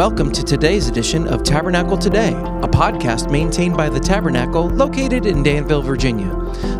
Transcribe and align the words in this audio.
Welcome 0.00 0.32
to 0.32 0.42
today's 0.42 0.88
edition 0.88 1.28
of 1.28 1.42
Tabernacle 1.42 1.98
Today, 1.98 2.32
a 2.32 2.66
podcast 2.66 3.30
maintained 3.30 3.76
by 3.76 3.90
the 3.90 4.00
Tabernacle 4.00 4.70
located 4.70 5.26
in 5.26 5.42
Danville, 5.42 5.82
Virginia. 5.82 6.30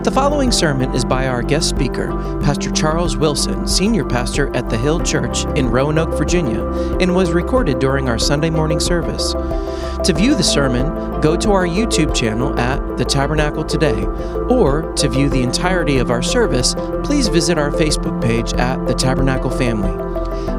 The 0.05 0.11
following 0.11 0.51
sermon 0.51 0.95
is 0.95 1.05
by 1.05 1.27
our 1.27 1.43
guest 1.43 1.69
speaker, 1.69 2.09
Pastor 2.41 2.71
Charles 2.71 3.19
Wilson, 3.19 3.69
Senior 3.69 4.07
Pastor 4.07 4.51
at 4.57 4.71
the 4.71 4.79
Hill 4.79 5.01
Church 5.01 5.45
in 5.55 5.69
Roanoke, 5.69 6.17
Virginia, 6.17 6.65
and 6.99 7.15
was 7.15 7.33
recorded 7.33 7.79
during 7.79 8.09
our 8.09 8.19
Sunday 8.19 8.49
morning 8.49 8.81
service. 8.81 9.33
To 9.35 10.15
view 10.17 10.35
the 10.35 10.43
sermon, 10.43 11.21
go 11.21 11.37
to 11.37 11.53
our 11.53 11.67
YouTube 11.67 12.15
channel 12.15 12.59
at 12.59 12.97
The 12.97 13.05
Tabernacle 13.05 13.65
Today, 13.65 14.03
or 14.49 14.95
to 14.95 15.09
view 15.11 15.29
the 15.29 15.43
entirety 15.43 15.99
of 15.99 16.11
our 16.11 16.23
service, 16.23 16.75
please 17.05 17.29
visit 17.29 17.59
our 17.59 17.71
Facebook 17.71 18.23
page 18.23 18.55
at 18.55 18.87
The 18.87 18.95
Tabernacle 18.95 19.51
Family. 19.51 20.10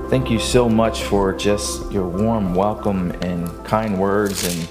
Thank 0.08 0.30
you 0.30 0.38
so 0.38 0.68
much 0.68 1.02
for 1.02 1.32
just 1.32 1.90
your 1.90 2.06
warm 2.06 2.54
welcome 2.54 3.10
and 3.22 3.48
kind 3.64 3.98
words 3.98 4.44
and 4.44 4.68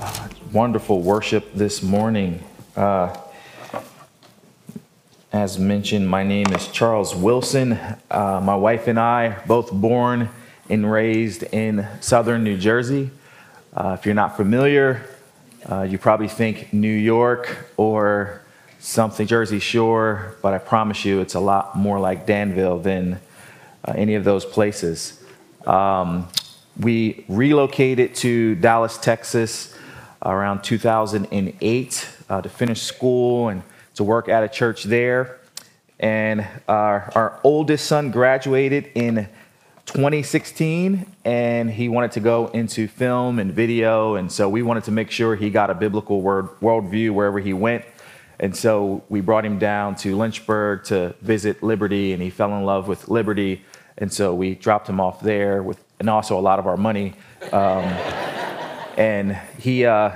uh, 0.00 0.28
wonderful 0.52 1.02
worship 1.02 1.52
this 1.52 1.82
morning. 1.82 2.40
Uh, 2.76 3.12
as 5.32 5.58
mentioned, 5.58 6.08
my 6.08 6.22
name 6.22 6.46
is 6.52 6.68
Charles 6.68 7.12
Wilson. 7.12 7.72
Uh, 8.08 8.40
my 8.40 8.54
wife 8.54 8.86
and 8.86 9.00
I, 9.00 9.44
both 9.46 9.72
born 9.72 10.28
and 10.68 10.88
raised 10.88 11.42
in 11.42 11.84
southern 12.00 12.44
New 12.44 12.56
Jersey. 12.56 13.10
Uh, 13.74 13.96
if 13.98 14.06
you're 14.06 14.14
not 14.14 14.36
familiar, 14.36 15.04
uh, 15.68 15.82
you 15.82 15.98
probably 15.98 16.28
think 16.28 16.72
New 16.72 16.86
York 16.86 17.68
or 17.76 18.42
something 18.78 19.26
Jersey 19.26 19.58
Shore, 19.58 20.36
but 20.40 20.54
I 20.54 20.58
promise 20.58 21.04
you 21.04 21.20
it's 21.20 21.34
a 21.34 21.40
lot 21.40 21.76
more 21.76 21.98
like 21.98 22.26
Danville 22.26 22.78
than 22.78 23.18
uh, 23.84 23.92
any 23.96 24.14
of 24.14 24.24
those 24.24 24.44
places. 24.44 25.22
Um, 25.66 26.28
we 26.80 27.24
relocated 27.28 28.14
to 28.16 28.54
Dallas, 28.56 28.96
Texas 28.98 29.76
around 30.24 30.62
2008 30.62 32.08
uh, 32.28 32.40
to 32.40 32.48
finish 32.48 32.82
school 32.82 33.48
and 33.48 33.62
to 33.94 34.04
work 34.04 34.28
at 34.28 34.42
a 34.42 34.48
church 34.48 34.84
there. 34.84 35.40
And 36.00 36.46
our, 36.66 37.12
our 37.14 37.40
oldest 37.44 37.86
son 37.86 38.10
graduated 38.10 38.90
in 38.94 39.28
2016 39.86 41.06
and 41.24 41.70
he 41.70 41.88
wanted 41.88 42.12
to 42.12 42.20
go 42.20 42.48
into 42.48 42.88
film 42.88 43.38
and 43.38 43.52
video. 43.52 44.14
And 44.14 44.30
so 44.30 44.48
we 44.48 44.62
wanted 44.62 44.84
to 44.84 44.90
make 44.90 45.10
sure 45.10 45.36
he 45.36 45.50
got 45.50 45.70
a 45.70 45.74
biblical 45.74 46.22
word, 46.22 46.46
worldview 46.60 47.12
wherever 47.12 47.38
he 47.38 47.52
went. 47.52 47.84
And 48.40 48.56
so 48.56 49.04
we 49.08 49.20
brought 49.20 49.44
him 49.44 49.58
down 49.58 49.94
to 49.96 50.16
Lynchburg 50.16 50.84
to 50.84 51.14
visit 51.20 51.62
Liberty, 51.62 52.12
and 52.12 52.20
he 52.20 52.28
fell 52.28 52.56
in 52.56 52.64
love 52.64 52.88
with 52.88 53.08
Liberty. 53.08 53.64
And 53.98 54.12
so 54.12 54.34
we 54.34 54.54
dropped 54.54 54.88
him 54.88 55.00
off 55.00 55.20
there 55.20 55.62
with, 55.62 55.82
and 56.00 56.08
also 56.08 56.38
a 56.38 56.40
lot 56.40 56.58
of 56.58 56.66
our 56.66 56.76
money. 56.76 57.14
Um, 57.52 57.84
and 58.96 59.36
he 59.58 59.84
uh, 59.84 60.12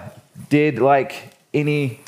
did 0.49 0.79
like 0.79 1.35
any 1.55 2.01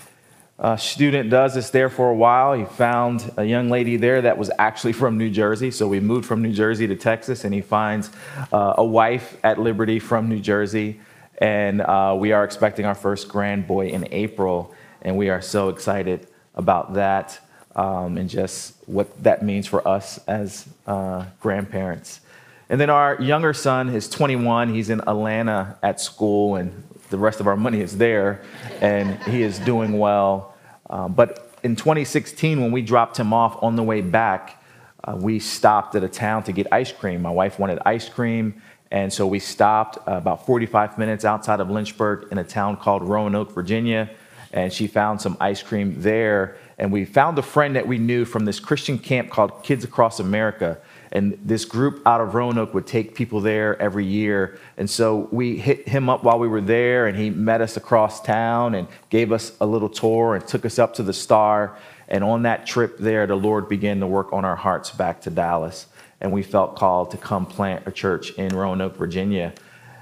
uh, 0.58 0.76
student 0.76 1.30
does 1.30 1.54
this 1.54 1.70
there 1.70 1.88
for 1.88 2.10
a 2.10 2.14
while. 2.14 2.52
He 2.52 2.64
found 2.64 3.30
a 3.36 3.44
young 3.44 3.68
lady 3.68 3.96
there 3.96 4.22
that 4.22 4.36
was 4.36 4.50
actually 4.58 4.92
from 4.92 5.16
New 5.16 5.30
Jersey. 5.30 5.70
So 5.70 5.86
we 5.86 6.00
moved 6.00 6.26
from 6.26 6.42
New 6.42 6.52
Jersey 6.52 6.86
to 6.88 6.96
Texas, 6.96 7.44
and 7.44 7.54
he 7.54 7.60
finds 7.60 8.10
uh, 8.52 8.74
a 8.76 8.84
wife 8.84 9.36
at 9.44 9.60
Liberty 9.60 10.00
from 10.00 10.28
New 10.28 10.40
Jersey. 10.40 11.00
And 11.38 11.80
uh, 11.80 12.16
we 12.18 12.32
are 12.32 12.42
expecting 12.42 12.86
our 12.86 12.96
first 12.96 13.28
grand 13.28 13.68
boy 13.68 13.88
in 13.88 14.08
April 14.10 14.74
and 15.02 15.16
we 15.16 15.30
are 15.30 15.40
so 15.40 15.68
excited 15.68 16.26
about 16.54 16.94
that 16.94 17.38
um, 17.78 18.18
and 18.18 18.28
just 18.28 18.74
what 18.86 19.22
that 19.22 19.44
means 19.44 19.68
for 19.68 19.86
us 19.86 20.18
as 20.26 20.68
uh, 20.88 21.24
grandparents. 21.40 22.20
And 22.68 22.80
then 22.80 22.90
our 22.90 23.22
younger 23.22 23.54
son 23.54 23.88
is 23.90 24.08
21. 24.08 24.74
He's 24.74 24.90
in 24.90 25.00
Atlanta 25.02 25.78
at 25.80 26.00
school, 26.00 26.56
and 26.56 26.82
the 27.10 27.16
rest 27.16 27.38
of 27.38 27.46
our 27.46 27.56
money 27.56 27.80
is 27.80 27.96
there, 27.96 28.42
and 28.80 29.22
he 29.22 29.42
is 29.42 29.60
doing 29.60 29.96
well. 29.96 30.56
Um, 30.90 31.12
but 31.14 31.56
in 31.62 31.76
2016, 31.76 32.60
when 32.60 32.72
we 32.72 32.82
dropped 32.82 33.16
him 33.16 33.32
off 33.32 33.62
on 33.62 33.76
the 33.76 33.84
way 33.84 34.00
back, 34.00 34.60
uh, 35.04 35.16
we 35.16 35.38
stopped 35.38 35.94
at 35.94 36.02
a 36.02 36.08
town 36.08 36.42
to 36.42 36.52
get 36.52 36.66
ice 36.72 36.90
cream. 36.90 37.22
My 37.22 37.30
wife 37.30 37.60
wanted 37.60 37.78
ice 37.86 38.08
cream, 38.08 38.60
and 38.90 39.12
so 39.12 39.24
we 39.24 39.38
stopped 39.38 39.98
about 40.04 40.44
45 40.46 40.98
minutes 40.98 41.24
outside 41.24 41.60
of 41.60 41.70
Lynchburg 41.70 42.26
in 42.32 42.38
a 42.38 42.44
town 42.44 42.76
called 42.76 43.04
Roanoke, 43.04 43.52
Virginia 43.52 44.10
and 44.52 44.72
she 44.72 44.86
found 44.86 45.20
some 45.20 45.36
ice 45.40 45.62
cream 45.62 46.00
there. 46.00 46.56
And 46.78 46.92
we 46.92 47.04
found 47.04 47.38
a 47.38 47.42
friend 47.42 47.76
that 47.76 47.86
we 47.86 47.98
knew 47.98 48.24
from 48.24 48.44
this 48.44 48.60
Christian 48.60 48.98
camp 48.98 49.30
called 49.30 49.62
Kids 49.62 49.84
Across 49.84 50.20
America. 50.20 50.78
And 51.10 51.38
this 51.42 51.64
group 51.64 52.06
out 52.06 52.20
of 52.20 52.34
Roanoke 52.34 52.74
would 52.74 52.86
take 52.86 53.14
people 53.14 53.40
there 53.40 53.80
every 53.80 54.04
year. 54.04 54.58
And 54.76 54.88
so 54.88 55.28
we 55.32 55.56
hit 55.56 55.88
him 55.88 56.08
up 56.08 56.22
while 56.22 56.38
we 56.38 56.48
were 56.48 56.60
there, 56.60 57.06
and 57.06 57.16
he 57.16 57.30
met 57.30 57.60
us 57.60 57.76
across 57.76 58.22
town 58.22 58.74
and 58.74 58.86
gave 59.10 59.32
us 59.32 59.52
a 59.60 59.66
little 59.66 59.88
tour 59.88 60.34
and 60.34 60.46
took 60.46 60.64
us 60.64 60.78
up 60.78 60.94
to 60.94 61.02
the 61.02 61.12
Star. 61.12 61.76
And 62.08 62.22
on 62.22 62.42
that 62.42 62.66
trip 62.66 62.98
there, 62.98 63.26
the 63.26 63.36
Lord 63.36 63.68
began 63.68 64.00
to 64.00 64.06
work 64.06 64.32
on 64.32 64.44
our 64.44 64.56
hearts 64.56 64.90
back 64.90 65.22
to 65.22 65.30
Dallas. 65.30 65.86
And 66.20 66.32
we 66.32 66.42
felt 66.42 66.76
called 66.76 67.10
to 67.12 67.16
come 67.16 67.46
plant 67.46 67.86
a 67.86 67.92
church 67.92 68.30
in 68.32 68.54
Roanoke, 68.54 68.96
Virginia. 68.96 69.52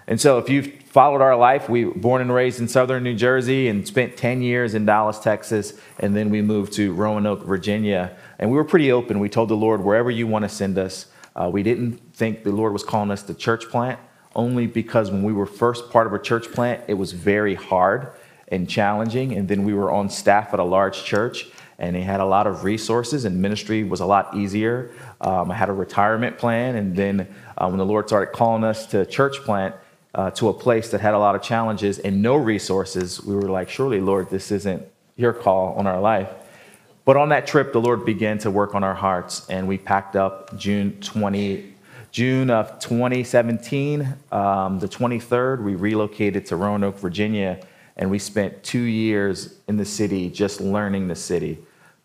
And 0.06 0.20
so 0.20 0.38
if 0.38 0.48
you've 0.48 0.72
followed 0.96 1.20
our 1.20 1.36
life, 1.36 1.68
we 1.68 1.84
were 1.84 1.92
born 1.92 2.22
and 2.22 2.32
raised 2.32 2.58
in 2.58 2.66
southern 2.66 3.02
New 3.02 3.14
Jersey 3.14 3.68
and 3.68 3.86
spent 3.86 4.16
10 4.16 4.40
years 4.40 4.72
in 4.72 4.86
Dallas, 4.86 5.18
Texas, 5.18 5.74
and 5.98 6.16
then 6.16 6.30
we 6.30 6.40
moved 6.40 6.72
to 6.72 6.94
Roanoke, 6.94 7.44
Virginia. 7.44 8.16
And 8.38 8.50
we 8.50 8.56
were 8.56 8.64
pretty 8.64 8.90
open. 8.90 9.18
We 9.18 9.28
told 9.28 9.50
the 9.50 9.58
Lord, 9.58 9.84
wherever 9.84 10.10
you 10.10 10.26
want 10.26 10.46
to 10.46 10.48
send 10.48 10.78
us. 10.78 11.08
Uh, 11.34 11.50
we 11.52 11.62
didn't 11.62 11.98
think 12.14 12.44
the 12.44 12.50
Lord 12.50 12.72
was 12.72 12.82
calling 12.82 13.10
us 13.10 13.22
to 13.24 13.34
church 13.34 13.68
plant, 13.68 14.00
only 14.34 14.66
because 14.66 15.10
when 15.10 15.22
we 15.22 15.34
were 15.34 15.44
first 15.44 15.90
part 15.90 16.06
of 16.06 16.14
a 16.14 16.18
church 16.18 16.50
plant, 16.50 16.82
it 16.88 16.94
was 16.94 17.12
very 17.12 17.54
hard 17.54 18.12
and 18.48 18.66
challenging. 18.66 19.34
And 19.34 19.48
then 19.48 19.64
we 19.64 19.74
were 19.74 19.92
on 19.92 20.08
staff 20.08 20.54
at 20.54 20.60
a 20.60 20.64
large 20.64 21.04
church, 21.04 21.46
and 21.78 21.94
it 21.94 22.04
had 22.04 22.20
a 22.20 22.24
lot 22.24 22.46
of 22.46 22.64
resources, 22.64 23.26
and 23.26 23.42
ministry 23.42 23.84
was 23.84 24.00
a 24.00 24.06
lot 24.06 24.34
easier. 24.34 24.92
Um, 25.20 25.50
I 25.50 25.56
had 25.56 25.68
a 25.68 25.74
retirement 25.74 26.38
plan, 26.38 26.74
and 26.74 26.96
then 26.96 27.28
uh, 27.58 27.68
when 27.68 27.76
the 27.76 27.84
Lord 27.84 28.08
started 28.08 28.32
calling 28.32 28.64
us 28.64 28.86
to 28.86 29.04
church 29.04 29.36
plant, 29.40 29.74
uh, 30.16 30.30
to 30.30 30.48
a 30.48 30.52
place 30.52 30.90
that 30.90 31.00
had 31.02 31.12
a 31.12 31.18
lot 31.18 31.34
of 31.34 31.42
challenges 31.42 31.98
and 31.98 32.22
no 32.22 32.36
resources, 32.36 33.22
we 33.22 33.34
were 33.34 33.42
like, 33.42 33.68
surely, 33.68 34.00
Lord, 34.00 34.30
this 34.30 34.50
isn't 34.50 34.82
your 35.14 35.34
call 35.34 35.74
on 35.74 35.86
our 35.86 36.00
life. 36.00 36.30
But 37.04 37.18
on 37.18 37.28
that 37.28 37.46
trip, 37.46 37.74
the 37.74 37.80
Lord 37.80 38.06
began 38.06 38.38
to 38.38 38.50
work 38.50 38.74
on 38.74 38.82
our 38.82 38.94
hearts, 38.94 39.46
and 39.50 39.68
we 39.68 39.76
packed 39.76 40.16
up 40.16 40.56
June 40.56 40.98
20, 41.02 41.74
June 42.10 42.48
of 42.50 42.78
2017. 42.78 44.08
Um, 44.32 44.78
the 44.78 44.88
23rd, 44.88 45.62
we 45.62 45.74
relocated 45.74 46.46
to 46.46 46.56
Roanoke, 46.56 46.98
Virginia, 46.98 47.60
and 47.98 48.10
we 48.10 48.18
spent 48.18 48.64
two 48.64 48.80
years 48.80 49.54
in 49.68 49.76
the 49.76 49.84
city 49.84 50.30
just 50.30 50.62
learning 50.62 51.08
the 51.08 51.14
city. 51.14 51.58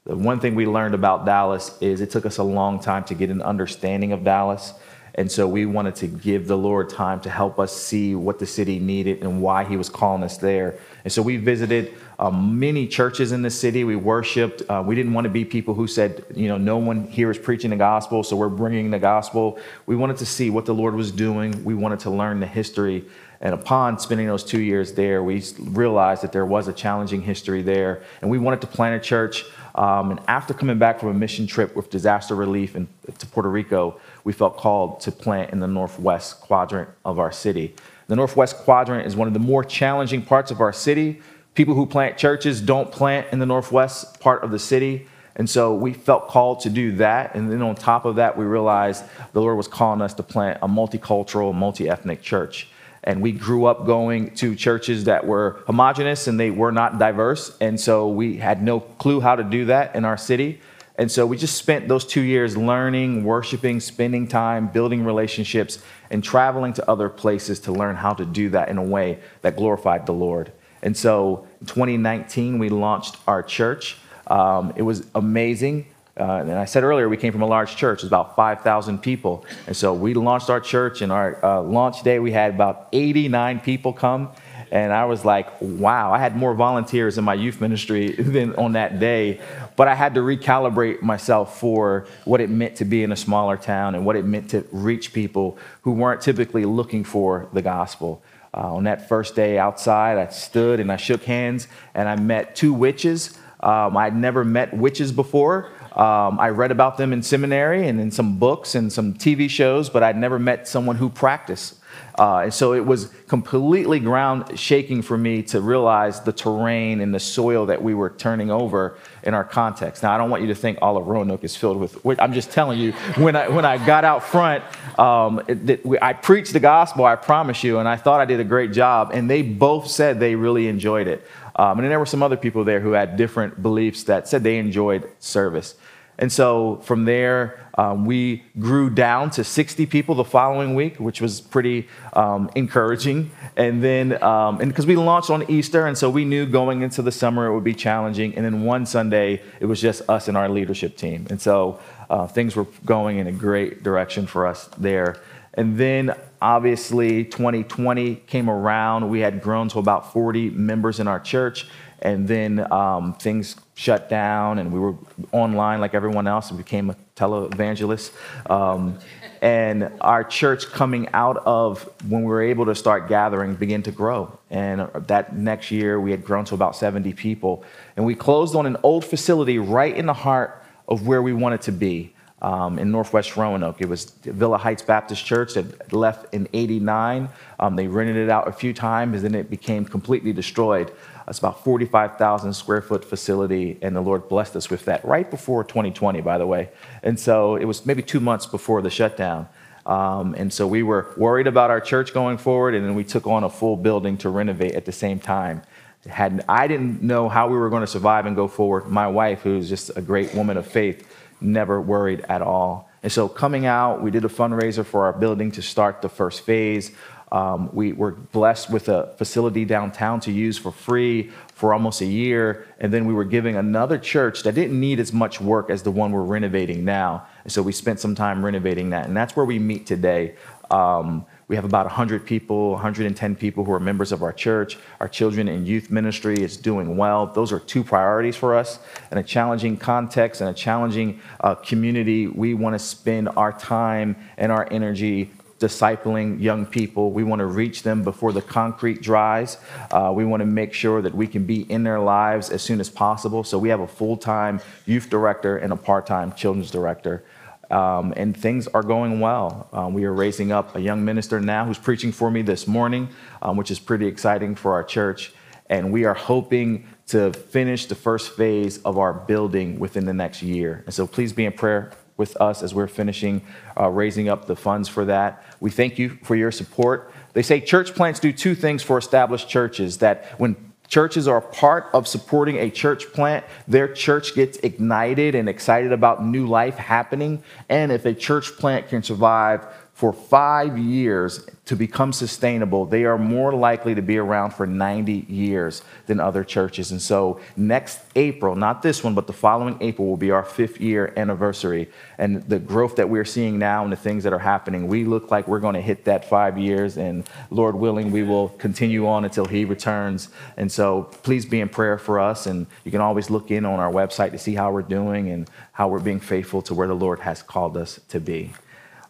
The 0.03 0.17
one 0.17 0.41
thing 0.41 0.53
we 0.53 0.65
learned 0.65 0.95
about 0.95 1.25
Dallas 1.25 1.77
is 1.79 2.01
it 2.01 2.11
took 2.11 2.25
us 2.25 2.39
a 2.39 2.43
long 2.43 2.79
time 2.81 3.05
to 3.05 3.13
get 3.13 3.29
an 3.29 3.41
understanding 3.41 4.11
of 4.11 4.25
Dallas. 4.25 4.73
And 5.15 5.31
so 5.31 5.47
we 5.47 5.65
wanted 5.65 5.95
to 5.97 6.07
give 6.07 6.47
the 6.47 6.57
Lord 6.57 6.89
time 6.89 7.19
to 7.21 7.29
help 7.29 7.59
us 7.59 7.75
see 7.75 8.15
what 8.15 8.39
the 8.39 8.45
city 8.45 8.79
needed 8.79 9.21
and 9.21 9.41
why 9.41 9.65
He 9.65 9.75
was 9.75 9.89
calling 9.89 10.23
us 10.23 10.37
there. 10.37 10.79
And 11.03 11.11
so 11.11 11.21
we 11.21 11.37
visited 11.37 11.93
um, 12.17 12.59
many 12.59 12.87
churches 12.87 13.31
in 13.31 13.41
the 13.41 13.49
city. 13.49 13.83
We 13.83 13.95
worshiped. 13.95 14.61
Uh, 14.69 14.83
we 14.85 14.95
didn't 14.95 15.13
want 15.13 15.25
to 15.25 15.29
be 15.29 15.43
people 15.43 15.73
who 15.73 15.87
said, 15.87 16.23
you 16.35 16.47
know, 16.47 16.57
no 16.57 16.77
one 16.77 17.07
here 17.07 17.31
is 17.31 17.37
preaching 17.37 17.71
the 17.71 17.75
gospel, 17.75 18.23
so 18.23 18.35
we're 18.35 18.49
bringing 18.49 18.91
the 18.91 18.99
gospel. 18.99 19.59
We 19.87 19.95
wanted 19.95 20.17
to 20.17 20.25
see 20.25 20.49
what 20.49 20.65
the 20.65 20.73
Lord 20.73 20.93
was 20.93 21.11
doing. 21.11 21.63
We 21.65 21.73
wanted 21.73 21.99
to 22.01 22.11
learn 22.11 22.39
the 22.39 22.47
history. 22.47 23.05
And 23.41 23.55
upon 23.55 23.97
spending 23.97 24.27
those 24.27 24.43
two 24.43 24.61
years 24.61 24.93
there, 24.93 25.23
we 25.23 25.43
realized 25.59 26.21
that 26.21 26.31
there 26.31 26.45
was 26.45 26.67
a 26.67 26.73
challenging 26.73 27.21
history 27.21 27.63
there. 27.63 28.03
And 28.21 28.29
we 28.29 28.37
wanted 28.37 28.61
to 28.61 28.67
plant 28.67 28.95
a 28.95 29.03
church. 29.03 29.45
Um, 29.73 30.11
and 30.11 30.19
after 30.27 30.53
coming 30.53 30.77
back 30.77 30.99
from 30.99 31.09
a 31.09 31.13
mission 31.13 31.47
trip 31.47 31.75
with 31.75 31.89
disaster 31.89 32.35
relief 32.35 32.75
in, 32.75 32.87
to 33.17 33.25
Puerto 33.25 33.49
Rico, 33.49 33.99
we 34.23 34.31
felt 34.31 34.57
called 34.57 34.99
to 35.01 35.11
plant 35.11 35.51
in 35.51 35.59
the 35.59 35.67
northwest 35.67 36.39
quadrant 36.41 36.89
of 37.03 37.17
our 37.17 37.31
city. 37.31 37.73
The 38.07 38.15
northwest 38.15 38.57
quadrant 38.57 39.07
is 39.07 39.15
one 39.15 39.27
of 39.27 39.33
the 39.33 39.39
more 39.39 39.63
challenging 39.63 40.21
parts 40.21 40.51
of 40.51 40.61
our 40.61 40.73
city. 40.73 41.21
People 41.55 41.73
who 41.73 41.87
plant 41.87 42.17
churches 42.17 42.61
don't 42.61 42.91
plant 42.91 43.27
in 43.31 43.39
the 43.39 43.45
northwest 43.45 44.19
part 44.19 44.43
of 44.43 44.51
the 44.51 44.59
city. 44.59 45.07
And 45.35 45.49
so 45.49 45.73
we 45.73 45.93
felt 45.93 46.27
called 46.27 46.59
to 46.61 46.69
do 46.69 46.91
that. 46.97 47.33
And 47.33 47.51
then 47.51 47.61
on 47.61 47.73
top 47.73 48.05
of 48.05 48.17
that, 48.17 48.37
we 48.37 48.45
realized 48.45 49.03
the 49.33 49.41
Lord 49.41 49.57
was 49.57 49.67
calling 49.67 50.01
us 50.01 50.13
to 50.15 50.23
plant 50.23 50.59
a 50.61 50.67
multicultural, 50.67 51.55
multi 51.55 51.89
ethnic 51.89 52.21
church. 52.21 52.67
And 53.03 53.21
we 53.21 53.31
grew 53.31 53.65
up 53.65 53.85
going 53.85 54.35
to 54.35 54.55
churches 54.55 55.05
that 55.05 55.25
were 55.25 55.61
homogenous 55.65 56.27
and 56.27 56.39
they 56.39 56.51
were 56.51 56.71
not 56.71 56.99
diverse. 56.99 57.55
And 57.59 57.79
so 57.79 58.07
we 58.07 58.37
had 58.37 58.61
no 58.61 58.79
clue 58.79 59.19
how 59.19 59.35
to 59.35 59.43
do 59.43 59.65
that 59.65 59.95
in 59.95 60.05
our 60.05 60.17
city. 60.17 60.59
And 60.97 61.11
so 61.11 61.25
we 61.25 61.35
just 61.35 61.55
spent 61.55 61.87
those 61.87 62.05
two 62.05 62.21
years 62.21 62.55
learning, 62.55 63.23
worshiping, 63.23 63.79
spending 63.79 64.27
time, 64.27 64.67
building 64.67 65.03
relationships, 65.03 65.79
and 66.11 66.23
traveling 66.23 66.73
to 66.73 66.87
other 66.89 67.09
places 67.09 67.59
to 67.61 67.71
learn 67.71 67.95
how 67.95 68.13
to 68.13 68.25
do 68.25 68.49
that 68.49 68.69
in 68.69 68.77
a 68.77 68.83
way 68.83 69.19
that 69.41 69.55
glorified 69.55 70.05
the 70.05 70.11
Lord. 70.11 70.51
And 70.83 70.95
so 70.95 71.47
in 71.59 71.67
2019, 71.67 72.59
we 72.59 72.69
launched 72.69 73.17
our 73.27 73.41
church. 73.41 73.97
Um, 74.27 74.73
it 74.75 74.81
was 74.83 75.07
amazing. 75.15 75.87
Uh, 76.19 76.23
and 76.41 76.51
I 76.51 76.65
said 76.65 76.83
earlier, 76.83 77.07
we 77.07 77.17
came 77.17 77.31
from 77.31 77.41
a 77.41 77.47
large 77.47 77.75
church, 77.75 77.99
it 77.99 78.03
was 78.03 78.09
about 78.09 78.35
5,000 78.35 78.99
people. 78.99 79.45
And 79.67 79.75
so 79.75 79.93
we 79.93 80.13
launched 80.13 80.49
our 80.49 80.59
church, 80.59 81.01
and 81.01 81.11
our 81.11 81.43
uh, 81.43 81.61
launch 81.61 82.03
day, 82.03 82.19
we 82.19 82.31
had 82.31 82.53
about 82.53 82.89
89 82.91 83.61
people 83.61 83.93
come. 83.93 84.29
And 84.71 84.93
I 84.93 85.03
was 85.03 85.25
like, 85.25 85.49
wow, 85.59 86.13
I 86.13 86.19
had 86.19 86.37
more 86.37 86.53
volunteers 86.53 87.17
in 87.17 87.25
my 87.25 87.33
youth 87.33 87.59
ministry 87.59 88.11
than 88.17 88.55
on 88.55 88.73
that 88.73 88.99
day. 88.99 89.41
But 89.75 89.89
I 89.89 89.95
had 89.95 90.15
to 90.15 90.21
recalibrate 90.21 91.01
myself 91.01 91.59
for 91.59 92.07
what 92.23 92.39
it 92.39 92.49
meant 92.49 92.77
to 92.77 92.85
be 92.85 93.03
in 93.03 93.11
a 93.11 93.17
smaller 93.17 93.57
town 93.57 93.95
and 93.95 94.05
what 94.05 94.15
it 94.15 94.23
meant 94.23 94.49
to 94.51 94.65
reach 94.71 95.11
people 95.11 95.57
who 95.81 95.91
weren't 95.91 96.21
typically 96.21 96.63
looking 96.63 97.03
for 97.03 97.49
the 97.51 97.61
gospel. 97.61 98.23
Uh, 98.53 98.75
on 98.75 98.83
that 98.85 99.07
first 99.07 99.35
day 99.35 99.57
outside, 99.57 100.17
I 100.17 100.27
stood 100.29 100.79
and 100.79 100.91
I 100.91 100.97
shook 100.97 101.23
hands 101.23 101.67
and 101.93 102.07
I 102.07 102.15
met 102.15 102.55
two 102.55 102.73
witches. 102.73 103.37
Um, 103.59 103.95
I'd 103.95 104.15
never 104.15 104.43
met 104.43 104.73
witches 104.73 105.11
before. 105.11 105.71
Um, 105.93 106.39
I 106.39 106.49
read 106.49 106.71
about 106.71 106.97
them 106.97 107.11
in 107.11 107.21
seminary 107.21 107.87
and 107.87 107.99
in 107.99 108.11
some 108.11 108.37
books 108.37 108.75
and 108.75 108.91
some 108.91 109.13
TV 109.13 109.49
shows, 109.49 109.89
but 109.89 110.03
I'd 110.03 110.17
never 110.17 110.39
met 110.39 110.67
someone 110.67 110.95
who 110.95 111.09
practiced. 111.09 111.75
Uh, 112.17 112.39
and 112.43 112.53
so 112.53 112.73
it 112.73 112.85
was 112.85 113.11
completely 113.27 113.99
ground 113.99 114.57
shaking 114.59 115.01
for 115.01 115.17
me 115.17 115.41
to 115.41 115.61
realize 115.61 116.21
the 116.21 116.31
terrain 116.31 117.01
and 117.01 117.13
the 117.13 117.19
soil 117.19 117.65
that 117.65 117.81
we 117.81 117.93
were 117.93 118.09
turning 118.09 118.51
over 118.51 118.97
in 119.23 119.33
our 119.33 119.43
context. 119.43 120.03
Now, 120.03 120.13
I 120.13 120.17
don't 120.17 120.29
want 120.29 120.41
you 120.41 120.49
to 120.49 120.55
think 120.55 120.79
all 120.81 120.97
of 120.97 121.07
Roanoke 121.07 121.43
is 121.43 121.55
filled 121.55 121.77
with, 121.77 122.19
I'm 122.19 122.33
just 122.33 122.51
telling 122.51 122.79
you, 122.79 122.91
when 123.17 123.35
I, 123.35 123.47
when 123.47 123.65
I 123.65 123.83
got 123.85 124.03
out 124.03 124.23
front, 124.23 124.63
um, 124.99 125.41
it, 125.47 125.69
it, 125.69 125.81
I 126.01 126.13
preached 126.13 126.53
the 126.53 126.59
gospel, 126.59 127.05
I 127.05 127.15
promise 127.15 127.63
you, 127.63 127.79
and 127.79 127.87
I 127.87 127.95
thought 127.95 128.19
I 128.19 128.25
did 128.25 128.39
a 128.39 128.45
great 128.45 128.71
job. 128.71 129.11
And 129.13 129.29
they 129.29 129.41
both 129.41 129.87
said 129.87 130.19
they 130.19 130.35
really 130.35 130.67
enjoyed 130.67 131.07
it. 131.07 131.25
Um, 131.55 131.77
and 131.77 131.81
then 131.83 131.89
there 131.89 131.99
were 131.99 132.05
some 132.05 132.23
other 132.23 132.37
people 132.37 132.63
there 132.63 132.79
who 132.79 132.91
had 132.91 133.17
different 133.17 133.61
beliefs 133.61 134.03
that 134.03 134.27
said 134.27 134.43
they 134.43 134.57
enjoyed 134.57 135.09
service. 135.19 135.75
And 136.21 136.31
so 136.31 136.79
from 136.83 137.05
there, 137.05 137.59
um, 137.77 138.05
we 138.05 138.43
grew 138.59 138.91
down 138.91 139.31
to 139.31 139.43
60 139.43 139.87
people 139.87 140.13
the 140.13 140.23
following 140.23 140.75
week, 140.75 140.97
which 140.97 141.19
was 141.19 141.41
pretty 141.41 141.87
um, 142.13 142.47
encouraging. 142.53 143.31
And 143.57 143.83
then, 143.83 144.21
um, 144.21 144.61
and 144.61 144.69
because 144.69 144.85
we 144.85 144.95
launched 144.95 145.31
on 145.31 145.49
Easter, 145.49 145.87
and 145.87 145.97
so 145.97 146.11
we 146.11 146.23
knew 146.23 146.45
going 146.45 146.83
into 146.83 147.01
the 147.01 147.11
summer 147.11 147.47
it 147.47 147.55
would 147.55 147.63
be 147.63 147.73
challenging. 147.73 148.35
And 148.35 148.45
then 148.45 148.63
one 148.63 148.85
Sunday, 148.85 149.41
it 149.59 149.65
was 149.65 149.81
just 149.81 150.07
us 150.07 150.27
and 150.27 150.37
our 150.37 150.47
leadership 150.47 150.95
team. 150.95 151.25
And 151.31 151.41
so 151.41 151.79
uh, 152.07 152.27
things 152.27 152.55
were 152.55 152.67
going 152.85 153.17
in 153.17 153.25
a 153.25 153.31
great 153.31 153.81
direction 153.81 154.27
for 154.27 154.45
us 154.45 154.69
there. 154.77 155.19
And 155.55 155.77
then 155.77 156.15
obviously 156.39 157.25
2020 157.25 158.15
came 158.27 158.47
around. 158.47 159.09
We 159.09 159.21
had 159.21 159.41
grown 159.41 159.69
to 159.69 159.79
about 159.79 160.13
40 160.13 160.51
members 160.51 160.99
in 160.99 161.07
our 161.07 161.19
church. 161.19 161.67
And 161.99 162.27
then 162.27 162.71
um, 162.71 163.13
things 163.13 163.55
shut 163.75 164.09
down, 164.09 164.59
and 164.59 164.71
we 164.71 164.79
were 164.79 164.95
online 165.31 165.79
like 165.79 165.93
everyone 165.93 166.27
else 166.27 166.49
and 166.49 166.57
became 166.57 166.89
a 166.89 166.95
televangelist. 167.15 168.11
Um, 168.49 168.99
and 169.41 169.91
our 170.01 170.23
church 170.23 170.67
coming 170.67 171.09
out 171.13 171.37
of 171.45 171.89
when 172.07 172.21
we 172.21 172.27
were 172.27 172.43
able 172.43 172.65
to 172.65 172.75
start 172.75 173.07
gathering 173.07 173.55
began 173.55 173.81
to 173.83 173.91
grow. 173.91 174.37
And 174.51 174.87
that 175.07 175.35
next 175.35 175.71
year, 175.71 175.99
we 175.99 176.11
had 176.11 176.23
grown 176.23 176.45
to 176.45 176.53
about 176.53 176.75
70 176.75 177.13
people. 177.13 177.63
And 177.95 178.05
we 178.05 178.13
closed 178.13 178.55
on 178.55 178.65
an 178.67 178.77
old 178.83 179.03
facility 179.03 179.57
right 179.57 179.95
in 179.95 180.05
the 180.05 180.13
heart 180.13 180.63
of 180.87 181.07
where 181.07 181.21
we 181.21 181.33
wanted 181.33 181.61
to 181.61 181.71
be 181.71 182.10
um, 182.41 182.79
in 182.79 182.91
Northwest 182.91 183.37
Roanoke. 183.37 183.81
It 183.81 183.87
was 183.87 184.05
Villa 184.23 184.57
Heights 184.57 184.81
Baptist 184.81 185.23
Church 185.25 185.53
that 185.53 185.93
left 185.93 186.33
in 186.33 186.47
89. 186.53 187.29
Um, 187.59 187.75
they 187.75 187.87
rented 187.87 188.17
it 188.17 188.29
out 188.29 188.47
a 188.47 188.51
few 188.51 188.73
times, 188.73 189.23
and 189.23 189.33
then 189.33 189.39
it 189.39 189.49
became 189.49 189.85
completely 189.85 190.33
destroyed. 190.33 190.91
It's 191.27 191.39
about 191.39 191.63
45,000 191.63 192.53
square 192.53 192.81
foot 192.81 193.05
facility, 193.05 193.77
and 193.81 193.95
the 193.95 194.01
Lord 194.01 194.27
blessed 194.27 194.55
us 194.55 194.69
with 194.69 194.85
that 194.85 195.05
right 195.05 195.29
before 195.29 195.63
2020, 195.63 196.21
by 196.21 196.37
the 196.37 196.47
way. 196.47 196.69
And 197.03 197.19
so 197.19 197.55
it 197.55 197.65
was 197.65 197.85
maybe 197.85 198.01
two 198.01 198.19
months 198.19 198.45
before 198.45 198.81
the 198.81 198.89
shutdown. 198.89 199.47
Um, 199.85 200.35
and 200.35 200.51
so 200.51 200.67
we 200.67 200.83
were 200.83 201.13
worried 201.17 201.47
about 201.47 201.69
our 201.69 201.79
church 201.79 202.13
going 202.13 202.37
forward, 202.37 202.73
and 202.73 202.85
then 202.85 202.95
we 202.95 203.03
took 203.03 203.27
on 203.27 203.43
a 203.43 203.49
full 203.49 203.77
building 203.77 204.17
to 204.17 204.29
renovate 204.29 204.73
at 204.73 204.85
the 204.85 204.91
same 204.91 205.19
time. 205.19 205.61
Had, 206.07 206.43
I 206.49 206.67
didn't 206.67 207.03
know 207.03 207.29
how 207.29 207.47
we 207.47 207.57
were 207.57 207.69
going 207.69 207.81
to 207.81 207.87
survive 207.87 208.25
and 208.25 208.35
go 208.35 208.47
forward. 208.47 208.87
My 208.87 209.07
wife, 209.07 209.41
who's 209.41 209.69
just 209.69 209.91
a 209.95 210.01
great 210.01 210.33
woman 210.33 210.57
of 210.57 210.65
faith, 210.65 211.07
never 211.41 211.81
worried 211.81 212.25
at 212.29 212.41
all. 212.41 212.89
And 213.03 213.11
so, 213.11 213.27
coming 213.27 213.65
out, 213.65 214.01
we 214.01 214.11
did 214.11 214.25
a 214.25 214.29
fundraiser 214.29 214.85
for 214.85 215.05
our 215.05 215.13
building 215.13 215.51
to 215.53 215.61
start 215.61 216.01
the 216.01 216.09
first 216.09 216.41
phase. 216.41 216.91
Um, 217.31 217.69
we 217.73 217.93
were 217.93 218.11
blessed 218.11 218.69
with 218.69 218.89
a 218.89 219.13
facility 219.17 219.63
downtown 219.63 220.19
to 220.21 220.31
use 220.31 220.57
for 220.57 220.71
free 220.71 221.31
for 221.53 221.73
almost 221.73 222.01
a 222.01 222.05
year. 222.05 222.67
And 222.79 222.93
then 222.93 223.05
we 223.05 223.13
were 223.13 223.23
giving 223.23 223.55
another 223.55 223.97
church 223.97 224.43
that 224.43 224.53
didn't 224.53 224.77
need 224.77 224.99
as 224.99 225.13
much 225.13 225.39
work 225.39 225.69
as 225.69 225.83
the 225.83 225.91
one 225.91 226.11
we're 226.11 226.23
renovating 226.23 226.83
now. 226.83 227.25
And 227.43 227.51
so 227.51 227.61
we 227.61 227.71
spent 227.71 228.01
some 228.01 228.15
time 228.15 228.43
renovating 228.43 228.89
that. 228.89 229.07
And 229.07 229.15
that's 229.15 229.35
where 229.35 229.45
we 229.45 229.59
meet 229.59 229.85
today. 229.85 230.35
Um, 230.69 231.25
we 231.51 231.57
have 231.57 231.65
about 231.65 231.85
100 231.85 232.25
people, 232.25 232.71
110 232.71 233.35
people 233.35 233.65
who 233.65 233.73
are 233.73 233.79
members 233.79 234.13
of 234.13 234.23
our 234.23 234.31
church. 234.31 234.77
Our 235.01 235.09
children 235.09 235.49
and 235.49 235.67
youth 235.67 235.91
ministry 235.91 236.41
is 236.41 236.55
doing 236.55 236.95
well. 236.95 237.27
Those 237.27 237.51
are 237.51 237.59
two 237.59 237.83
priorities 237.83 238.37
for 238.37 238.55
us. 238.55 238.79
In 239.11 239.17
a 239.17 239.23
challenging 239.23 239.75
context 239.75 240.39
and 240.39 240.49
a 240.49 240.53
challenging 240.53 241.19
uh, 241.41 241.55
community, 241.55 242.25
we 242.25 242.53
want 242.53 242.75
to 242.75 242.79
spend 242.79 243.27
our 243.35 243.51
time 243.51 244.15
and 244.37 244.49
our 244.49 244.65
energy 244.71 245.29
discipling 245.59 246.39
young 246.39 246.65
people. 246.65 247.11
We 247.11 247.25
want 247.25 247.41
to 247.41 247.47
reach 247.47 247.83
them 247.83 248.01
before 248.01 248.31
the 248.31 248.41
concrete 248.41 249.01
dries. 249.01 249.57
Uh, 249.91 250.13
we 250.15 250.23
want 250.23 250.39
to 250.39 250.45
make 250.45 250.73
sure 250.73 251.01
that 251.01 251.13
we 251.13 251.27
can 251.27 251.43
be 251.43 251.69
in 251.69 251.83
their 251.83 251.99
lives 251.99 252.49
as 252.49 252.61
soon 252.61 252.79
as 252.79 252.89
possible. 252.89 253.43
So 253.43 253.59
we 253.59 253.67
have 253.67 253.81
a 253.81 253.87
full 253.87 254.15
time 254.15 254.61
youth 254.85 255.09
director 255.09 255.57
and 255.57 255.73
a 255.73 255.75
part 255.75 256.07
time 256.07 256.31
children's 256.31 256.71
director. 256.71 257.25
Um, 257.71 258.13
and 258.17 258.35
things 258.35 258.67
are 258.67 258.83
going 258.83 259.21
well. 259.21 259.69
Um, 259.71 259.93
we 259.93 260.03
are 260.03 260.13
raising 260.13 260.51
up 260.51 260.75
a 260.75 260.81
young 260.81 261.05
minister 261.05 261.39
now 261.39 261.65
who's 261.65 261.77
preaching 261.77 262.11
for 262.11 262.29
me 262.29 262.41
this 262.41 262.67
morning, 262.67 263.09
um, 263.41 263.55
which 263.55 263.71
is 263.71 263.79
pretty 263.79 264.07
exciting 264.07 264.55
for 264.55 264.73
our 264.73 264.83
church. 264.83 265.33
And 265.69 265.93
we 265.93 266.03
are 266.03 266.13
hoping 266.13 266.85
to 267.07 267.31
finish 267.31 267.85
the 267.85 267.95
first 267.95 268.35
phase 268.35 268.79
of 268.79 268.97
our 268.97 269.13
building 269.13 269.79
within 269.79 270.05
the 270.05 270.13
next 270.13 270.43
year. 270.43 270.83
And 270.85 270.93
so 270.93 271.07
please 271.07 271.31
be 271.31 271.45
in 271.45 271.53
prayer 271.53 271.91
with 272.17 272.39
us 272.41 272.61
as 272.61 272.75
we're 272.75 272.87
finishing 272.87 273.41
uh, 273.79 273.89
raising 273.89 274.29
up 274.29 274.45
the 274.45 274.55
funds 274.55 274.89
for 274.89 275.05
that. 275.05 275.43
We 275.59 275.71
thank 275.71 275.97
you 275.97 276.17
for 276.23 276.35
your 276.35 276.51
support. 276.51 277.11
They 277.33 277.41
say 277.41 277.61
church 277.61 277.95
plants 277.95 278.19
do 278.19 278.33
two 278.33 278.53
things 278.53 278.83
for 278.83 278.97
established 278.97 279.47
churches 279.49 279.97
that 279.99 280.25
when 280.37 280.70
churches 280.91 281.25
are 281.25 281.39
part 281.39 281.87
of 281.93 282.05
supporting 282.05 282.57
a 282.57 282.69
church 282.69 283.11
plant, 283.13 283.45
their 283.65 283.87
church 283.91 284.35
gets 284.35 284.57
ignited 284.57 285.35
and 285.35 285.47
excited 285.47 285.93
about 285.93 286.23
new 286.23 286.45
life 286.45 286.75
happening. 286.75 287.41
And 287.69 287.93
if 287.93 288.05
a 288.05 288.13
church 288.13 288.57
plant 288.57 288.89
can 288.89 289.01
survive 289.01 289.65
for 290.01 290.11
five 290.11 290.79
years 290.79 291.45
to 291.65 291.75
become 291.75 292.11
sustainable, 292.11 292.87
they 292.87 293.05
are 293.05 293.19
more 293.19 293.53
likely 293.53 293.93
to 293.93 294.01
be 294.01 294.17
around 294.17 294.49
for 294.49 294.65
90 294.65 295.27
years 295.29 295.83
than 296.07 296.19
other 296.19 296.43
churches. 296.43 296.89
And 296.89 296.99
so, 296.99 297.39
next 297.55 297.99
April, 298.15 298.55
not 298.55 298.81
this 298.81 299.03
one, 299.03 299.13
but 299.13 299.27
the 299.27 299.33
following 299.33 299.77
April, 299.79 300.07
will 300.07 300.17
be 300.17 300.31
our 300.31 300.43
fifth 300.43 300.81
year 300.81 301.13
anniversary. 301.15 301.87
And 302.17 302.41
the 302.49 302.57
growth 302.57 302.95
that 302.95 303.09
we're 303.11 303.25
seeing 303.25 303.59
now 303.59 303.83
and 303.83 303.91
the 303.91 303.95
things 303.95 304.23
that 304.23 304.33
are 304.33 304.39
happening, 304.39 304.87
we 304.87 305.05
look 305.05 305.29
like 305.29 305.47
we're 305.47 305.59
going 305.59 305.75
to 305.75 305.81
hit 305.81 306.05
that 306.05 306.27
five 306.27 306.57
years. 306.57 306.97
And 306.97 307.29
Lord 307.51 307.75
willing, 307.75 308.09
we 308.09 308.23
will 308.23 308.49
continue 308.49 309.05
on 309.05 309.23
until 309.23 309.45
He 309.45 309.65
returns. 309.65 310.29
And 310.57 310.71
so, 310.71 311.03
please 311.21 311.45
be 311.45 311.61
in 311.61 311.69
prayer 311.69 311.99
for 311.99 312.19
us. 312.19 312.47
And 312.47 312.65
you 312.85 312.89
can 312.89 313.01
always 313.01 313.29
look 313.29 313.51
in 313.51 313.65
on 313.65 313.79
our 313.79 313.91
website 313.91 314.31
to 314.31 314.39
see 314.39 314.55
how 314.55 314.71
we're 314.71 314.81
doing 314.81 315.29
and 315.29 315.47
how 315.73 315.89
we're 315.89 315.99
being 315.99 316.19
faithful 316.19 316.63
to 316.63 316.73
where 316.73 316.87
the 316.87 316.95
Lord 316.95 317.19
has 317.19 317.43
called 317.43 317.77
us 317.77 317.99
to 318.09 318.19
be. 318.19 318.51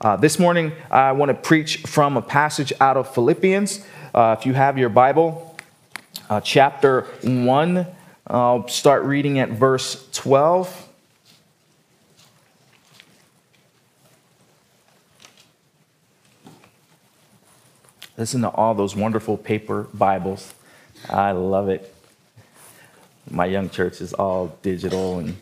Uh, 0.02 0.16
this 0.16 0.40
morning, 0.40 0.72
I 0.90 1.12
want 1.12 1.30
to 1.30 1.36
preach 1.36 1.78
from 1.82 2.18
a 2.18 2.24
passage 2.24 2.74
out 2.80 2.98
of 2.98 3.14
Philippians. 3.14 3.86
Uh, 4.16 4.36
if 4.40 4.48
you 4.48 4.54
have 4.54 4.76
your 4.76 4.90
Bible, 4.90 5.56
uh, 6.28 6.42
chapter 6.42 7.02
1, 7.22 7.86
I'll 8.26 8.68
start 8.68 9.04
reading 9.04 9.38
at 9.38 9.50
verse 9.50 10.10
12. 10.12 10.90
Listen 18.18 18.42
to 18.42 18.50
all 18.50 18.74
those 18.74 18.96
wonderful 18.96 19.38
paper 19.38 19.84
Bibles. 19.94 20.52
I 21.12 21.34
love 21.34 21.70
it. 21.70 21.94
My 23.30 23.46
young 23.46 23.70
church 23.70 24.02
is 24.02 24.14
all 24.14 24.58
digital 24.64 25.20
and 25.20 25.38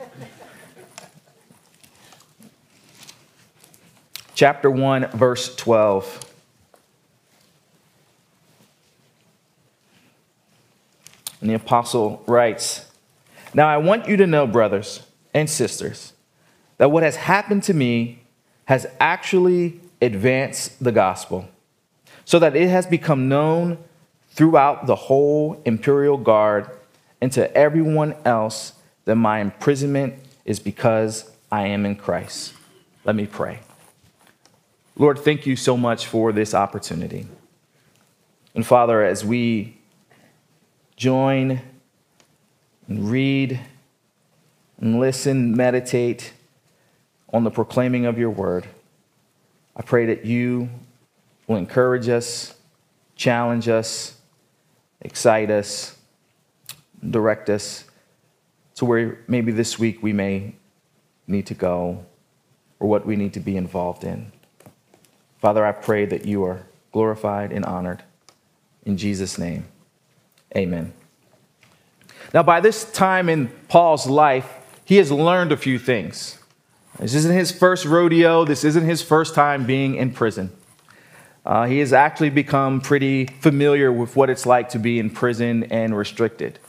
chapter 4.40 4.72
1, 4.72 5.10
verse 5.10 5.54
12. 5.58 6.34
And 11.42 11.50
the 11.50 11.56
apostle 11.56 12.24
writes 12.26 12.90
Now 13.54 13.68
I 13.68 13.76
want 13.76 14.08
you 14.08 14.16
to 14.16 14.26
know, 14.26 14.48
brothers 14.48 15.02
and 15.34 15.50
sisters, 15.50 16.14
that 16.78 16.90
what 16.90 17.04
has 17.04 17.18
happened 17.18 17.64
to 17.64 17.74
me 17.74 18.22
has 18.64 18.88
actually 19.02 19.82
advanced 20.02 20.82
the 20.82 20.94
gospel, 20.94 21.50
so 22.24 22.40
that 22.40 22.56
it 22.56 22.70
has 22.70 22.86
become 22.86 23.28
known 23.28 23.78
throughout 24.30 24.88
the 24.88 24.96
whole 24.96 25.62
imperial 25.66 26.16
guard 26.16 26.70
and 27.20 27.30
to 27.34 27.54
everyone 27.58 28.16
else 28.24 28.72
that 29.04 29.16
my 29.16 29.42
imprisonment 29.42 30.14
is 30.46 30.62
because 30.62 31.30
I 31.52 31.68
am 31.68 31.86
in 31.86 31.98
Christ. 31.98 32.54
Let 33.04 33.18
me 33.18 33.26
pray. 33.26 33.60
Lord, 35.00 35.18
thank 35.18 35.46
you 35.46 35.56
so 35.56 35.78
much 35.78 36.08
for 36.08 36.34
this 36.34 36.54
opportunity. 36.54 37.26
And 38.54 38.68
Father, 38.68 39.02
as 39.02 39.24
we 39.24 39.78
join 40.98 41.62
and 42.86 43.10
read 43.10 43.62
and 44.78 45.00
listen, 45.00 45.56
meditate 45.56 46.34
on 47.32 47.46
the 47.46 47.50
proclaiming 47.50 48.06
of 48.06 48.20
your 48.20 48.30
word, 48.30 48.68
I 49.74 49.84
pray 49.84 50.06
that 50.08 50.26
you 50.26 50.70
will 51.48 51.56
encourage 51.56 52.10
us, 52.10 52.56
challenge 53.16 53.70
us, 53.70 54.18
excite 55.00 55.50
us, 55.50 55.96
direct 57.10 57.50
us 57.50 57.86
to 58.76 58.84
where 58.84 59.20
maybe 59.30 59.54
this 59.54 59.80
week 59.80 60.04
we 60.04 60.12
may 60.12 60.56
need 61.26 61.46
to 61.46 61.54
go 61.54 62.04
or 62.82 62.90
what 62.90 63.06
we 63.06 63.16
need 63.16 63.32
to 63.36 63.40
be 63.40 63.56
involved 63.56 64.04
in. 64.04 64.34
Father, 65.40 65.66
I 65.66 65.72
pray 65.72 66.06
that 66.06 66.26
you 66.26 66.44
are 66.44 66.64
glorified 66.92 67.52
and 67.52 67.66
honored. 67.66 68.04
In 68.86 68.98
Jesus' 68.98 69.38
name, 69.38 69.66
amen. 70.56 70.94
Now, 72.34 72.44
by 72.44 72.60
this 72.60 72.92
time 72.92 73.30
in 73.30 73.48
Paul's 73.68 74.08
life, 74.08 74.48
he 74.86 74.98
has 74.98 75.12
learned 75.12 75.52
a 75.52 75.58
few 75.58 75.80
things. 75.80 76.40
This 77.00 77.14
isn't 77.14 77.34
his 77.34 77.52
first 77.52 77.86
rodeo, 77.86 78.44
this 78.44 78.64
isn't 78.64 78.84
his 78.86 79.02
first 79.02 79.34
time 79.34 79.66
being 79.66 79.96
in 79.96 80.12
prison. 80.12 80.52
Uh, 81.46 81.66
he 81.66 81.80
has 81.80 81.94
actually 81.94 82.30
become 82.30 82.82
pretty 82.82 83.26
familiar 83.26 83.92
with 83.92 84.16
what 84.16 84.30
it's 84.30 84.46
like 84.46 84.70
to 84.70 84.80
be 84.80 85.00
in 85.00 85.10
prison 85.10 85.64
and 85.72 85.98
restricted. 85.98 86.60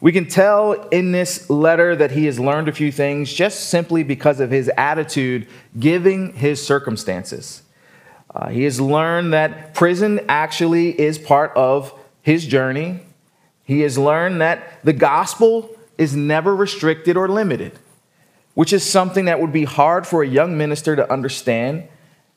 We 0.00 0.12
can 0.12 0.28
tell 0.28 0.72
in 0.88 1.12
this 1.12 1.48
letter 1.48 1.96
that 1.96 2.10
he 2.10 2.26
has 2.26 2.38
learned 2.38 2.68
a 2.68 2.72
few 2.72 2.92
things 2.92 3.32
just 3.32 3.70
simply 3.70 4.02
because 4.02 4.38
of 4.38 4.50
his 4.50 4.70
attitude 4.76 5.48
giving 5.78 6.34
his 6.34 6.64
circumstances. 6.64 7.62
Uh, 8.34 8.48
he 8.48 8.64
has 8.64 8.80
learned 8.80 9.32
that 9.32 9.74
prison 9.74 10.20
actually 10.28 10.98
is 11.00 11.18
part 11.18 11.52
of 11.54 11.94
his 12.22 12.46
journey. 12.46 13.00
He 13.62 13.80
has 13.80 13.96
learned 13.96 14.40
that 14.40 14.82
the 14.82 14.92
gospel 14.92 15.70
is 15.96 16.16
never 16.16 16.54
restricted 16.54 17.16
or 17.16 17.28
limited, 17.28 17.78
which 18.54 18.72
is 18.72 18.82
something 18.82 19.26
that 19.26 19.40
would 19.40 19.52
be 19.52 19.64
hard 19.64 20.06
for 20.06 20.22
a 20.22 20.26
young 20.26 20.58
minister 20.58 20.96
to 20.96 21.10
understand. 21.12 21.86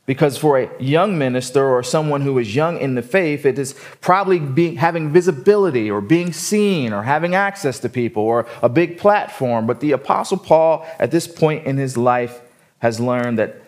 Because 0.06 0.38
for 0.38 0.58
a 0.58 0.82
young 0.82 1.18
minister 1.18 1.68
or 1.68 1.84
someone 1.84 2.22
who 2.22 2.39
is 2.39 2.56
young 2.56 2.77
in 2.77 2.96
the 2.96 3.01
faith, 3.01 3.46
it 3.46 3.60
is 3.60 3.75
probably 4.00 4.39
being, 4.39 4.77
having 4.77 5.12
visibility 5.12 5.92
or 5.92 6.00
being 6.00 6.32
seen 6.32 6.94
or 6.94 7.04
having 7.04 7.36
access 7.36 7.77
to 7.80 7.89
people 7.89 8.24
or 8.24 8.46
a 8.62 8.70
big 8.70 8.98
platform. 8.98 9.68
But 9.68 9.82
the 9.82 9.92
Apostle 9.92 10.38
Paul, 10.38 10.88
at 10.98 11.12
this 11.12 11.27
point 11.27 11.66
in 11.66 11.75
his 11.75 11.98
life, 11.98 12.39
has 12.80 13.01
learned 13.01 13.38
that 13.39 13.62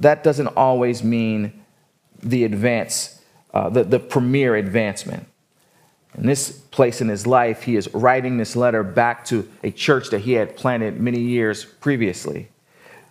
that 0.00 0.24
doesn't 0.24 0.48
always 0.48 1.04
mean 1.04 1.63
the 2.24 2.44
advance, 2.44 3.20
uh, 3.52 3.68
the, 3.68 3.84
the 3.84 3.98
premier 3.98 4.56
advancement. 4.56 5.26
In 6.16 6.26
this 6.26 6.52
place 6.52 7.00
in 7.00 7.08
his 7.08 7.26
life, 7.26 7.62
he 7.62 7.76
is 7.76 7.92
writing 7.92 8.38
this 8.38 8.54
letter 8.54 8.82
back 8.82 9.24
to 9.26 9.48
a 9.62 9.70
church 9.70 10.10
that 10.10 10.20
he 10.20 10.32
had 10.32 10.56
planted 10.56 11.00
many 11.00 11.20
years 11.20 11.64
previously. 11.64 12.48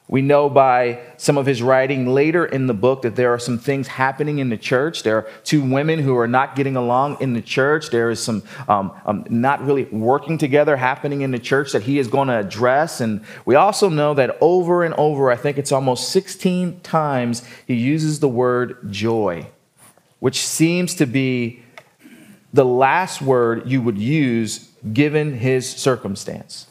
We 0.09 0.21
know 0.21 0.49
by 0.49 0.99
some 1.17 1.37
of 1.37 1.45
his 1.45 1.61
writing 1.61 2.07
later 2.07 2.45
in 2.45 2.67
the 2.67 2.73
book 2.73 3.03
that 3.03 3.15
there 3.15 3.33
are 3.33 3.39
some 3.39 3.57
things 3.57 3.87
happening 3.87 4.39
in 4.39 4.49
the 4.49 4.57
church. 4.57 5.03
There 5.03 5.17
are 5.17 5.27
two 5.45 5.61
women 5.63 5.99
who 5.99 6.17
are 6.17 6.27
not 6.27 6.55
getting 6.55 6.75
along 6.75 7.17
in 7.21 7.33
the 7.33 7.41
church. 7.41 7.89
There 7.89 8.09
is 8.09 8.21
some 8.21 8.43
um, 8.67 8.91
um, 9.05 9.25
not 9.29 9.65
really 9.65 9.85
working 9.85 10.37
together 10.37 10.75
happening 10.75 11.21
in 11.21 11.31
the 11.31 11.39
church 11.39 11.71
that 11.71 11.83
he 11.83 11.99
is 11.99 12.09
going 12.09 12.27
to 12.27 12.37
address. 12.37 12.99
And 12.99 13.23
we 13.45 13.55
also 13.55 13.87
know 13.87 14.13
that 14.15 14.37
over 14.41 14.83
and 14.83 14.93
over, 14.95 15.31
I 15.31 15.37
think 15.37 15.57
it's 15.57 15.71
almost 15.71 16.09
16 16.09 16.81
times, 16.81 17.41
he 17.65 17.75
uses 17.75 18.19
the 18.19 18.29
word 18.29 18.91
joy, 18.91 19.47
which 20.19 20.45
seems 20.45 20.95
to 20.95 21.05
be 21.05 21.63
the 22.53 22.65
last 22.65 23.21
word 23.21 23.71
you 23.71 23.81
would 23.81 23.97
use 23.97 24.69
given 24.91 25.37
his 25.37 25.67
circumstance 25.67 26.67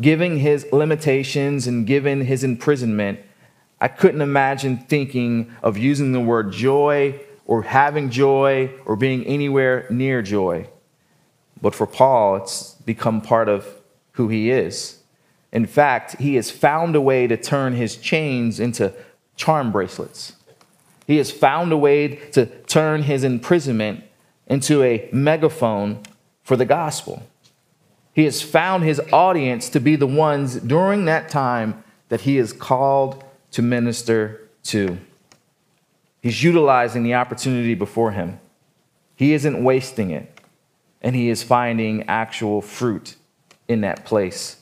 given 0.00 0.38
his 0.38 0.66
limitations 0.72 1.66
and 1.66 1.86
given 1.86 2.22
his 2.22 2.44
imprisonment, 2.44 3.20
I 3.80 3.88
couldn't 3.88 4.22
imagine 4.22 4.78
thinking 4.78 5.52
of 5.62 5.76
using 5.76 6.12
the 6.12 6.20
word 6.20 6.52
joy 6.52 7.20
or 7.46 7.62
having 7.62 8.10
joy 8.10 8.70
or 8.86 8.96
being 8.96 9.24
anywhere 9.26 9.86
near 9.90 10.22
joy. 10.22 10.68
But 11.60 11.74
for 11.74 11.86
Paul, 11.86 12.36
it's 12.36 12.74
become 12.74 13.20
part 13.20 13.48
of 13.48 13.66
who 14.12 14.28
he 14.28 14.50
is. 14.50 14.98
In 15.52 15.66
fact, 15.66 16.18
he 16.20 16.36
has 16.36 16.50
found 16.50 16.96
a 16.96 17.00
way 17.00 17.26
to 17.26 17.36
turn 17.36 17.74
his 17.74 17.96
chains 17.96 18.58
into 18.58 18.92
charm 19.36 19.70
bracelets. 19.70 20.34
He 21.06 21.18
has 21.18 21.30
found 21.30 21.72
a 21.72 21.76
way 21.76 22.16
to 22.30 22.46
turn 22.46 23.02
his 23.02 23.24
imprisonment 23.24 24.04
into 24.46 24.82
a 24.82 25.08
megaphone 25.12 26.00
for 26.42 26.56
the 26.56 26.64
gospel. 26.64 27.22
He 28.12 28.24
has 28.24 28.42
found 28.42 28.84
his 28.84 29.00
audience 29.12 29.68
to 29.70 29.80
be 29.80 29.96
the 29.96 30.06
ones 30.06 30.56
during 30.56 31.06
that 31.06 31.28
time 31.28 31.82
that 32.08 32.22
he 32.22 32.36
is 32.36 32.52
called 32.52 33.24
to 33.52 33.62
minister 33.62 34.48
to. 34.64 34.98
He's 36.20 36.42
utilizing 36.42 37.02
the 37.02 37.14
opportunity 37.14 37.74
before 37.74 38.12
him. 38.12 38.38
He 39.16 39.32
isn't 39.32 39.62
wasting 39.62 40.10
it, 40.10 40.40
and 41.00 41.16
he 41.16 41.30
is 41.30 41.42
finding 41.42 42.04
actual 42.04 42.60
fruit 42.60 43.16
in 43.66 43.80
that 43.80 44.04
place. 44.04 44.58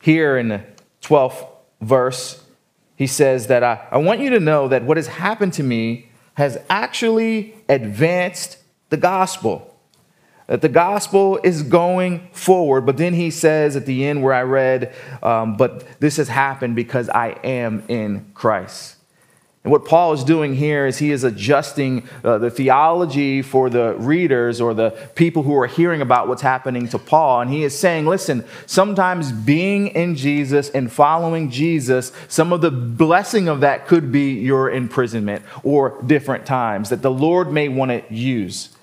Here 0.00 0.38
in 0.38 0.48
the 0.48 0.62
12th 1.02 1.46
verse, 1.80 2.42
he 2.96 3.06
says 3.06 3.48
that 3.48 3.62
I, 3.62 3.86
I 3.90 3.98
want 3.98 4.20
you 4.20 4.30
to 4.30 4.40
know 4.40 4.68
that 4.68 4.82
what 4.84 4.96
has 4.96 5.08
happened 5.08 5.52
to 5.54 5.62
me 5.62 6.08
has 6.34 6.58
actually 6.70 7.54
advanced 7.68 8.58
the 8.88 8.96
gospel 8.96 9.75
that 10.46 10.60
the 10.60 10.68
gospel 10.68 11.38
is 11.42 11.62
going 11.62 12.28
forward. 12.32 12.82
But 12.82 12.96
then 12.96 13.14
he 13.14 13.30
says 13.30 13.76
at 13.76 13.86
the 13.86 14.04
end 14.06 14.22
where 14.22 14.34
I 14.34 14.42
read, 14.42 14.94
um, 15.22 15.56
but 15.56 16.00
this 16.00 16.16
has 16.16 16.28
happened 16.28 16.76
because 16.76 17.08
I 17.08 17.30
am 17.42 17.82
in 17.88 18.30
Christ. 18.34 18.96
And 19.66 19.72
what 19.72 19.84
Paul 19.84 20.12
is 20.12 20.22
doing 20.22 20.54
here 20.54 20.86
is 20.86 20.98
he 20.98 21.10
is 21.10 21.24
adjusting 21.24 22.08
uh, 22.22 22.38
the 22.38 22.50
theology 22.50 23.42
for 23.42 23.68
the 23.68 23.96
readers 23.98 24.60
or 24.60 24.74
the 24.74 24.90
people 25.16 25.42
who 25.42 25.56
are 25.56 25.66
hearing 25.66 26.00
about 26.00 26.28
what's 26.28 26.42
happening 26.42 26.88
to 26.90 27.00
Paul. 27.00 27.40
And 27.40 27.50
he 27.50 27.64
is 27.64 27.76
saying, 27.76 28.06
listen, 28.06 28.44
sometimes 28.66 29.32
being 29.32 29.88
in 29.88 30.14
Jesus 30.14 30.70
and 30.70 30.92
following 30.92 31.50
Jesus, 31.50 32.12
some 32.28 32.52
of 32.52 32.60
the 32.60 32.70
blessing 32.70 33.48
of 33.48 33.58
that 33.58 33.88
could 33.88 34.12
be 34.12 34.34
your 34.34 34.70
imprisonment 34.70 35.44
or 35.64 36.00
different 36.06 36.46
times 36.46 36.90
that 36.90 37.02
the 37.02 37.10
Lord 37.10 37.50
may 37.50 37.68
want 37.68 37.90
to 37.90 38.14
use. 38.14 38.75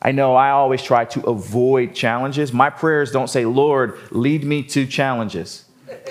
I 0.00 0.12
know 0.12 0.36
I 0.36 0.50
always 0.50 0.82
try 0.82 1.04
to 1.06 1.20
avoid 1.26 1.94
challenges. 1.94 2.52
My 2.52 2.70
prayers 2.70 3.10
don't 3.10 3.28
say, 3.28 3.44
Lord, 3.44 3.98
lead 4.10 4.44
me 4.44 4.62
to 4.64 4.86
challenges. 4.86 5.64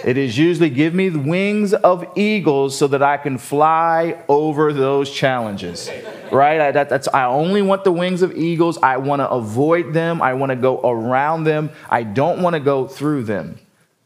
It 0.05 0.17
is 0.17 0.37
usually 0.37 0.69
give 0.69 0.93
me 0.93 1.09
the 1.09 1.19
wings 1.19 1.73
of 1.73 2.05
eagles 2.15 2.77
so 2.77 2.87
that 2.87 3.01
I 3.01 3.17
can 3.17 3.37
fly 3.37 4.21
over 4.27 4.73
those 4.73 5.09
challenges. 5.11 5.89
Right? 6.31 6.59
I, 6.59 6.71
that, 6.71 6.89
that's, 6.89 7.07
I 7.07 7.25
only 7.25 7.61
want 7.61 7.83
the 7.83 7.91
wings 7.91 8.21
of 8.21 8.35
eagles. 8.35 8.77
I 8.79 8.97
want 8.97 9.21
to 9.21 9.29
avoid 9.29 9.93
them. 9.93 10.21
I 10.21 10.33
want 10.33 10.51
to 10.51 10.55
go 10.55 10.79
around 10.81 11.45
them. 11.45 11.69
I 11.89 12.03
don't 12.03 12.41
want 12.41 12.55
to 12.55 12.59
go 12.59 12.87
through 12.87 13.23
them. 13.23 13.59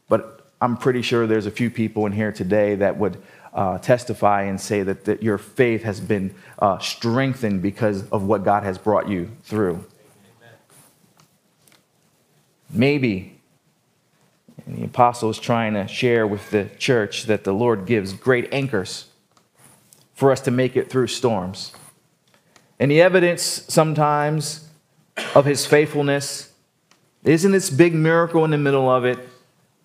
But 0.08 0.46
I'm 0.60 0.76
pretty 0.76 1.02
sure 1.02 1.26
there's 1.26 1.46
a 1.46 1.50
few 1.50 1.70
people 1.70 2.06
in 2.06 2.12
here 2.12 2.32
today 2.32 2.76
that 2.76 2.96
would 2.96 3.20
uh, 3.52 3.78
testify 3.78 4.42
and 4.42 4.60
say 4.60 4.82
that, 4.82 5.04
that 5.04 5.22
your 5.22 5.38
faith 5.38 5.82
has 5.82 6.00
been 6.00 6.34
uh, 6.58 6.78
strengthened 6.78 7.62
because 7.62 8.08
of 8.10 8.24
what 8.24 8.44
God 8.44 8.62
has 8.62 8.78
brought 8.78 9.08
you 9.08 9.30
through. 9.42 9.84
Maybe 12.70 13.32
and 14.66 14.76
the 14.76 14.84
apostle 14.84 15.30
is 15.30 15.38
trying 15.38 15.74
to 15.74 15.86
share 15.88 16.26
with 16.26 16.50
the 16.50 16.68
church 16.78 17.24
that 17.24 17.44
the 17.44 17.52
Lord 17.52 17.86
gives 17.86 18.12
great 18.12 18.52
anchors 18.52 19.06
for 20.14 20.30
us 20.30 20.40
to 20.42 20.50
make 20.50 20.76
it 20.76 20.90
through 20.90 21.08
storms. 21.08 21.72
And 22.78 22.90
the 22.90 23.00
evidence 23.00 23.42
sometimes 23.42 24.68
of 25.34 25.44
his 25.44 25.66
faithfulness 25.66 26.52
isn't 27.24 27.52
this 27.52 27.70
big 27.70 27.94
miracle 27.94 28.44
in 28.44 28.50
the 28.50 28.58
middle 28.58 28.88
of 28.90 29.04
it, 29.04 29.18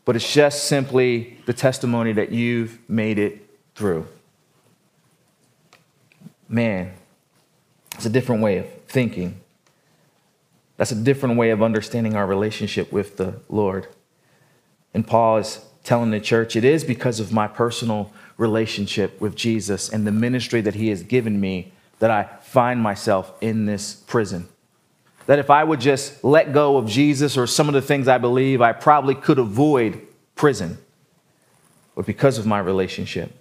but 0.05 0.15
it's 0.15 0.31
just 0.31 0.65
simply 0.65 1.37
the 1.45 1.53
testimony 1.53 2.13
that 2.13 2.31
you've 2.31 2.79
made 2.89 3.19
it 3.19 3.46
through. 3.77 4.07
Man, 6.49 6.93
it's 7.95 8.07
a 8.07 8.09
different 8.09 8.41
way 8.41 8.57
of 8.57 8.65
thinking. 8.87 9.39
That's 10.77 10.91
a 10.91 10.95
different 10.95 11.37
way 11.37 11.51
of 11.51 11.61
understanding 11.61 12.15
our 12.15 12.25
relationship 12.25 12.91
with 12.91 13.17
the 13.17 13.39
Lord. 13.49 13.87
And 14.95 15.05
Paul 15.05 15.37
is 15.37 15.63
telling 15.83 16.09
the 16.09 16.19
church 16.19 16.55
it 16.55 16.65
is 16.65 16.83
because 16.83 17.19
of 17.19 17.31
my 17.31 17.47
personal 17.47 18.11
relationship 18.37 19.21
with 19.21 19.35
Jesus 19.35 19.89
and 19.89 20.07
the 20.07 20.11
ministry 20.11 20.61
that 20.61 20.73
he 20.73 20.89
has 20.89 21.03
given 21.03 21.39
me 21.39 21.71
that 21.99 22.09
I 22.09 22.23
find 22.41 22.81
myself 22.81 23.31
in 23.41 23.65
this 23.65 23.93
prison. 23.93 24.47
That 25.27 25.37
if 25.37 25.51
I 25.51 25.63
would 25.63 25.81
just 25.81 26.23
let 26.23 26.51
go 26.51 26.77
of 26.77 26.87
Jesus 26.87 27.37
or 27.37 27.45
some 27.45 27.67
of 27.67 27.75
the 27.75 27.81
things 27.81 28.07
I 28.07 28.17
believe, 28.17 28.59
I 28.59 28.73
probably 28.73 29.13
could 29.13 29.37
avoid 29.37 30.01
prison. 30.33 30.79
But 31.95 32.07
because 32.07 32.39
of 32.39 32.47
my 32.47 32.59
relationship, 32.59 33.31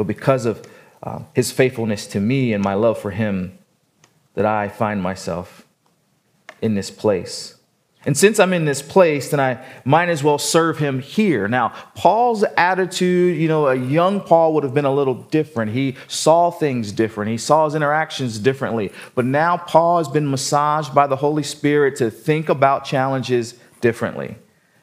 but 0.00 0.06
because 0.06 0.46
of 0.46 0.66
um, 1.02 1.26
his 1.34 1.52
faithfulness 1.52 2.06
to 2.06 2.20
me 2.20 2.54
and 2.54 2.64
my 2.64 2.72
love 2.72 2.98
for 2.98 3.10
him, 3.10 3.58
that 4.32 4.46
I 4.46 4.66
find 4.66 5.02
myself 5.02 5.66
in 6.62 6.74
this 6.74 6.90
place. 6.90 7.56
And 8.06 8.16
since 8.16 8.40
I'm 8.40 8.54
in 8.54 8.64
this 8.64 8.80
place, 8.80 9.30
then 9.30 9.40
I 9.40 9.62
might 9.84 10.08
as 10.08 10.24
well 10.24 10.38
serve 10.38 10.78
him 10.78 11.00
here. 11.00 11.48
Now, 11.48 11.74
Paul's 11.94 12.44
attitude, 12.56 13.36
you 13.36 13.46
know, 13.46 13.66
a 13.66 13.74
young 13.74 14.22
Paul 14.22 14.54
would 14.54 14.64
have 14.64 14.72
been 14.72 14.86
a 14.86 14.94
little 14.94 15.16
different. 15.16 15.72
He 15.72 15.96
saw 16.08 16.50
things 16.50 16.92
different, 16.92 17.30
he 17.30 17.36
saw 17.36 17.66
his 17.66 17.74
interactions 17.74 18.38
differently. 18.38 18.90
But 19.14 19.26
now 19.26 19.58
Paul 19.58 19.98
has 19.98 20.08
been 20.08 20.30
massaged 20.30 20.94
by 20.94 21.08
the 21.08 21.16
Holy 21.16 21.42
Spirit 21.42 21.96
to 21.96 22.10
think 22.10 22.48
about 22.48 22.86
challenges 22.86 23.52
differently. 23.82 24.36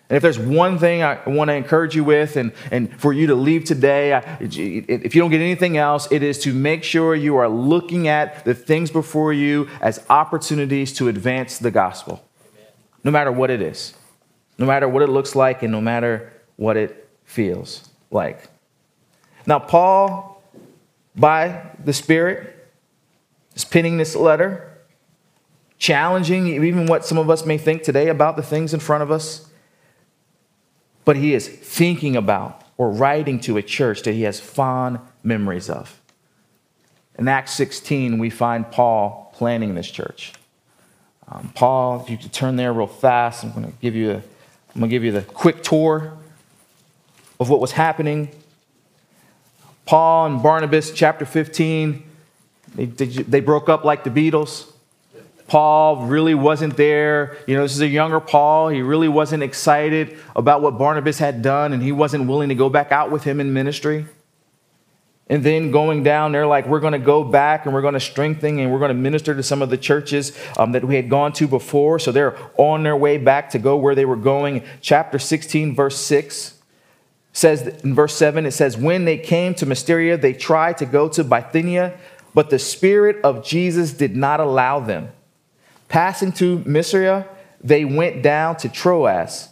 And 0.09 0.15
if 0.15 0.23
there's 0.23 0.39
one 0.39 0.79
thing 0.79 1.03
I 1.03 1.27
want 1.27 1.49
to 1.49 1.53
encourage 1.53 1.95
you 1.95 2.03
with, 2.03 2.37
and, 2.37 2.53
and 2.71 2.97
for 2.99 3.11
you 3.11 3.27
to 3.27 3.35
leave 3.35 3.65
today, 3.65 4.13
I, 4.13 4.37
if 4.39 5.15
you 5.15 5.21
don't 5.21 5.31
get 5.31 5.41
anything 5.41 5.75
else, 5.77 6.07
it 6.11 6.23
is 6.23 6.39
to 6.39 6.53
make 6.53 6.83
sure 6.83 7.13
you 7.13 7.35
are 7.35 7.49
looking 7.49 8.07
at 8.07 8.45
the 8.45 8.53
things 8.53 8.89
before 8.89 9.33
you 9.33 9.67
as 9.81 10.05
opportunities 10.09 10.93
to 10.93 11.09
advance 11.09 11.57
the 11.57 11.71
gospel 11.71 12.23
no 13.07 13.11
matter 13.11 13.31
what 13.31 13.49
it 13.49 13.61
is, 13.61 13.93
no 14.57 14.65
matter 14.65 14.85
what 14.85 15.01
it 15.01 15.07
looks 15.07 15.33
like, 15.33 15.63
and 15.63 15.71
no 15.71 15.79
matter 15.79 16.33
what 16.57 16.75
it 16.75 17.07
feels 17.23 17.89
like. 18.11 18.49
Now, 19.45 19.59
Paul, 19.59 20.43
by 21.15 21.69
the 21.83 21.93
Spirit, 21.93 22.67
is 23.55 23.63
penning 23.63 23.95
this 23.95 24.13
letter, 24.13 24.77
challenging 25.77 26.47
even 26.47 26.85
what 26.85 27.05
some 27.05 27.17
of 27.17 27.29
us 27.29 27.45
may 27.45 27.57
think 27.57 27.83
today 27.83 28.09
about 28.09 28.35
the 28.35 28.43
things 28.43 28.73
in 28.73 28.81
front 28.81 29.03
of 29.03 29.09
us. 29.09 29.49
But 31.07 31.15
he 31.15 31.33
is 31.33 31.47
thinking 31.47 32.17
about 32.17 32.63
or 32.77 32.91
writing 32.91 33.39
to 33.39 33.55
a 33.55 33.61
church 33.61 34.01
that 34.01 34.11
he 34.11 34.23
has 34.23 34.41
fond 34.41 34.99
memories 35.23 35.69
of. 35.69 36.01
In 37.17 37.29
Acts 37.29 37.53
16, 37.53 38.19
we 38.19 38.29
find 38.29 38.69
Paul 38.69 39.33
planning 39.33 39.73
this 39.73 39.89
church. 39.89 40.33
Um, 41.29 41.53
Paul, 41.55 42.01
if 42.01 42.09
you 42.09 42.17
could 42.17 42.33
turn 42.33 42.57
there 42.57 42.73
real 42.73 42.87
fast, 42.87 43.45
I'm 43.45 43.53
going 43.53 43.71
to 43.71 43.71
give 43.79 43.95
you 43.95 44.21
the 44.75 45.21
quick 45.21 45.63
tour 45.63 46.17
of 47.39 47.49
what 47.49 47.61
was 47.61 47.71
happening. 47.71 48.27
Paul 49.85 50.25
and 50.25 50.43
Barnabas, 50.43 50.91
chapter 50.91 51.25
15, 51.25 52.03
they, 52.75 52.83
they, 52.83 53.05
they 53.05 53.39
broke 53.39 53.69
up 53.69 53.85
like 53.85 54.03
the 54.03 54.09
Beatles. 54.09 54.73
Paul 55.47 56.05
really 56.05 56.35
wasn't 56.35 56.75
there. 56.75 57.37
You 57.47 57.55
know, 57.55 57.63
this 57.63 57.73
is 57.73 57.81
a 57.81 57.87
younger 57.87 58.19
Paul. 58.19 58.69
He 58.69 58.81
really 58.81 59.07
wasn't 59.07 59.43
excited 59.43 60.17
about 60.35 60.61
what 60.61 60.77
Barnabas 60.77 61.19
had 61.19 61.41
done, 61.41 61.73
and 61.73 61.81
he 61.81 61.91
wasn't 61.91 62.27
willing 62.27 62.49
to 62.49 62.55
go 62.55 62.69
back 62.69 62.91
out 62.91 63.11
with 63.11 63.23
him 63.23 63.39
in 63.39 63.53
ministry. 63.53 64.05
And 65.29 65.43
then 65.43 65.71
going 65.71 66.03
down, 66.03 66.31
they're 66.31 66.47
like, 66.47 66.67
we're 66.67 66.79
going 66.79 66.93
to 66.93 66.99
go 66.99 67.23
back 67.23 67.65
and 67.65 67.73
we're 67.73 67.81
going 67.81 67.95
to 67.95 67.99
strengthen 67.99 68.59
and 68.59 68.71
we're 68.71 68.79
going 68.79 68.89
to 68.89 68.95
minister 68.95 69.35
to 69.35 69.43
some 69.43 69.61
of 69.61 69.69
the 69.69 69.77
churches 69.77 70.37
um, 70.57 70.71
that 70.71 70.85
we 70.85 70.95
had 70.95 71.09
gone 71.09 71.33
to 71.33 71.47
before. 71.47 71.99
So 71.99 72.13
they're 72.13 72.37
on 72.57 72.83
their 72.83 72.95
way 72.95 73.17
back 73.17 73.49
to 73.49 73.59
go 73.59 73.75
where 73.75 73.93
they 73.93 74.05
were 74.05 74.15
going. 74.15 74.63
Chapter 74.79 75.19
16, 75.19 75.75
verse 75.75 75.97
6 75.97 76.53
says, 77.33 77.67
in 77.83 77.93
verse 77.93 78.15
7, 78.15 78.45
it 78.45 78.51
says, 78.51 78.77
When 78.77 79.03
they 79.03 79.17
came 79.17 79.53
to 79.55 79.65
Mysia, 79.65 80.17
they 80.17 80.31
tried 80.31 80.77
to 80.77 80.85
go 80.85 81.09
to 81.09 81.25
Bithynia, 81.25 81.97
but 82.33 82.49
the 82.49 82.57
Spirit 82.57 83.17
of 83.23 83.45
Jesus 83.45 83.91
did 83.91 84.15
not 84.15 84.39
allow 84.39 84.79
them. 84.79 85.09
Passing 85.87 86.31
to 86.33 86.59
Mysia, 86.65 87.27
they 87.63 87.85
went 87.85 88.21
down 88.21 88.57
to 88.57 88.69
Troas. 88.69 89.49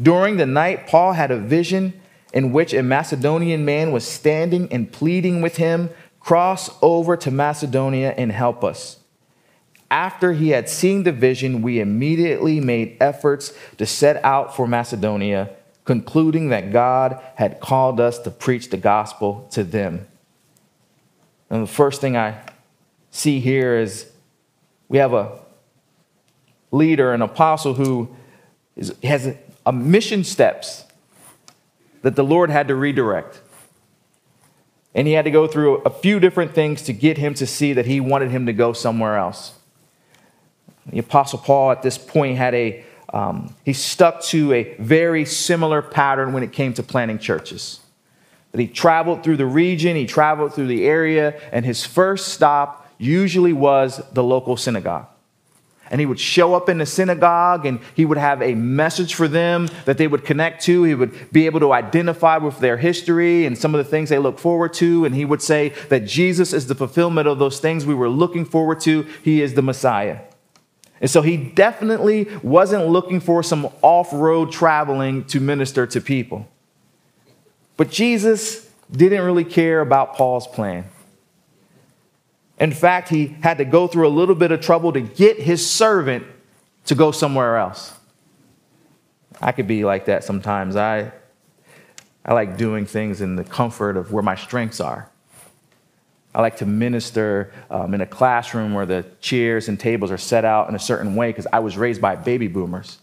During 0.00 0.36
the 0.36 0.46
night, 0.46 0.86
Paul 0.86 1.12
had 1.12 1.30
a 1.30 1.38
vision 1.38 2.00
in 2.32 2.52
which 2.52 2.72
a 2.72 2.82
Macedonian 2.82 3.64
man 3.64 3.90
was 3.90 4.06
standing 4.06 4.70
and 4.72 4.92
pleading 4.92 5.40
with 5.40 5.56
him, 5.56 5.90
Cross 6.20 6.70
over 6.82 7.16
to 7.16 7.30
Macedonia 7.30 8.12
and 8.18 8.30
help 8.30 8.62
us. 8.62 8.98
After 9.90 10.34
he 10.34 10.50
had 10.50 10.68
seen 10.68 11.04
the 11.04 11.12
vision, 11.12 11.62
we 11.62 11.80
immediately 11.80 12.60
made 12.60 12.98
efforts 13.00 13.54
to 13.78 13.86
set 13.86 14.22
out 14.22 14.54
for 14.54 14.66
Macedonia, 14.66 15.50
concluding 15.86 16.50
that 16.50 16.70
God 16.70 17.18
had 17.36 17.60
called 17.60 17.98
us 17.98 18.18
to 18.18 18.30
preach 18.30 18.68
the 18.68 18.76
gospel 18.76 19.48
to 19.52 19.64
them. 19.64 20.06
And 21.48 21.62
the 21.62 21.66
first 21.66 22.02
thing 22.02 22.14
I 22.14 22.42
see 23.10 23.40
here 23.40 23.78
is 23.78 24.10
we 24.88 24.98
have 24.98 25.14
a 25.14 25.38
leader, 26.70 27.12
an 27.12 27.22
apostle 27.22 27.74
who 27.74 28.14
is, 28.76 28.94
has 29.02 29.34
a 29.66 29.72
mission 29.72 30.24
steps 30.24 30.84
that 32.02 32.16
the 32.16 32.24
Lord 32.24 32.50
had 32.50 32.68
to 32.68 32.74
redirect. 32.74 33.40
And 34.94 35.06
he 35.06 35.12
had 35.12 35.24
to 35.24 35.30
go 35.30 35.46
through 35.46 35.76
a 35.78 35.90
few 35.90 36.18
different 36.20 36.54
things 36.54 36.82
to 36.82 36.92
get 36.92 37.18
him 37.18 37.34
to 37.34 37.46
see 37.46 37.72
that 37.74 37.86
he 37.86 38.00
wanted 38.00 38.30
him 38.30 38.46
to 38.46 38.52
go 38.52 38.72
somewhere 38.72 39.16
else. 39.16 39.54
The 40.86 40.98
Apostle 40.98 41.38
Paul 41.40 41.70
at 41.70 41.82
this 41.82 41.98
point 41.98 42.38
had 42.38 42.54
a, 42.54 42.84
um, 43.12 43.54
he 43.64 43.74
stuck 43.74 44.22
to 44.24 44.52
a 44.52 44.74
very 44.76 45.24
similar 45.24 45.82
pattern 45.82 46.32
when 46.32 46.42
it 46.42 46.52
came 46.52 46.72
to 46.74 46.82
planting 46.82 47.18
churches. 47.18 47.80
That 48.52 48.60
he 48.60 48.66
traveled 48.66 49.22
through 49.22 49.36
the 49.36 49.46
region, 49.46 49.94
he 49.94 50.06
traveled 50.06 50.54
through 50.54 50.68
the 50.68 50.86
area, 50.86 51.38
and 51.52 51.66
his 51.66 51.84
first 51.84 52.28
stop 52.28 52.90
usually 52.96 53.52
was 53.52 54.00
the 54.12 54.24
local 54.24 54.56
synagogue 54.56 55.06
and 55.90 56.00
he 56.00 56.06
would 56.06 56.20
show 56.20 56.54
up 56.54 56.68
in 56.68 56.78
the 56.78 56.86
synagogue 56.86 57.64
and 57.66 57.80
he 57.94 58.04
would 58.04 58.18
have 58.18 58.42
a 58.42 58.54
message 58.54 59.14
for 59.14 59.28
them 59.28 59.68
that 59.84 59.98
they 59.98 60.06
would 60.06 60.24
connect 60.24 60.62
to. 60.64 60.84
He 60.84 60.94
would 60.94 61.32
be 61.32 61.46
able 61.46 61.60
to 61.60 61.72
identify 61.72 62.36
with 62.36 62.58
their 62.58 62.76
history 62.76 63.46
and 63.46 63.56
some 63.56 63.74
of 63.74 63.78
the 63.78 63.90
things 63.90 64.08
they 64.08 64.18
look 64.18 64.38
forward 64.38 64.74
to. 64.74 65.04
And 65.04 65.14
he 65.14 65.24
would 65.24 65.42
say 65.42 65.70
that 65.88 66.04
Jesus 66.04 66.52
is 66.52 66.66
the 66.66 66.74
fulfillment 66.74 67.26
of 67.26 67.38
those 67.38 67.60
things 67.60 67.86
we 67.86 67.94
were 67.94 68.08
looking 68.08 68.44
forward 68.44 68.80
to. 68.80 69.06
He 69.22 69.42
is 69.42 69.54
the 69.54 69.62
Messiah. 69.62 70.20
And 71.00 71.10
so 71.10 71.22
he 71.22 71.36
definitely 71.36 72.28
wasn't 72.42 72.88
looking 72.88 73.20
for 73.20 73.42
some 73.42 73.68
off 73.82 74.12
road 74.12 74.50
traveling 74.50 75.24
to 75.26 75.40
minister 75.40 75.86
to 75.86 76.00
people. 76.00 76.48
But 77.76 77.90
Jesus 77.90 78.68
didn't 78.90 79.24
really 79.24 79.44
care 79.44 79.80
about 79.80 80.14
Paul's 80.14 80.46
plan. 80.48 80.84
In 82.60 82.72
fact, 82.72 83.08
he 83.08 83.36
had 83.42 83.58
to 83.58 83.64
go 83.64 83.86
through 83.86 84.08
a 84.08 84.10
little 84.10 84.34
bit 84.34 84.50
of 84.50 84.60
trouble 84.60 84.92
to 84.92 85.00
get 85.00 85.38
his 85.38 85.68
servant 85.68 86.26
to 86.86 86.94
go 86.94 87.12
somewhere 87.12 87.56
else. 87.56 87.94
I 89.40 89.52
could 89.52 89.68
be 89.68 89.84
like 89.84 90.06
that 90.06 90.24
sometimes. 90.24 90.74
I, 90.74 91.12
I 92.24 92.34
like 92.34 92.56
doing 92.56 92.86
things 92.86 93.20
in 93.20 93.36
the 93.36 93.44
comfort 93.44 93.96
of 93.96 94.12
where 94.12 94.22
my 94.22 94.34
strengths 94.34 94.80
are. 94.80 95.08
I 96.34 96.42
like 96.42 96.56
to 96.58 96.66
minister 96.66 97.52
um, 97.70 97.94
in 97.94 98.00
a 98.00 98.06
classroom 98.06 98.74
where 98.74 98.86
the 98.86 99.06
chairs 99.20 99.68
and 99.68 99.78
tables 99.78 100.10
are 100.10 100.18
set 100.18 100.44
out 100.44 100.68
in 100.68 100.74
a 100.74 100.78
certain 100.78 101.14
way 101.14 101.30
because 101.30 101.46
I 101.52 101.60
was 101.60 101.76
raised 101.76 102.00
by 102.00 102.16
baby 102.16 102.48
boomers 102.48 102.98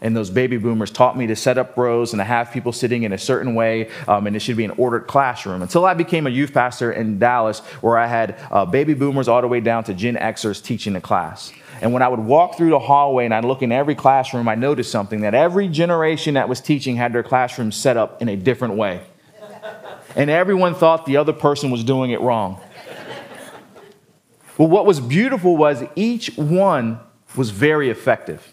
and 0.00 0.16
those 0.16 0.30
baby 0.30 0.56
boomers 0.56 0.90
taught 0.90 1.16
me 1.16 1.26
to 1.26 1.36
set 1.36 1.58
up 1.58 1.76
rows 1.76 2.12
and 2.12 2.20
to 2.20 2.24
have 2.24 2.52
people 2.52 2.72
sitting 2.72 3.02
in 3.02 3.12
a 3.12 3.18
certain 3.18 3.54
way, 3.54 3.90
um, 4.08 4.26
and 4.26 4.34
it 4.34 4.40
should 4.40 4.56
be 4.56 4.64
an 4.64 4.72
ordered 4.72 5.06
classroom. 5.06 5.62
Until 5.62 5.84
I 5.84 5.94
became 5.94 6.26
a 6.26 6.30
youth 6.30 6.52
pastor 6.52 6.92
in 6.92 7.18
Dallas, 7.18 7.60
where 7.80 7.98
I 7.98 8.06
had 8.06 8.38
uh, 8.50 8.64
baby 8.64 8.94
boomers 8.94 9.28
all 9.28 9.40
the 9.40 9.48
way 9.48 9.60
down 9.60 9.84
to 9.84 9.94
Gen 9.94 10.16
Xers 10.16 10.62
teaching 10.62 10.94
the 10.94 11.00
class. 11.00 11.52
And 11.82 11.92
when 11.92 12.02
I 12.02 12.08
would 12.08 12.20
walk 12.20 12.56
through 12.56 12.70
the 12.70 12.78
hallway 12.78 13.24
and 13.24 13.34
I'd 13.34 13.44
look 13.44 13.62
in 13.62 13.72
every 13.72 13.94
classroom, 13.94 14.48
I 14.48 14.54
noticed 14.54 14.90
something 14.90 15.22
that 15.22 15.34
every 15.34 15.68
generation 15.68 16.34
that 16.34 16.48
was 16.48 16.60
teaching 16.60 16.96
had 16.96 17.12
their 17.12 17.22
classroom 17.22 17.72
set 17.72 17.96
up 17.96 18.20
in 18.20 18.28
a 18.28 18.36
different 18.36 18.74
way. 18.74 19.00
And 20.16 20.28
everyone 20.28 20.74
thought 20.74 21.06
the 21.06 21.16
other 21.16 21.32
person 21.32 21.70
was 21.70 21.84
doing 21.84 22.10
it 22.10 22.20
wrong. 22.20 22.60
Well, 24.58 24.68
what 24.68 24.84
was 24.84 25.00
beautiful 25.00 25.56
was 25.56 25.82
each 25.96 26.36
one 26.36 27.00
was 27.36 27.50
very 27.50 27.88
effective. 27.88 28.52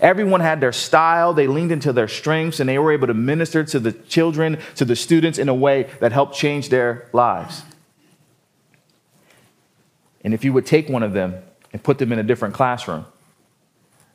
Everyone 0.00 0.40
had 0.40 0.60
their 0.60 0.72
style, 0.72 1.32
they 1.32 1.46
leaned 1.46 1.72
into 1.72 1.92
their 1.92 2.08
strengths, 2.08 2.60
and 2.60 2.68
they 2.68 2.78
were 2.78 2.92
able 2.92 3.06
to 3.06 3.14
minister 3.14 3.64
to 3.64 3.80
the 3.80 3.92
children, 3.92 4.58
to 4.74 4.84
the 4.84 4.96
students 4.96 5.38
in 5.38 5.48
a 5.48 5.54
way 5.54 5.84
that 6.00 6.12
helped 6.12 6.34
change 6.34 6.68
their 6.68 7.08
lives. 7.12 7.62
And 10.22 10.34
if 10.34 10.44
you 10.44 10.52
would 10.52 10.66
take 10.66 10.88
one 10.88 11.02
of 11.02 11.12
them 11.12 11.36
and 11.72 11.82
put 11.82 11.98
them 11.98 12.12
in 12.12 12.18
a 12.18 12.22
different 12.22 12.54
classroom, 12.54 13.06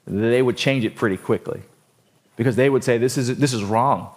they 0.05 0.41
would 0.41 0.57
change 0.57 0.85
it 0.85 0.95
pretty 0.95 1.17
quickly 1.17 1.61
because 2.35 2.55
they 2.55 2.69
would 2.69 2.83
say, 2.83 2.97
This 2.97 3.17
is, 3.17 3.37
this 3.37 3.53
is 3.53 3.63
wrong. 3.63 4.13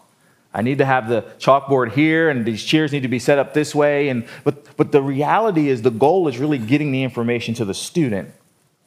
I 0.53 0.63
need 0.63 0.79
to 0.79 0.85
have 0.85 1.09
the 1.09 1.23
chalkboard 1.39 1.93
here, 1.93 2.31
and 2.31 2.47
these 2.47 2.63
chairs 2.63 2.93
need 2.93 3.03
to 3.03 3.09
be 3.09 3.19
set 3.19 3.39
up 3.39 3.55
this 3.55 3.75
way. 3.75 4.09
And, 4.09 4.27
but, 4.45 4.77
but 4.77 4.93
the 4.93 5.03
reality 5.03 5.69
is, 5.69 5.83
the 5.83 5.91
goal 5.91 6.29
is 6.29 6.39
really 6.39 6.59
getting 6.59 6.93
the 6.93 7.03
information 7.03 7.55
to 7.55 7.65
the 7.65 7.75
student 7.75 8.33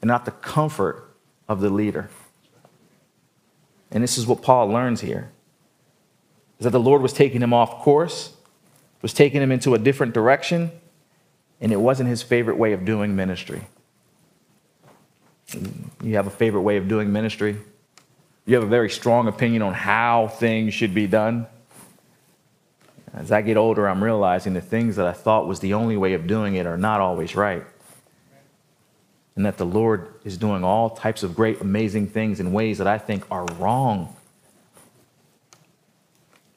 and 0.02 0.08
not 0.08 0.24
the 0.26 0.32
comfort 0.32 1.14
of 1.50 1.60
the 1.60 1.70
leader. 1.70 2.10
And 3.92 4.04
this 4.04 4.18
is 4.18 4.28
what 4.28 4.42
Paul 4.42 4.68
learns 4.68 5.02
here 5.02 5.32
is 6.60 6.64
that 6.64 6.72
the 6.72 6.80
Lord 6.80 7.02
was 7.02 7.14
taking 7.14 7.42
him 7.42 7.54
off 7.54 7.80
course, 7.80 8.34
was 9.02 9.14
taking 9.14 9.42
him 9.42 9.52
into 9.52 9.76
a 9.76 9.78
different 9.78 10.14
direction, 10.14 10.72
and 11.62 11.72
it 11.72 11.80
wasn't 11.80 12.10
his 12.10 12.24
favorite 12.24 12.58
way 12.58 12.74
of 12.74 12.84
doing 12.84 13.16
ministry. 13.16 13.62
You 16.02 16.16
have 16.16 16.28
a 16.28 16.32
favorite 16.32 16.62
way 16.62 16.78
of 16.78 16.88
doing 16.88 17.12
ministry? 17.12 17.58
You 18.46 18.56
have 18.56 18.64
a 18.64 18.68
very 18.68 18.90
strong 18.90 19.28
opinion 19.28 19.62
on 19.62 19.74
how 19.74 20.28
things 20.28 20.74
should 20.74 20.94
be 20.94 21.08
done? 21.08 21.48
As 23.14 23.32
I 23.32 23.42
get 23.42 23.58
older, 23.58 23.88
I'm 23.88 24.04
realizing 24.04 24.54
the 24.54 24.62
things 24.62 24.96
that 24.98 25.08
I 25.08 25.14
thought 25.14 25.48
was 25.48 25.60
the 25.60 25.74
only 25.74 25.98
way 25.98 26.14
of 26.14 26.28
doing 26.28 26.56
it 26.56 26.66
are 26.66 26.78
not 26.78 27.02
always 27.02 27.36
right. 27.36 27.64
And 29.38 29.46
that 29.46 29.58
the 29.58 29.66
Lord 29.66 30.16
is 30.24 30.36
doing 30.36 30.64
all 30.64 30.90
types 30.90 31.22
of 31.22 31.36
great, 31.36 31.62
amazing 31.62 32.08
things 32.08 32.40
in 32.40 32.52
ways 32.52 32.80
that 32.80 32.88
I 32.88 32.98
think 32.98 33.24
are 33.30 33.46
wrong. 33.60 34.16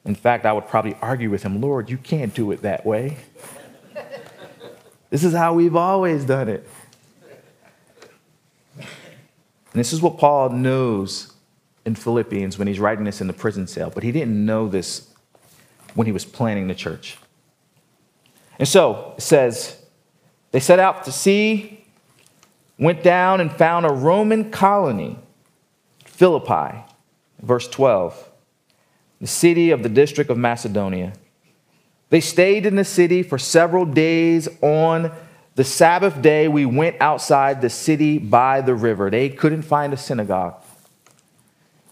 In 0.03 0.15
fact, 0.15 0.47
I 0.47 0.51
would 0.51 0.67
probably 0.67 0.97
argue 0.99 1.29
with 1.29 1.43
him, 1.43 1.61
Lord, 1.61 1.91
you 1.91 1.97
can't 1.99 2.33
do 2.33 2.51
it 2.51 2.63
that 2.63 2.83
way. 2.83 3.17
this 5.11 5.23
is 5.23 5.31
how 5.31 5.53
we've 5.53 5.75
always 5.75 6.25
done 6.25 6.49
it. 6.49 6.67
And 8.77 9.79
this 9.79 9.93
is 9.93 10.01
what 10.01 10.17
Paul 10.17 10.49
knows 10.49 11.33
in 11.85 11.93
Philippians 11.93 12.57
when 12.57 12.67
he's 12.67 12.79
writing 12.79 13.05
this 13.05 13.21
in 13.21 13.27
the 13.27 13.33
prison 13.33 13.67
cell, 13.67 13.91
but 13.91 14.01
he 14.01 14.11
didn't 14.11 14.43
know 14.43 14.67
this 14.67 15.13
when 15.93 16.07
he 16.07 16.11
was 16.11 16.25
planning 16.25 16.67
the 16.67 16.73
church. 16.73 17.17
And 18.57 18.67
so 18.67 19.13
it 19.17 19.21
says, 19.21 19.77
they 20.49 20.59
set 20.59 20.79
out 20.79 21.03
to 21.03 21.11
sea, 21.11 21.80
went 22.81 23.03
down 23.03 23.39
and 23.39 23.51
found 23.51 23.85
a 23.85 23.93
Roman 23.93 24.49
colony, 24.49 25.19
Philippi, 26.03 26.83
verse 27.39 27.67
12, 27.67 28.29
the 29.21 29.27
city 29.27 29.69
of 29.69 29.83
the 29.83 29.89
district 29.89 30.31
of 30.31 30.37
Macedonia. 30.37 31.13
They 32.09 32.19
stayed 32.19 32.65
in 32.65 32.75
the 32.75 32.83
city 32.83 33.21
for 33.21 33.37
several 33.37 33.85
days. 33.85 34.49
On 34.61 35.11
the 35.53 35.63
Sabbath 35.63 36.23
day, 36.23 36.47
we 36.47 36.65
went 36.65 36.99
outside 36.99 37.61
the 37.61 37.69
city 37.69 38.17
by 38.17 38.61
the 38.61 38.73
river. 38.73 39.11
They 39.11 39.29
couldn't 39.29 39.61
find 39.61 39.93
a 39.93 39.97
synagogue. 39.97 40.55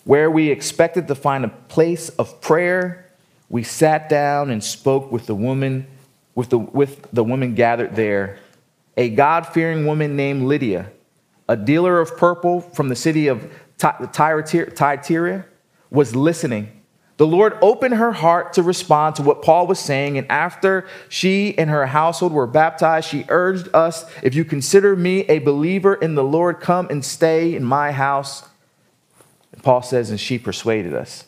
Where 0.05 0.31
we 0.31 0.49
expected 0.49 1.07
to 1.07 1.15
find 1.15 1.45
a 1.45 1.49
place 1.49 2.09
of 2.09 2.41
prayer, 2.41 3.05
we 3.47 3.61
sat 3.61 4.09
down 4.09 4.49
and 4.49 4.63
spoke 4.63 5.11
with 5.11 5.27
the 5.27 5.35
woman, 5.35 5.85
with 6.33 6.49
the, 6.49 6.57
with 6.57 7.07
the 7.13 7.23
woman 7.23 7.53
gathered 7.53 7.95
there, 7.95 8.39
a 8.97 9.09
God 9.09 9.47
fearing 9.47 9.85
woman 9.85 10.15
named 10.15 10.43
Lydia, 10.43 10.91
a 11.47 11.55
dealer 11.55 11.99
of 11.99 12.17
purple 12.17 12.61
from 12.61 12.89
the 12.89 12.95
city 12.95 13.27
of 13.27 13.51
Tyre, 13.77 15.45
was 15.89 16.15
listening. 16.15 16.81
The 17.17 17.27
Lord 17.27 17.57
opened 17.61 17.95
her 17.95 18.13
heart 18.13 18.53
to 18.53 18.63
respond 18.63 19.17
to 19.17 19.23
what 19.23 19.41
Paul 19.41 19.67
was 19.67 19.79
saying, 19.79 20.17
and 20.17 20.31
after 20.31 20.87
she 21.09 21.57
and 21.57 21.69
her 21.69 21.87
household 21.87 22.31
were 22.31 22.47
baptized, 22.47 23.09
she 23.09 23.25
urged 23.27 23.67
us 23.73 24.05
if 24.23 24.35
you 24.35 24.45
consider 24.45 24.95
me 24.95 25.21
a 25.21 25.39
believer 25.39 25.95
in 25.95 26.15
the 26.15 26.23
Lord, 26.23 26.61
come 26.61 26.87
and 26.89 27.03
stay 27.03 27.55
in 27.55 27.63
my 27.65 27.91
house. 27.91 28.47
And 29.51 29.61
Paul 29.61 29.81
says, 29.81 30.09
and 30.09 30.19
she 30.19 30.39
persuaded 30.39 30.93
us. 30.93 31.25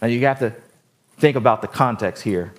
Now 0.00 0.06
you 0.06 0.20
have 0.26 0.38
to 0.38 0.54
think 1.16 1.36
about 1.36 1.62
the 1.62 1.68
context 1.68 2.22
here. 2.22 2.54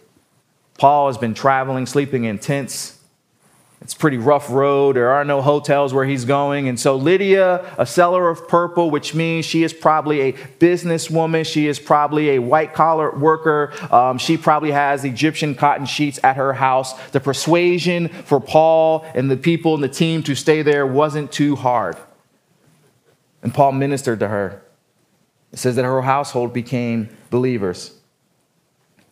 Paul 0.78 1.08
has 1.08 1.18
been 1.18 1.34
traveling, 1.34 1.86
sleeping 1.86 2.26
in 2.26 2.39
tents. 2.39 2.99
It's 3.82 3.94
pretty 3.94 4.18
rough 4.18 4.50
road. 4.50 4.98
There 4.98 5.10
are 5.10 5.24
no 5.24 5.42
hotels 5.42 5.94
where 5.94 6.06
he's 6.06 6.26
going. 6.26 6.68
And 6.68 6.78
so 6.78 6.98
Lydia, 6.98 7.65
a 7.78 7.86
seller 7.86 8.30
of 8.30 8.48
purple, 8.48 8.92
which 8.92 9.15
means 9.15 9.46
she 9.46 9.63
is 9.63 9.72
probably 9.72 10.22
a 10.22 10.34
businesswoman. 10.34 11.46
She 11.46 11.68
is 11.68 11.80
probably 11.80 12.32
a 12.32 12.39
white 12.39 12.74
collar 12.74 13.18
worker. 13.18 13.72
Um, 13.89 14.18
she 14.18 14.36
probably 14.36 14.72
has 14.72 15.06
Egyptian 15.06 15.56
cotton 15.56 15.86
sheets 15.86 16.20
at 16.24 16.36
her 16.36 16.54
house. 16.54 16.94
The 17.12 17.22
persuasion 17.22 18.10
for 18.10 18.42
Paul 18.42 19.06
and 19.15 19.32
the 19.32 19.38
people 19.38 19.76
and 19.76 19.84
the 19.84 19.89
team 19.89 20.24
to 20.24 20.36
stay 20.36 20.62
there 20.62 20.86
wasn't 20.86 21.32
too 21.32 21.56
hard. 21.56 21.96
And 23.42 23.54
Paul 23.54 23.72
ministered 23.72 24.20
to 24.20 24.28
her. 24.28 24.62
It 25.54 25.60
says 25.60 25.78
that 25.78 25.86
her 25.86 26.02
household 26.02 26.54
became 26.54 27.10
believers. 27.30 27.99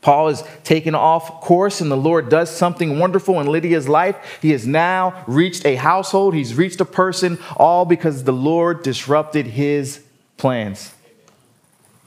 Paul 0.08 0.30
is 0.30 0.42
taken 0.64 0.96
off 0.96 1.42
course, 1.42 1.82
and 1.82 1.92
the 1.92 1.98
Lord 1.98 2.30
does 2.30 2.50
something 2.50 2.98
wonderful 2.98 3.42
in 3.42 3.48
Lydia's 3.48 3.90
life. 3.90 4.16
He 4.42 4.52
has 4.52 4.66
now 4.66 5.22
reached 5.28 5.66
a 5.66 5.76
household, 5.76 6.34
he's 6.34 6.56
reached 6.56 6.80
a 6.80 6.86
person, 6.86 7.38
all 7.58 7.84
because 7.84 8.24
the 8.24 8.32
Lord 8.32 8.84
disrupted 8.84 9.48
his 9.48 10.02
plans. 10.38 10.94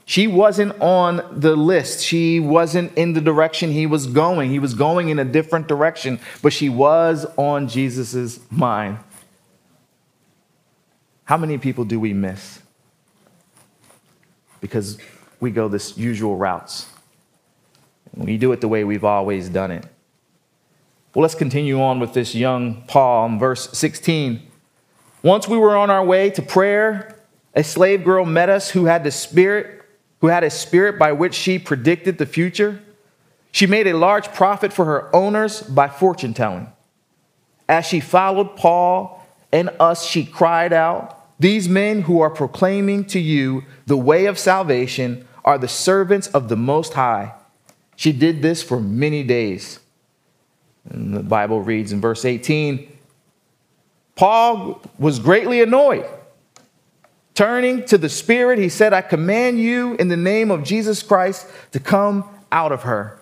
She 0.03 0.25
wasn't 0.25 0.81
on 0.81 1.21
the 1.31 1.55
list. 1.55 2.03
She 2.03 2.39
wasn't 2.39 2.91
in 2.97 3.13
the 3.13 3.21
direction 3.21 3.71
he 3.71 3.85
was 3.85 4.07
going. 4.07 4.49
He 4.49 4.57
was 4.57 4.73
going 4.73 5.09
in 5.09 5.19
a 5.19 5.23
different 5.23 5.67
direction, 5.67 6.19
but 6.41 6.53
she 6.53 6.69
was 6.69 7.27
on 7.37 7.67
Jesus' 7.67 8.39
mind. 8.49 8.97
How 11.25 11.37
many 11.37 11.59
people 11.59 11.85
do 11.85 11.99
we 11.99 12.13
miss? 12.13 12.63
Because 14.59 14.97
we 15.39 15.51
go 15.51 15.67
this 15.67 15.99
usual 15.99 16.35
routes. 16.35 16.87
We 18.15 18.37
do 18.37 18.51
it 18.51 18.61
the 18.61 18.67
way 18.67 18.83
we've 18.83 19.03
always 19.03 19.49
done 19.49 19.71
it. 19.71 19.85
Well, 21.13 21.23
let's 21.23 21.35
continue 21.35 21.81
on 21.81 21.99
with 21.99 22.13
this 22.13 22.33
young 22.33 22.83
Paul 22.87 23.25
in 23.27 23.39
verse 23.39 23.69
16. 23.77 24.41
Once 25.23 25.47
we 25.47 25.57
were 25.57 25.75
on 25.75 25.89
our 25.89 26.03
way 26.03 26.29
to 26.31 26.41
prayer, 26.41 27.15
a 27.53 27.63
slave 27.63 28.03
girl 28.03 28.25
met 28.25 28.49
us 28.49 28.69
who 28.69 28.85
had 28.85 29.03
the 29.03 29.11
spirit, 29.11 29.83
who 30.21 30.27
had 30.27 30.43
a 30.43 30.49
spirit 30.49 30.97
by 30.97 31.11
which 31.11 31.33
she 31.33 31.59
predicted 31.59 32.17
the 32.17 32.25
future. 32.25 32.81
She 33.51 33.67
made 33.67 33.87
a 33.87 33.97
large 33.97 34.31
profit 34.33 34.71
for 34.71 34.85
her 34.85 35.13
owners 35.13 35.61
by 35.61 35.89
fortune 35.89 36.33
telling. 36.33 36.71
As 37.67 37.85
she 37.85 37.99
followed 37.99 38.55
Paul 38.55 39.25
and 39.51 39.69
us, 39.79 40.05
she 40.05 40.25
cried 40.25 40.71
out, 40.71 41.17
These 41.39 41.67
men 41.67 42.03
who 42.03 42.21
are 42.21 42.29
proclaiming 42.29 43.05
to 43.05 43.19
you 43.19 43.63
the 43.85 43.97
way 43.97 44.25
of 44.25 44.39
salvation 44.39 45.27
are 45.43 45.57
the 45.57 45.67
servants 45.67 46.27
of 46.27 46.47
the 46.47 46.55
Most 46.55 46.93
High. 46.93 47.33
She 48.01 48.11
did 48.11 48.41
this 48.41 48.63
for 48.63 48.79
many 48.79 49.21
days. 49.21 49.79
And 50.89 51.13
the 51.13 51.21
Bible 51.21 51.61
reads 51.61 51.91
in 51.91 52.01
verse 52.01 52.25
18 52.25 52.91
Paul 54.15 54.81
was 54.97 55.19
greatly 55.19 55.61
annoyed. 55.61 56.07
Turning 57.35 57.85
to 57.85 57.99
the 57.99 58.09
Spirit, 58.09 58.57
he 58.57 58.69
said, 58.69 58.91
I 58.91 59.01
command 59.01 59.59
you 59.59 59.93
in 59.97 60.07
the 60.07 60.17
name 60.17 60.49
of 60.49 60.63
Jesus 60.63 61.03
Christ 61.03 61.45
to 61.73 61.79
come 61.79 62.27
out 62.51 62.71
of 62.71 62.81
her. 62.81 63.19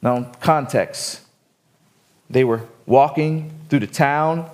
Now, 0.00 0.32
context. 0.40 1.20
They 2.30 2.44
were 2.44 2.62
walking 2.86 3.52
through 3.68 3.80
the 3.80 3.88
town 3.88 4.50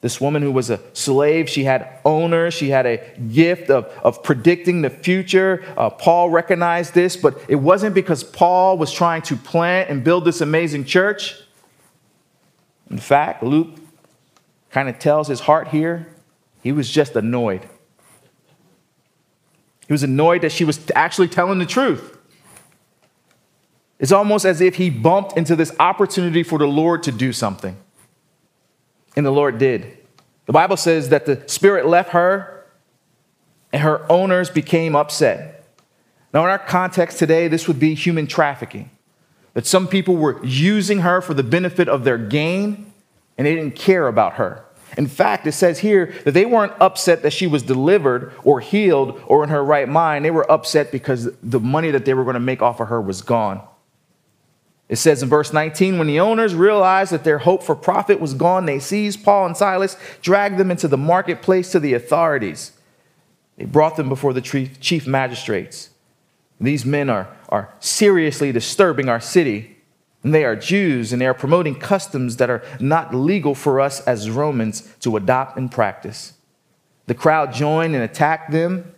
this 0.00 0.20
woman 0.20 0.42
who 0.42 0.52
was 0.52 0.70
a 0.70 0.80
slave, 0.92 1.48
she 1.48 1.64
had 1.64 1.98
owners, 2.04 2.54
she 2.54 2.70
had 2.70 2.86
a 2.86 2.98
gift 3.32 3.68
of, 3.68 3.86
of 4.04 4.22
predicting 4.22 4.82
the 4.82 4.90
future. 4.90 5.64
Uh, 5.76 5.90
Paul 5.90 6.30
recognized 6.30 6.94
this, 6.94 7.16
but 7.16 7.36
it 7.48 7.56
wasn't 7.56 7.94
because 7.94 8.22
Paul 8.22 8.78
was 8.78 8.92
trying 8.92 9.22
to 9.22 9.36
plant 9.36 9.90
and 9.90 10.04
build 10.04 10.24
this 10.24 10.40
amazing 10.40 10.84
church. 10.84 11.34
In 12.90 12.98
fact, 12.98 13.42
Luke 13.42 13.70
kind 14.70 14.88
of 14.88 14.98
tells 15.00 15.26
his 15.26 15.40
heart 15.40 15.68
here, 15.68 16.06
he 16.62 16.70
was 16.70 16.88
just 16.88 17.16
annoyed. 17.16 17.68
He 19.88 19.92
was 19.92 20.04
annoyed 20.04 20.42
that 20.42 20.52
she 20.52 20.64
was 20.64 20.80
actually 20.94 21.28
telling 21.28 21.58
the 21.58 21.66
truth. 21.66 22.16
It's 23.98 24.12
almost 24.12 24.44
as 24.44 24.60
if 24.60 24.76
he 24.76 24.90
bumped 24.90 25.36
into 25.36 25.56
this 25.56 25.74
opportunity 25.80 26.44
for 26.44 26.58
the 26.58 26.68
Lord 26.68 27.02
to 27.04 27.12
do 27.12 27.32
something. 27.32 27.76
And 29.18 29.26
the 29.26 29.32
Lord 29.32 29.58
did. 29.58 29.98
The 30.46 30.52
Bible 30.52 30.76
says 30.76 31.08
that 31.08 31.26
the 31.26 31.42
Spirit 31.48 31.86
left 31.86 32.10
her 32.10 32.64
and 33.72 33.82
her 33.82 34.10
owners 34.10 34.48
became 34.48 34.94
upset. 34.94 35.66
Now, 36.32 36.44
in 36.44 36.50
our 36.50 36.58
context 36.60 37.18
today, 37.18 37.48
this 37.48 37.66
would 37.66 37.80
be 37.80 37.94
human 37.94 38.28
trafficking. 38.28 38.90
That 39.54 39.66
some 39.66 39.88
people 39.88 40.16
were 40.16 40.40
using 40.46 41.00
her 41.00 41.20
for 41.20 41.34
the 41.34 41.42
benefit 41.42 41.88
of 41.88 42.04
their 42.04 42.16
gain 42.16 42.92
and 43.36 43.44
they 43.44 43.56
didn't 43.56 43.74
care 43.74 44.06
about 44.06 44.34
her. 44.34 44.64
In 44.96 45.08
fact, 45.08 45.48
it 45.48 45.52
says 45.52 45.80
here 45.80 46.14
that 46.24 46.30
they 46.30 46.46
weren't 46.46 46.74
upset 46.78 47.22
that 47.22 47.32
she 47.32 47.48
was 47.48 47.64
delivered 47.64 48.32
or 48.44 48.60
healed 48.60 49.20
or 49.26 49.42
in 49.42 49.50
her 49.50 49.64
right 49.64 49.88
mind. 49.88 50.24
They 50.24 50.30
were 50.30 50.48
upset 50.48 50.92
because 50.92 51.28
the 51.42 51.58
money 51.58 51.90
that 51.90 52.04
they 52.04 52.14
were 52.14 52.22
going 52.22 52.34
to 52.34 52.40
make 52.40 52.62
off 52.62 52.78
of 52.78 52.86
her 52.86 53.00
was 53.00 53.20
gone. 53.20 53.66
It 54.88 54.96
says 54.96 55.22
in 55.22 55.28
verse 55.28 55.52
19, 55.52 55.98
when 55.98 56.06
the 56.06 56.20
owners 56.20 56.54
realized 56.54 57.12
that 57.12 57.24
their 57.24 57.38
hope 57.38 57.62
for 57.62 57.76
profit 57.76 58.20
was 58.20 58.32
gone, 58.32 58.64
they 58.64 58.78
seized 58.78 59.22
Paul 59.22 59.46
and 59.46 59.56
Silas, 59.56 59.96
dragged 60.22 60.56
them 60.56 60.70
into 60.70 60.88
the 60.88 60.96
marketplace 60.96 61.70
to 61.72 61.80
the 61.80 61.92
authorities. 61.92 62.72
They 63.58 63.66
brought 63.66 63.96
them 63.96 64.08
before 64.08 64.32
the 64.32 64.40
chief 64.40 65.06
magistrates. 65.06 65.90
These 66.60 66.84
men 66.84 67.10
are, 67.10 67.28
are 67.50 67.74
seriously 67.80 68.50
disturbing 68.50 69.08
our 69.08 69.20
city, 69.20 69.76
and 70.22 70.34
they 70.34 70.44
are 70.44 70.56
Jews, 70.56 71.12
and 71.12 71.20
they 71.20 71.26
are 71.26 71.34
promoting 71.34 71.74
customs 71.74 72.38
that 72.38 72.50
are 72.50 72.62
not 72.80 73.14
legal 73.14 73.54
for 73.54 73.80
us 73.80 74.00
as 74.00 74.30
Romans 74.30 74.94
to 75.00 75.16
adopt 75.16 75.58
and 75.58 75.70
practice. 75.70 76.32
The 77.06 77.14
crowd 77.14 77.52
joined 77.52 77.94
and 77.94 78.02
attacked 78.02 78.52
them. 78.52 78.94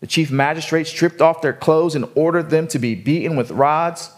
The 0.00 0.06
chief 0.06 0.30
magistrates 0.30 0.90
stripped 0.90 1.20
off 1.20 1.42
their 1.42 1.52
clothes 1.52 1.94
and 1.94 2.08
ordered 2.14 2.50
them 2.50 2.66
to 2.68 2.78
be 2.78 2.94
beaten 2.94 3.36
with 3.36 3.50
rods. 3.50 4.10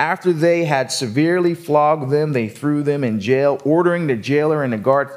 After 0.00 0.32
they 0.32 0.64
had 0.64 0.90
severely 0.90 1.54
flogged 1.54 2.10
them, 2.10 2.32
they 2.32 2.48
threw 2.48 2.82
them 2.82 3.04
in 3.04 3.20
jail, 3.20 3.60
ordering 3.66 4.06
the 4.06 4.16
jailer 4.16 4.64
and 4.64 4.72
the 4.72 4.78
guard 4.78 5.10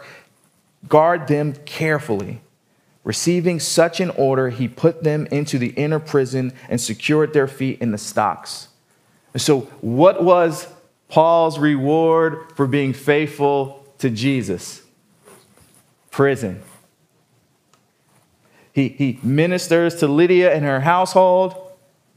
guard 0.89 1.29
them 1.29 1.53
carefully. 1.63 2.41
Receiving 3.05 3.61
such 3.61 4.01
an 4.01 4.09
order, 4.09 4.49
he 4.49 4.67
put 4.67 5.01
them 5.05 5.25
into 5.27 5.57
the 5.57 5.69
inner 5.69 5.99
prison 5.99 6.51
and 6.67 6.81
secured 6.81 7.31
their 7.31 7.47
feet 7.47 7.79
in 7.79 7.91
the 7.91 7.97
stocks. 7.97 8.67
So, 9.37 9.61
what 9.79 10.21
was 10.21 10.67
Paul's 11.07 11.59
reward 11.59 12.51
for 12.57 12.67
being 12.67 12.91
faithful 12.91 13.87
to 13.99 14.09
Jesus? 14.09 14.81
Prison. 16.11 16.61
He, 18.73 18.89
he 18.89 19.17
ministers 19.23 19.95
to 19.95 20.09
Lydia 20.09 20.53
and 20.53 20.65
her 20.65 20.81
household. 20.81 21.62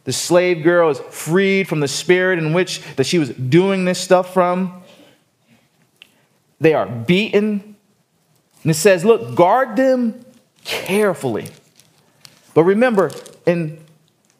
The 0.07 0.13
slave 0.13 0.63
girl 0.63 0.89
is 0.91 1.01
freed 1.11 1.69
from 1.69 1.81
the 1.81 1.89
spirit 1.89 2.39
in 2.39 2.53
which 2.53 2.81
that 2.95 3.05
she 3.05 3.19
was 3.19 3.31
doing 3.31 3.85
this 3.85 4.01
stuff 4.01 4.33
from. 4.33 4.83
They 6.61 6.75
are 6.75 6.87
beaten. 6.87 7.77
And 8.63 8.71
it 8.71 8.75
says, 8.75 9.05
look, 9.05 9.35
guard 9.35 9.77
them 9.77 10.25
carefully. 10.65 11.49
But 12.55 12.63
remember, 12.63 13.11
in 13.47 13.79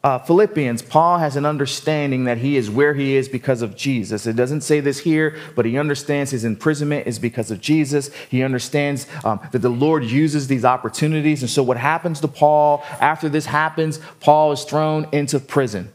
uh, 0.07 0.17
Philippians, 0.19 0.83
Paul 0.83 1.17
has 1.17 1.35
an 1.35 1.45
understanding 1.45 2.23
that 2.23 2.37
he 2.37 2.55
is 2.55 2.69
where 2.69 2.93
he 2.93 3.17
is 3.17 3.27
because 3.27 3.61
of 3.61 3.75
Jesus. 3.75 4.25
It 4.25 4.37
doesn't 4.37 4.61
say 4.61 4.79
this 4.79 4.99
here, 4.99 5.35
but 5.53 5.65
he 5.65 5.77
understands 5.77 6.31
his 6.31 6.45
imprisonment 6.45 7.07
is 7.07 7.19
because 7.19 7.51
of 7.51 7.59
Jesus. 7.59 8.09
He 8.29 8.41
understands 8.41 9.05
um, 9.25 9.41
that 9.51 9.59
the 9.59 9.67
Lord 9.67 10.05
uses 10.05 10.47
these 10.47 10.63
opportunities. 10.63 11.41
And 11.41 11.49
so, 11.49 11.61
what 11.61 11.75
happens 11.75 12.21
to 12.21 12.29
Paul 12.29 12.85
after 13.01 13.27
this 13.27 13.47
happens, 13.47 13.99
Paul 14.21 14.53
is 14.53 14.63
thrown 14.63 15.09
into 15.11 15.41
prison. 15.41 15.91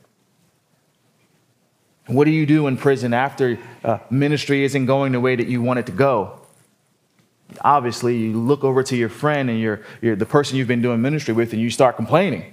What 2.07 2.27
do 2.27 2.33
you 2.33 2.45
do 2.45 2.67
in 2.67 2.77
prison 2.77 3.15
after 3.15 3.59
uh, 3.83 4.01
ministry 4.11 4.63
isn't 4.65 4.85
going 4.85 5.13
the 5.13 5.21
way 5.21 5.37
that 5.37 5.47
you 5.47 5.63
want 5.63 5.79
it 5.79 5.87
to 5.87 5.93
go? 5.93 6.39
Obviously, 7.63 8.19
you 8.19 8.39
look 8.39 8.63
over 8.63 8.83
to 8.83 8.95
your 8.95 9.09
friend 9.09 9.49
and 9.49 9.59
you're, 9.59 9.81
you're 10.03 10.17
the 10.17 10.27
person 10.27 10.59
you've 10.59 10.69
been 10.69 10.83
doing 10.83 11.01
ministry 11.01 11.33
with, 11.33 11.55
and 11.55 11.63
you 11.63 11.71
start 11.71 11.97
complaining. 11.97 12.53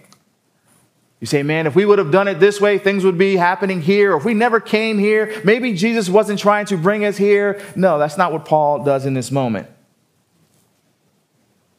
You 1.20 1.28
say, 1.28 1.44
man, 1.44 1.68
if 1.68 1.76
we 1.76 1.86
would 1.86 2.00
have 2.00 2.12
done 2.12 2.30
it 2.30 2.40
this 2.40 2.62
way, 2.62 2.78
things 2.78 3.04
would 3.04 3.18
be 3.18 3.36
happening 3.36 3.82
here. 3.82 4.16
If 4.16 4.24
we 4.24 4.34
never 4.34 4.62
came 4.62 4.98
here, 4.98 5.42
maybe 5.44 5.74
Jesus 5.74 6.08
wasn't 6.08 6.40
trying 6.40 6.66
to 6.68 6.78
bring 6.78 7.04
us 7.04 7.18
here. 7.18 7.62
No, 7.76 8.00
that's 8.00 8.18
not 8.18 8.32
what 8.32 8.46
Paul 8.46 8.86
does 8.86 9.06
in 9.06 9.16
this 9.16 9.30
moment. 9.30 9.68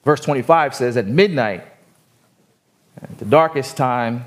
Verse 0.05 0.21
25 0.21 0.75
says, 0.75 0.97
At 0.97 1.07
midnight, 1.07 1.65
at 3.01 3.19
the 3.19 3.25
darkest 3.25 3.79
time, 3.79 4.27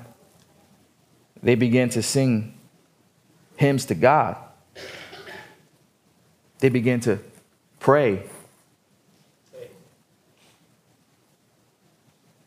they 1.44 1.56
began 1.56 1.90
to 1.90 2.02
sing 2.02 2.58
hymns 3.56 3.86
to 3.86 3.96
God. 3.96 4.36
They 6.58 6.70
began 6.70 7.02
to 7.02 7.20
pray. 7.80 8.24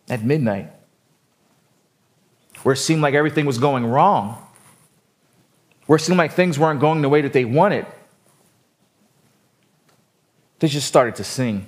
At 0.09 0.24
midnight 0.24 0.76
where 2.62 2.73
it 2.73 2.79
seemed 2.79 3.03
like 3.03 3.14
everything 3.14 3.47
was 3.47 3.59
going 3.59 3.87
wrong, 3.87 4.42
where 5.87 5.97
it 5.97 6.01
seemed 6.01 6.19
like 6.19 6.33
things 6.33 6.59
weren't 6.59 6.81
going 6.81 7.03
the 7.03 7.09
way 7.09 7.21
that 7.21 7.33
they 7.33 7.45
wanted, 7.45 7.87
they 10.59 10.69
just 10.69 10.87
started 10.87 11.14
to 11.16 11.25
sing. 11.25 11.66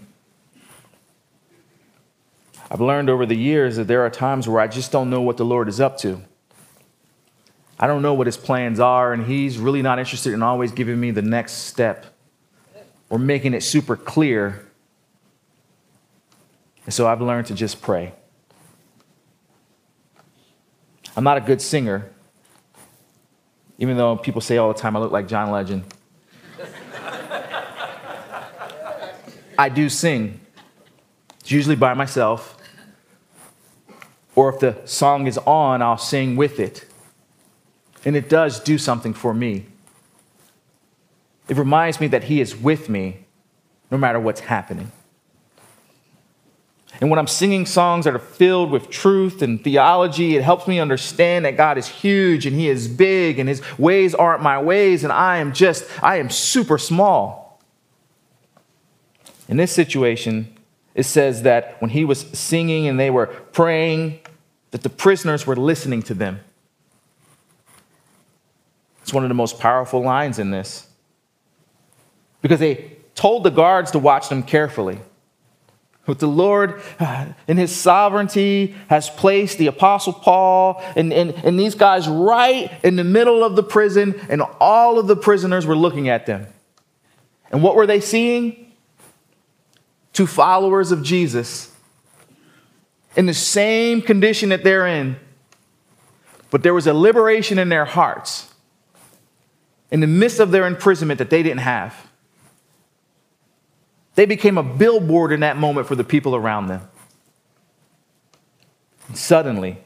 I've 2.71 2.81
learned 2.81 3.09
over 3.09 3.25
the 3.25 3.37
years 3.37 3.77
that 3.77 3.85
there 3.85 4.05
are 4.05 4.11
times 4.11 4.49
where 4.49 4.61
I 4.61 4.67
just 4.67 4.93
don't 4.93 5.09
know 5.09 5.23
what 5.23 5.37
the 5.37 5.45
Lord 5.45 5.69
is 5.69 5.81
up 5.81 5.99
to. 5.99 6.23
I 7.81 7.87
don't 7.87 8.03
know 8.03 8.15
what 8.15 8.27
his 8.27 8.37
plans 8.37 8.81
are, 8.81 9.13
and 9.13 9.27
he's 9.27 9.59
really 9.59 9.83
not 9.83 9.99
interested 9.99 10.33
in 10.33 10.43
always 10.43 10.73
giving 10.73 10.99
me 10.99 11.11
the 11.13 11.23
next 11.23 11.53
step 11.53 12.07
or 13.09 13.19
making 13.19 13.55
it 13.55 13.63
super 13.63 13.97
clear. 13.97 14.67
And 16.85 16.93
so 16.93 17.07
I've 17.07 17.23
learned 17.23 17.47
to 17.49 17.55
just 17.55 17.81
pray. 17.81 18.13
I'm 21.19 21.25
not 21.25 21.37
a 21.37 21.41
good 21.41 21.61
singer, 21.61 22.09
even 23.77 23.97
though 23.97 24.15
people 24.15 24.41
say 24.41 24.57
all 24.57 24.73
the 24.73 24.79
time 24.79 24.95
I 24.95 25.01
look 25.01 25.11
like 25.11 25.27
John 25.27 25.51
Legend. 25.51 25.83
I 29.59 29.69
do 29.69 29.89
sing. 29.89 30.39
It's 31.41 31.51
usually 31.51 31.75
by 31.75 31.95
myself. 31.95 32.57
Or 34.37 34.49
if 34.55 34.61
the 34.61 34.77
song 34.85 35.27
is 35.27 35.39
on, 35.39 35.83
I'll 35.83 35.99
sing 35.99 36.37
with 36.37 36.61
it. 36.61 36.87
And 38.05 38.15
it 38.15 38.29
does 38.29 38.61
do 38.61 38.79
something 38.79 39.13
for 39.13 39.35
me. 39.35 39.67
It 41.49 41.57
reminds 41.57 42.01
me 42.01 42.07
that 42.07 42.23
He 42.23 42.41
is 42.41 42.55
with 42.55 42.89
me 42.89 43.25
no 43.91 43.99
matter 43.99 44.21
what's 44.21 44.43
happening. 44.43 44.93
And 47.01 47.11
when 47.11 47.19
I'm 47.19 47.29
singing 47.29 47.65
songs 47.65 48.07
that 48.07 48.15
are 48.15 48.19
filled 48.19 48.71
with 48.71 48.91
truth 48.91 49.41
and 49.41 49.63
theology, 49.63 50.37
it 50.37 50.43
helps 50.43 50.67
me 50.67 50.81
understand 50.81 51.45
that 51.45 51.57
God 51.57 51.79
is 51.79 51.87
huge 51.87 52.45
and 52.45 52.57
He 52.57 52.69
is 52.69 52.89
big 52.89 53.39
and 53.39 53.49
His 53.49 53.63
ways 53.79 54.15
aren't 54.15 54.43
my 54.43 54.61
ways 54.61 55.05
and 55.05 55.13
I 55.13 55.39
am 55.39 55.53
just, 55.53 55.87
I 56.03 56.17
am 56.17 56.29
super 56.29 56.79
small. 56.79 57.61
In 59.49 59.57
this 59.57 59.73
situation, 59.73 60.59
it 60.95 61.05
says 61.05 61.43
that 61.43 61.81
when 61.81 61.91
he 61.91 62.05
was 62.05 62.21
singing 62.33 62.89
and 62.89 62.99
they 62.99 63.09
were 63.09 63.27
praying, 63.27 64.19
that 64.73 64.83
the 64.83 64.91
prisoners 64.91 65.47
were 65.47 65.55
listening 65.57 66.03
to 66.03 66.15
them. 66.15 66.41
It's 69.03 69.13
one 69.13 69.23
of 69.23 69.29
the 69.29 69.35
most 69.35 69.59
powerful 69.59 70.03
lines 70.03 70.39
in 70.39 70.51
this. 70.51 70.87
Because 72.43 72.61
they 72.61 72.97
told 73.15 73.45
the 73.45 73.51
guards 73.51 73.93
to 73.93 73.99
watch 73.99 74.29
them 74.29 74.43
carefully. 74.43 74.99
But 76.09 76.21
the 76.21 76.27
Lord, 76.27 76.81
uh, 76.99 77.27
in 77.47 77.59
His 77.59 77.71
sovereignty, 77.77 78.75
has 78.89 79.11
placed 79.11 79.59
the 79.59 79.67
Apostle 79.67 80.15
Paul 80.15 80.83
and, 80.97 81.13
and, 81.13 81.35
and 81.45 81.61
these 81.61 81.75
guys 81.75 82.09
right 82.09 82.73
in 82.83 82.97
the 82.97 83.05
middle 83.05 83.45
of 83.45 83.57
the 83.57 83.63
prison, 83.63 84.19
and 84.31 84.41
all 84.59 84.99
of 84.99 85.07
the 85.07 85.17
prisoners 85.17 85.67
were 85.67 85.77
looking 85.77 86.09
at 86.09 86.25
them. 86.25 86.47
And 87.53 87.63
what 87.63 87.77
were 87.77 87.87
they 87.87 88.01
seeing? 88.01 88.73
Two 90.15 90.27
followers 90.27 90.93
of 90.93 91.03
Jesus 91.03 91.71
in 93.15 93.27
the 93.27 93.35
same 93.35 94.01
condition 94.01 94.49
that 94.49 94.65
they're 94.65 94.87
in, 94.87 95.17
but 96.51 96.63
there 96.63 96.73
was 96.73 96.87
a 96.87 96.95
liberation 96.95 97.59
in 97.59 97.69
their 97.69 97.85
hearts 97.85 98.51
in 99.91 100.01
the 100.01 100.07
midst 100.07 100.41
of 100.41 100.53
their 100.53 100.67
imprisonment 100.67 101.19
that 101.19 101.29
they 101.29 101.43
didn't 101.43 101.61
have. 101.61 102.08
They 104.19 104.27
became 104.27 104.59
a 104.59 104.65
billboard 104.65 105.31
in 105.31 105.39
that 105.41 105.59
moment 105.59 105.87
for 105.87 105.95
the 105.95 106.03
people 106.03 106.35
around 106.35 106.67
them. 106.67 106.83
And 109.07 109.17
suddenly, 109.17 109.79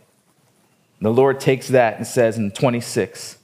the 1.02 1.12
Lord 1.12 1.38
takes 1.38 1.68
that 1.68 1.98
and 1.98 2.06
says 2.06 2.38
in 2.38 2.50
26, 2.50 3.36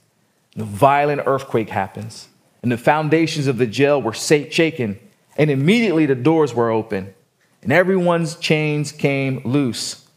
the 0.55 0.63
violent 0.63 1.21
earthquake 1.27 1.69
happens, 1.69 2.29
and 2.63 2.71
the 2.71 2.77
foundations 2.77 3.45
of 3.45 3.59
the 3.59 3.67
jail 3.67 4.01
were 4.01 4.13
shaken, 4.13 4.99
and 5.37 5.51
immediately 5.51 6.07
the 6.07 6.15
doors 6.15 6.55
were 6.55 6.71
open, 6.71 7.13
and 7.61 7.71
everyone's 7.71 8.35
chains 8.37 8.91
came 8.91 9.43
loose. 9.45 10.07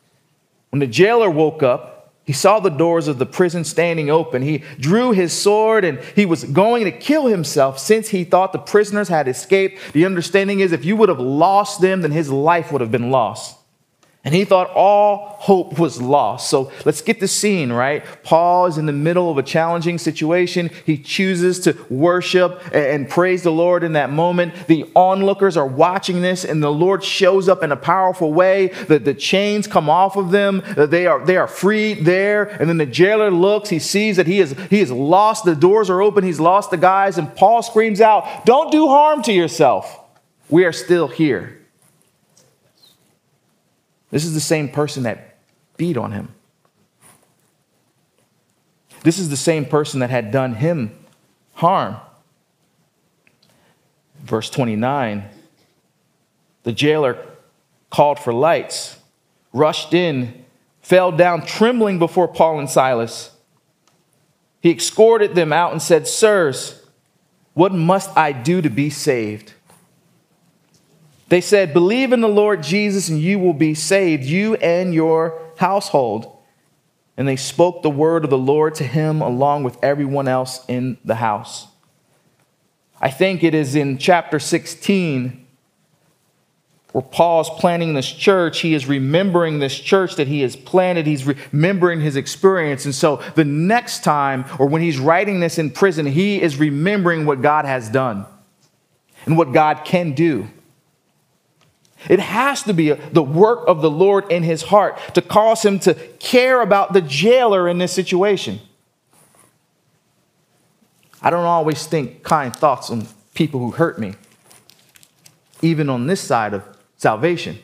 When 0.70 0.80
the 0.80 0.86
jailer 0.86 1.28
woke 1.28 1.62
up, 1.62 1.91
he 2.24 2.32
saw 2.32 2.60
the 2.60 2.70
doors 2.70 3.08
of 3.08 3.18
the 3.18 3.26
prison 3.26 3.64
standing 3.64 4.08
open. 4.08 4.42
He 4.42 4.58
drew 4.78 5.10
his 5.10 5.32
sword 5.32 5.84
and 5.84 5.98
he 6.14 6.24
was 6.24 6.44
going 6.44 6.84
to 6.84 6.92
kill 6.92 7.26
himself 7.26 7.80
since 7.80 8.10
he 8.10 8.22
thought 8.22 8.52
the 8.52 8.58
prisoners 8.58 9.08
had 9.08 9.26
escaped. 9.26 9.92
The 9.92 10.06
understanding 10.06 10.60
is 10.60 10.70
if 10.70 10.84
you 10.84 10.94
would 10.96 11.08
have 11.08 11.18
lost 11.18 11.80
them, 11.80 12.02
then 12.02 12.12
his 12.12 12.30
life 12.30 12.70
would 12.70 12.80
have 12.80 12.92
been 12.92 13.10
lost. 13.10 13.58
And 14.24 14.32
he 14.32 14.44
thought 14.44 14.70
all 14.70 15.36
hope 15.40 15.80
was 15.80 16.00
lost. 16.00 16.48
So 16.48 16.70
let's 16.84 17.00
get 17.00 17.18
the 17.18 17.26
scene, 17.26 17.72
right? 17.72 18.04
Paul 18.22 18.66
is 18.66 18.78
in 18.78 18.86
the 18.86 18.92
middle 18.92 19.28
of 19.28 19.36
a 19.36 19.42
challenging 19.42 19.98
situation. 19.98 20.70
He 20.86 20.96
chooses 20.96 21.58
to 21.60 21.76
worship 21.90 22.62
and 22.72 23.10
praise 23.10 23.42
the 23.42 23.50
Lord 23.50 23.82
in 23.82 23.94
that 23.94 24.10
moment. 24.10 24.68
The 24.68 24.88
onlookers 24.94 25.56
are 25.56 25.66
watching 25.66 26.22
this, 26.22 26.44
and 26.44 26.62
the 26.62 26.70
Lord 26.70 27.02
shows 27.02 27.48
up 27.48 27.64
in 27.64 27.72
a 27.72 27.76
powerful 27.76 28.32
way. 28.32 28.68
The, 28.68 29.00
the 29.00 29.14
chains 29.14 29.66
come 29.66 29.90
off 29.90 30.16
of 30.16 30.30
them. 30.30 30.62
They 30.76 31.08
are, 31.08 31.24
they 31.24 31.36
are 31.36 31.48
freed 31.48 32.04
there. 32.04 32.44
And 32.44 32.68
then 32.68 32.76
the 32.76 32.86
jailer 32.86 33.32
looks. 33.32 33.70
He 33.70 33.80
sees 33.80 34.18
that 34.18 34.28
he 34.28 34.38
is, 34.38 34.54
he 34.70 34.78
has 34.78 34.92
lost. 34.92 35.44
The 35.44 35.56
doors 35.56 35.90
are 35.90 36.00
open. 36.00 36.22
He's 36.22 36.38
lost 36.38 36.70
the 36.70 36.76
guys. 36.76 37.18
And 37.18 37.34
Paul 37.34 37.60
screams 37.60 38.00
out, 38.00 38.46
Don't 38.46 38.70
do 38.70 38.86
harm 38.86 39.20
to 39.24 39.32
yourself. 39.32 39.98
We 40.48 40.64
are 40.64 40.72
still 40.72 41.08
here. 41.08 41.61
This 44.12 44.24
is 44.24 44.34
the 44.34 44.40
same 44.40 44.68
person 44.68 45.02
that 45.02 45.38
beat 45.76 45.96
on 45.96 46.12
him. 46.12 46.28
This 49.02 49.18
is 49.18 49.30
the 49.30 49.36
same 49.36 49.64
person 49.64 49.98
that 49.98 50.10
had 50.10 50.30
done 50.30 50.54
him 50.54 50.96
harm. 51.54 51.96
Verse 54.20 54.48
29 54.48 55.24
the 56.62 56.72
jailer 56.72 57.18
called 57.90 58.18
for 58.20 58.32
lights, 58.32 58.98
rushed 59.52 59.92
in, 59.94 60.44
fell 60.80 61.10
down 61.10 61.44
trembling 61.44 61.98
before 61.98 62.28
Paul 62.28 62.60
and 62.60 62.70
Silas. 62.70 63.32
He 64.60 64.70
escorted 64.70 65.34
them 65.34 65.52
out 65.52 65.72
and 65.72 65.82
said, 65.82 66.06
Sirs, 66.06 66.86
what 67.54 67.72
must 67.72 68.16
I 68.16 68.30
do 68.30 68.62
to 68.62 68.70
be 68.70 68.90
saved? 68.90 69.54
They 71.32 71.40
said, 71.40 71.72
Believe 71.72 72.12
in 72.12 72.20
the 72.20 72.28
Lord 72.28 72.62
Jesus 72.62 73.08
and 73.08 73.18
you 73.18 73.38
will 73.38 73.54
be 73.54 73.72
saved, 73.72 74.22
you 74.22 74.56
and 74.56 74.92
your 74.92 75.40
household. 75.56 76.30
And 77.16 77.26
they 77.26 77.36
spoke 77.36 77.80
the 77.80 77.88
word 77.88 78.24
of 78.24 78.28
the 78.28 78.36
Lord 78.36 78.74
to 78.74 78.84
him 78.84 79.22
along 79.22 79.64
with 79.64 79.82
everyone 79.82 80.28
else 80.28 80.62
in 80.68 80.98
the 81.06 81.14
house. 81.14 81.68
I 83.00 83.10
think 83.10 83.42
it 83.42 83.54
is 83.54 83.74
in 83.74 83.96
chapter 83.96 84.38
16 84.38 85.46
where 86.92 87.00
Paul's 87.00 87.48
planning 87.48 87.94
this 87.94 88.12
church, 88.12 88.60
he 88.60 88.74
is 88.74 88.84
remembering 88.84 89.58
this 89.58 89.80
church 89.80 90.16
that 90.16 90.28
he 90.28 90.42
has 90.42 90.54
planted. 90.54 91.06
He's 91.06 91.24
remembering 91.24 92.02
his 92.02 92.16
experience. 92.16 92.84
And 92.84 92.94
so 92.94 93.22
the 93.36 93.46
next 93.46 94.04
time, 94.04 94.44
or 94.58 94.66
when 94.66 94.82
he's 94.82 94.98
writing 94.98 95.40
this 95.40 95.56
in 95.58 95.70
prison, 95.70 96.04
he 96.04 96.42
is 96.42 96.58
remembering 96.58 97.24
what 97.24 97.40
God 97.40 97.64
has 97.64 97.88
done 97.88 98.26
and 99.24 99.38
what 99.38 99.54
God 99.54 99.86
can 99.86 100.12
do. 100.12 100.50
It 102.08 102.20
has 102.20 102.62
to 102.64 102.74
be 102.74 102.90
the 102.92 103.22
work 103.22 103.64
of 103.66 103.82
the 103.82 103.90
Lord 103.90 104.30
in 104.30 104.42
his 104.42 104.62
heart 104.62 104.98
to 105.14 105.22
cause 105.22 105.64
him 105.64 105.78
to 105.80 105.94
care 106.18 106.60
about 106.60 106.92
the 106.92 107.00
jailer 107.00 107.68
in 107.68 107.78
this 107.78 107.92
situation. 107.92 108.60
I 111.22 111.30
don't 111.30 111.44
always 111.44 111.86
think 111.86 112.22
kind 112.22 112.54
thoughts 112.54 112.90
on 112.90 113.06
people 113.34 113.60
who 113.60 113.70
hurt 113.70 113.98
me, 113.98 114.14
even 115.60 115.88
on 115.88 116.06
this 116.06 116.20
side 116.20 116.52
of 116.52 116.64
salvation. 116.96 117.58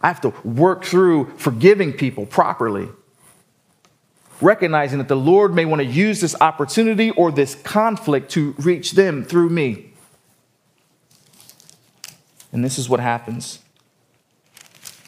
I 0.00 0.08
have 0.08 0.20
to 0.22 0.30
work 0.44 0.84
through 0.84 1.32
forgiving 1.36 1.92
people 1.92 2.26
properly, 2.26 2.88
recognizing 4.40 4.98
that 4.98 5.08
the 5.08 5.16
Lord 5.16 5.54
may 5.54 5.64
want 5.64 5.80
to 5.80 5.86
use 5.86 6.20
this 6.20 6.34
opportunity 6.40 7.10
or 7.10 7.30
this 7.30 7.54
conflict 7.54 8.30
to 8.32 8.54
reach 8.58 8.92
them 8.92 9.24
through 9.24 9.50
me. 9.50 9.91
And 12.52 12.64
this 12.64 12.78
is 12.78 12.88
what 12.88 13.00
happens. 13.00 13.60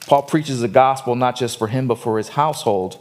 Paul 0.06 0.22
preaches 0.22 0.60
the 0.60 0.68
gospel 0.68 1.14
not 1.14 1.36
just 1.36 1.58
for 1.58 1.68
him, 1.68 1.86
but 1.86 1.98
for 1.98 2.18
his 2.18 2.30
household. 2.30 3.00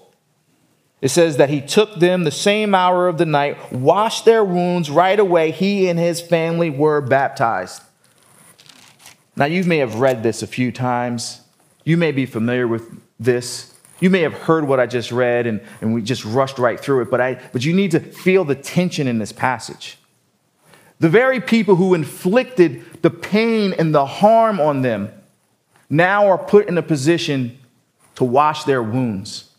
It 1.02 1.10
says 1.10 1.38
that 1.38 1.50
he 1.50 1.60
took 1.60 1.96
them 1.96 2.24
the 2.24 2.32
same 2.32 2.74
hour 2.74 3.08
of 3.08 3.18
the 3.18 3.26
night, 3.26 3.74
washed 3.74 4.24
their 4.24 4.44
wounds 4.44 4.90
right 4.90 5.20
away. 5.20 5.52
He 5.52 5.90
and 5.90 6.00
his 6.00 6.22
family 6.22 6.70
were 6.70 7.02
baptized. 7.02 7.82
Now, 9.36 9.46
you 9.46 9.64
may 9.64 9.80
have 9.80 9.96
read 9.96 10.24
this 10.24 10.44
a 10.44 10.48
few 10.48 10.72
times. 10.72 11.42
You 11.84 11.98
may 11.98 12.12
be 12.12 12.26
familiar 12.26 12.68
with 12.68 12.90
this. 13.20 13.74
You 14.00 14.10
may 14.10 14.22
have 14.22 14.34
heard 14.34 14.66
what 14.66 14.80
I 14.80 14.86
just 14.86 15.12
read 15.12 15.48
and, 15.48 15.62
and 15.82 15.94
we 15.94 16.02
just 16.02 16.24
rushed 16.24 16.58
right 16.58 16.80
through 16.80 17.02
it, 17.02 17.12
but, 17.12 17.20
I, 17.20 17.42
but 17.52 17.66
you 17.66 17.74
need 17.74 17.92
to 17.92 18.00
feel 18.00 18.44
the 18.46 18.56
tension 18.56 19.08
in 19.08 19.18
this 19.18 19.32
passage. 19.32 19.98
The 21.04 21.10
very 21.10 21.42
people 21.42 21.76
who 21.76 21.96
inflicted 21.96 23.02
the 23.02 23.10
pain 23.10 23.74
and 23.78 23.94
the 23.94 24.06
harm 24.06 24.62
on 24.62 24.84
them 24.84 25.12
now 25.90 26.30
are 26.30 26.38
put 26.38 26.70
in 26.70 26.78
a 26.78 26.82
position 26.82 27.60
to 28.16 28.24
wash 28.24 28.64
their 28.64 28.82
wounds. 28.82 29.52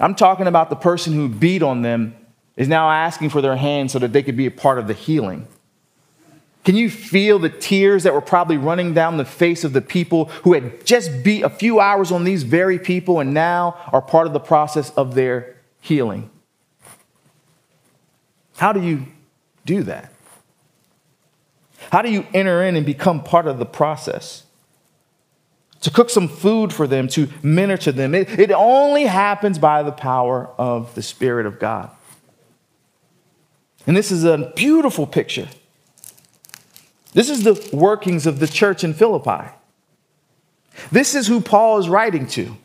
I'm 0.00 0.14
talking 0.14 0.46
about 0.46 0.70
the 0.70 0.74
person 0.74 1.12
who 1.12 1.28
beat 1.28 1.62
on 1.62 1.82
them 1.82 2.16
is 2.56 2.66
now 2.66 2.88
asking 2.90 3.28
for 3.28 3.42
their 3.42 3.56
hand 3.56 3.90
so 3.90 3.98
that 3.98 4.14
they 4.14 4.22
could 4.22 4.38
be 4.38 4.46
a 4.46 4.50
part 4.50 4.78
of 4.78 4.86
the 4.86 4.94
healing. 4.94 5.46
Can 6.64 6.76
you 6.76 6.88
feel 6.88 7.38
the 7.38 7.50
tears 7.50 8.04
that 8.04 8.14
were 8.14 8.22
probably 8.22 8.56
running 8.56 8.94
down 8.94 9.18
the 9.18 9.24
face 9.26 9.64
of 9.64 9.74
the 9.74 9.82
people 9.82 10.30
who 10.44 10.54
had 10.54 10.86
just 10.86 11.22
beat 11.22 11.42
a 11.42 11.50
few 11.50 11.78
hours 11.78 12.10
on 12.10 12.24
these 12.24 12.42
very 12.42 12.78
people 12.78 13.20
and 13.20 13.34
now 13.34 13.76
are 13.92 14.00
part 14.00 14.26
of 14.26 14.32
the 14.32 14.40
process 14.40 14.88
of 14.92 15.14
their 15.14 15.56
healing? 15.82 16.30
How 18.56 18.72
do 18.72 18.80
you 18.80 19.08
do 19.64 19.82
that? 19.84 20.12
How 21.90 22.02
do 22.02 22.10
you 22.10 22.26
enter 22.32 22.62
in 22.62 22.76
and 22.76 22.86
become 22.86 23.22
part 23.22 23.46
of 23.46 23.58
the 23.58 23.66
process? 23.66 24.44
To 25.82 25.90
cook 25.90 26.08
some 26.08 26.28
food 26.28 26.72
for 26.72 26.86
them, 26.86 27.08
to 27.08 27.28
minister 27.42 27.92
to 27.92 27.96
them. 27.96 28.14
It, 28.14 28.38
it 28.38 28.50
only 28.50 29.04
happens 29.04 29.58
by 29.58 29.82
the 29.82 29.92
power 29.92 30.48
of 30.56 30.94
the 30.94 31.02
Spirit 31.02 31.44
of 31.44 31.58
God. 31.58 31.90
And 33.86 33.94
this 33.94 34.10
is 34.10 34.24
a 34.24 34.52
beautiful 34.56 35.06
picture 35.06 35.48
this 37.14 37.30
is 37.30 37.44
the 37.44 37.70
workings 37.72 38.26
of 38.26 38.40
the 38.40 38.48
church 38.48 38.84
in 38.84 38.92
Philippi. 38.92 39.48
This 40.90 41.14
is 41.14 41.28
who 41.28 41.40
Paul 41.40 41.78
is 41.78 41.88
writing 41.88 42.26
to. 42.28 42.56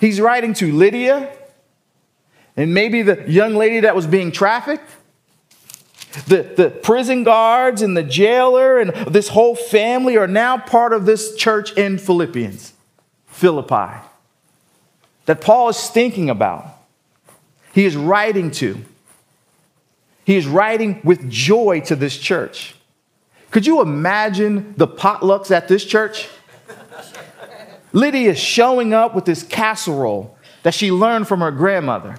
He's 0.00 0.20
writing 0.20 0.52
to 0.54 0.72
Lydia 0.72 1.32
and 2.56 2.74
maybe 2.74 3.02
the 3.02 3.30
young 3.30 3.54
lady 3.54 3.80
that 3.80 3.94
was 3.94 4.06
being 4.06 4.32
trafficked, 4.32 4.90
the, 6.24 6.42
the 6.56 6.70
prison 6.70 7.24
guards 7.24 7.82
and 7.82 7.96
the 7.96 8.02
jailer 8.02 8.78
and 8.78 8.90
this 9.12 9.28
whole 9.28 9.54
family 9.54 10.16
are 10.16 10.26
now 10.26 10.56
part 10.56 10.92
of 10.92 11.06
this 11.06 11.36
church 11.36 11.72
in 11.72 11.98
Philippians, 11.98 12.72
Philippi, 13.26 14.00
that 15.26 15.40
Paul 15.40 15.68
is 15.68 15.88
thinking 15.88 16.30
about. 16.30 16.66
He 17.72 17.84
is 17.84 17.96
writing 17.96 18.50
to. 18.52 18.78
He 20.24 20.36
is 20.36 20.46
writing 20.46 21.00
with 21.04 21.30
joy 21.30 21.80
to 21.80 21.94
this 21.94 22.18
church. 22.18 22.74
Could 23.50 23.66
you 23.66 23.80
imagine 23.80 24.74
the 24.76 24.88
potlucks 24.88 25.50
at 25.50 25.68
this 25.68 25.84
church? 25.84 26.28
Lydia 27.92 28.32
is 28.32 28.38
showing 28.38 28.92
up 28.92 29.14
with 29.14 29.24
this 29.24 29.42
casserole 29.42 30.36
that 30.62 30.74
she 30.74 30.90
learned 30.90 31.28
from 31.28 31.40
her 31.40 31.50
grandmother. 31.50 32.18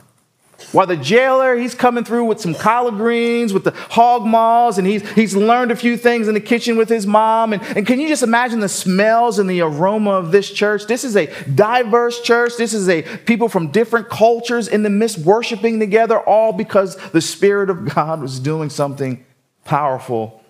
While 0.72 0.88
the 0.88 0.98
jailer, 0.98 1.56
he's 1.56 1.76
coming 1.76 2.04
through 2.04 2.26
with 2.26 2.42
some 2.42 2.56
collard 2.56 2.96
greens, 2.96 3.54
with 3.54 3.64
the 3.64 3.72
hog 3.72 4.26
maws, 4.26 4.78
and 4.78 4.88
he's, 4.88 5.08
he's 5.12 5.36
learned 5.36 5.72
a 5.72 5.76
few 5.76 5.96
things 5.96 6.28
in 6.28 6.34
the 6.34 6.42
kitchen 6.42 6.78
with 6.78 6.90
his 6.90 7.06
mom. 7.06 7.54
And, 7.54 7.62
and 7.78 7.86
can 7.86 8.00
you 8.00 8.08
just 8.08 8.24
imagine 8.24 8.60
the 8.60 8.68
smells 8.68 9.38
and 9.40 9.50
the 9.50 9.62
aroma 9.62 10.12
of 10.12 10.32
this 10.32 10.52
church? 10.52 10.88
This 10.88 11.04
is 11.04 11.16
a 11.16 11.28
diverse 11.46 12.22
church. 12.22 12.58
This 12.58 12.74
is 12.74 12.90
a 12.90 13.04
people 13.20 13.50
from 13.50 13.68
different 13.68 14.10
cultures 14.10 14.68
in 14.68 14.84
the 14.84 14.90
midst 14.90 15.20
worshiping 15.20 15.80
together, 15.80 16.20
all 16.20 16.52
because 16.52 16.96
the 17.12 17.22
Spirit 17.22 17.70
of 17.70 17.94
God 17.94 18.20
was 18.20 18.40
doing 18.40 18.70
something 18.70 19.24
powerful 19.64 20.44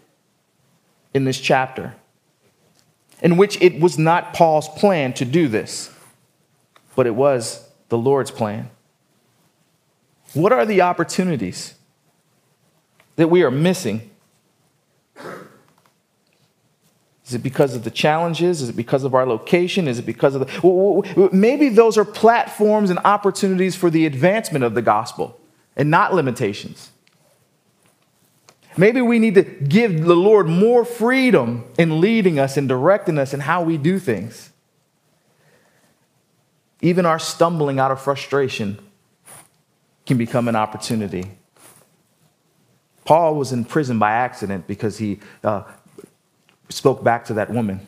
in 1.13 1.25
this 1.25 1.39
chapter, 1.39 1.93
in 3.21 3.35
which 3.35 3.61
it 3.61 3.79
was 3.81 3.97
not 3.97 4.33
Paul's 4.33 4.69
plan 4.69 5.11
to 5.13 5.25
do 5.25 5.47
this, 5.47 5.91
but 6.95 7.05
it 7.05 7.15
was 7.15 7.67
the 7.89 7.97
Lord's 7.97 8.31
plan. 8.31 8.69
What 10.33 10.51
are 10.51 10.65
the 10.65 10.81
opportunities 10.81 11.75
that 13.15 13.29
we 13.29 13.43
are 13.43 13.51
missing? 13.51 14.09
Is 17.25 17.33
it 17.33 17.43
because 17.43 17.75
of 17.75 17.83
the 17.83 17.91
challenges? 17.91 18.61
Is 18.61 18.69
it 18.69 18.75
because 18.75 19.03
of 19.03 19.13
our 19.13 19.25
location? 19.25 19.87
Is 19.87 19.99
it 19.99 20.05
because 20.05 20.33
of 20.33 20.47
the. 20.47 21.29
Maybe 21.33 21.69
those 21.69 21.97
are 21.97 22.05
platforms 22.05 22.89
and 22.89 22.99
opportunities 22.99 23.75
for 23.75 23.89
the 23.89 24.05
advancement 24.05 24.63
of 24.63 24.75
the 24.75 24.81
gospel 24.81 25.39
and 25.75 25.91
not 25.91 26.13
limitations. 26.13 26.91
Maybe 28.77 29.01
we 29.01 29.19
need 29.19 29.35
to 29.35 29.43
give 29.43 30.05
the 30.05 30.15
Lord 30.15 30.47
more 30.47 30.85
freedom 30.85 31.65
in 31.77 31.99
leading 31.99 32.39
us 32.39 32.55
and 32.55 32.67
directing 32.67 33.17
us 33.17 33.33
in 33.33 33.41
how 33.41 33.63
we 33.63 33.77
do 33.77 33.99
things. 33.99 34.51
Even 36.79 37.05
our 37.05 37.17
stumbling 37.17 37.79
out 37.79 37.91
of 37.91 37.99
frustration 37.99 38.77
can 40.07 40.17
become 40.17 40.47
an 40.47 40.55
opportunity. 40.55 41.25
Paul 43.05 43.35
was 43.35 43.51
in 43.51 43.65
prison 43.65 43.99
by 43.99 44.11
accident 44.11 44.65
because 44.67 44.97
he 44.97 45.19
uh, 45.43 45.63
spoke 46.69 47.03
back 47.03 47.25
to 47.25 47.33
that 47.35 47.51
woman. 47.51 47.85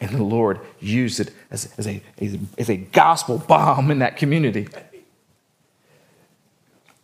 And 0.00 0.10
the 0.10 0.22
Lord 0.22 0.60
used 0.80 1.20
it 1.20 1.32
as, 1.50 1.72
as, 1.78 1.86
a, 1.86 2.02
as 2.58 2.70
a 2.70 2.76
gospel 2.76 3.38
bomb 3.38 3.90
in 3.90 3.98
that 4.00 4.16
community. 4.16 4.68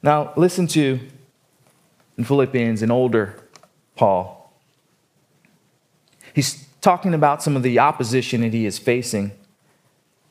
Now, 0.02 0.32
listen 0.36 0.66
to 0.68 0.98
in 2.18 2.24
Philippians, 2.24 2.82
an 2.82 2.90
older 2.90 3.36
Paul. 3.96 4.52
He's 6.34 6.66
talking 6.80 7.14
about 7.14 7.42
some 7.42 7.56
of 7.56 7.62
the 7.62 7.78
opposition 7.78 8.40
that 8.42 8.52
he 8.52 8.66
is 8.66 8.78
facing. 8.78 9.32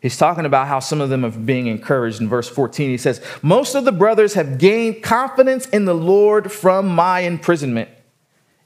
He's 0.02 0.18
talking 0.18 0.46
about 0.46 0.68
how 0.68 0.80
some 0.80 1.00
of 1.00 1.10
them 1.10 1.24
are 1.24 1.30
being 1.30 1.68
encouraged. 1.68 2.22
In 2.22 2.28
verse 2.28 2.50
14, 2.50 2.90
he 2.90 2.98
says, 2.98 3.22
Most 3.44 3.76
of 3.76 3.86
the 3.86 3.92
brothers 3.92 4.34
have 4.34 4.58
gained 4.58 5.04
confidence 5.04 5.68
in 5.68 5.86
the 5.86 5.94
Lord 5.94 6.52
from 6.52 6.88
my 6.88 7.20
imprisonment 7.20 7.88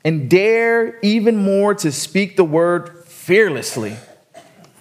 and 0.05 0.29
dare 0.29 0.97
even 1.01 1.35
more 1.35 1.75
to 1.75 1.91
speak 1.91 2.37
the 2.37 2.45
word 2.45 3.03
fearlessly. 3.05 3.97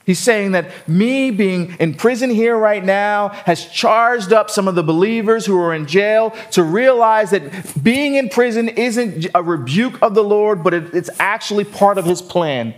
He's 0.07 0.21
saying 0.21 0.53
that 0.53 0.71
me 0.87 1.31
being 1.33 1.77
in 1.81 1.95
prison 1.95 2.31
here 2.31 2.57
right 2.57 2.85
now 2.85 3.31
has 3.31 3.67
charged 3.67 4.33
up 4.33 4.49
some 4.49 4.69
of 4.69 4.77
the 4.77 4.83
believers 4.83 5.47
who 5.47 5.59
are 5.59 5.75
in 5.75 5.87
jail 5.87 6.37
to 6.53 6.63
realize 6.63 7.31
that 7.31 7.83
being 7.83 8.15
in 8.15 8.29
prison 8.29 8.69
isn't 8.69 9.27
a 9.35 9.43
rebuke 9.43 10.01
of 10.03 10.15
the 10.15 10.23
Lord, 10.23 10.63
but 10.63 10.75
it's 10.75 11.11
actually 11.19 11.65
part 11.65 11.99
of 11.99 12.05
his 12.05 12.23
plan 12.23 12.75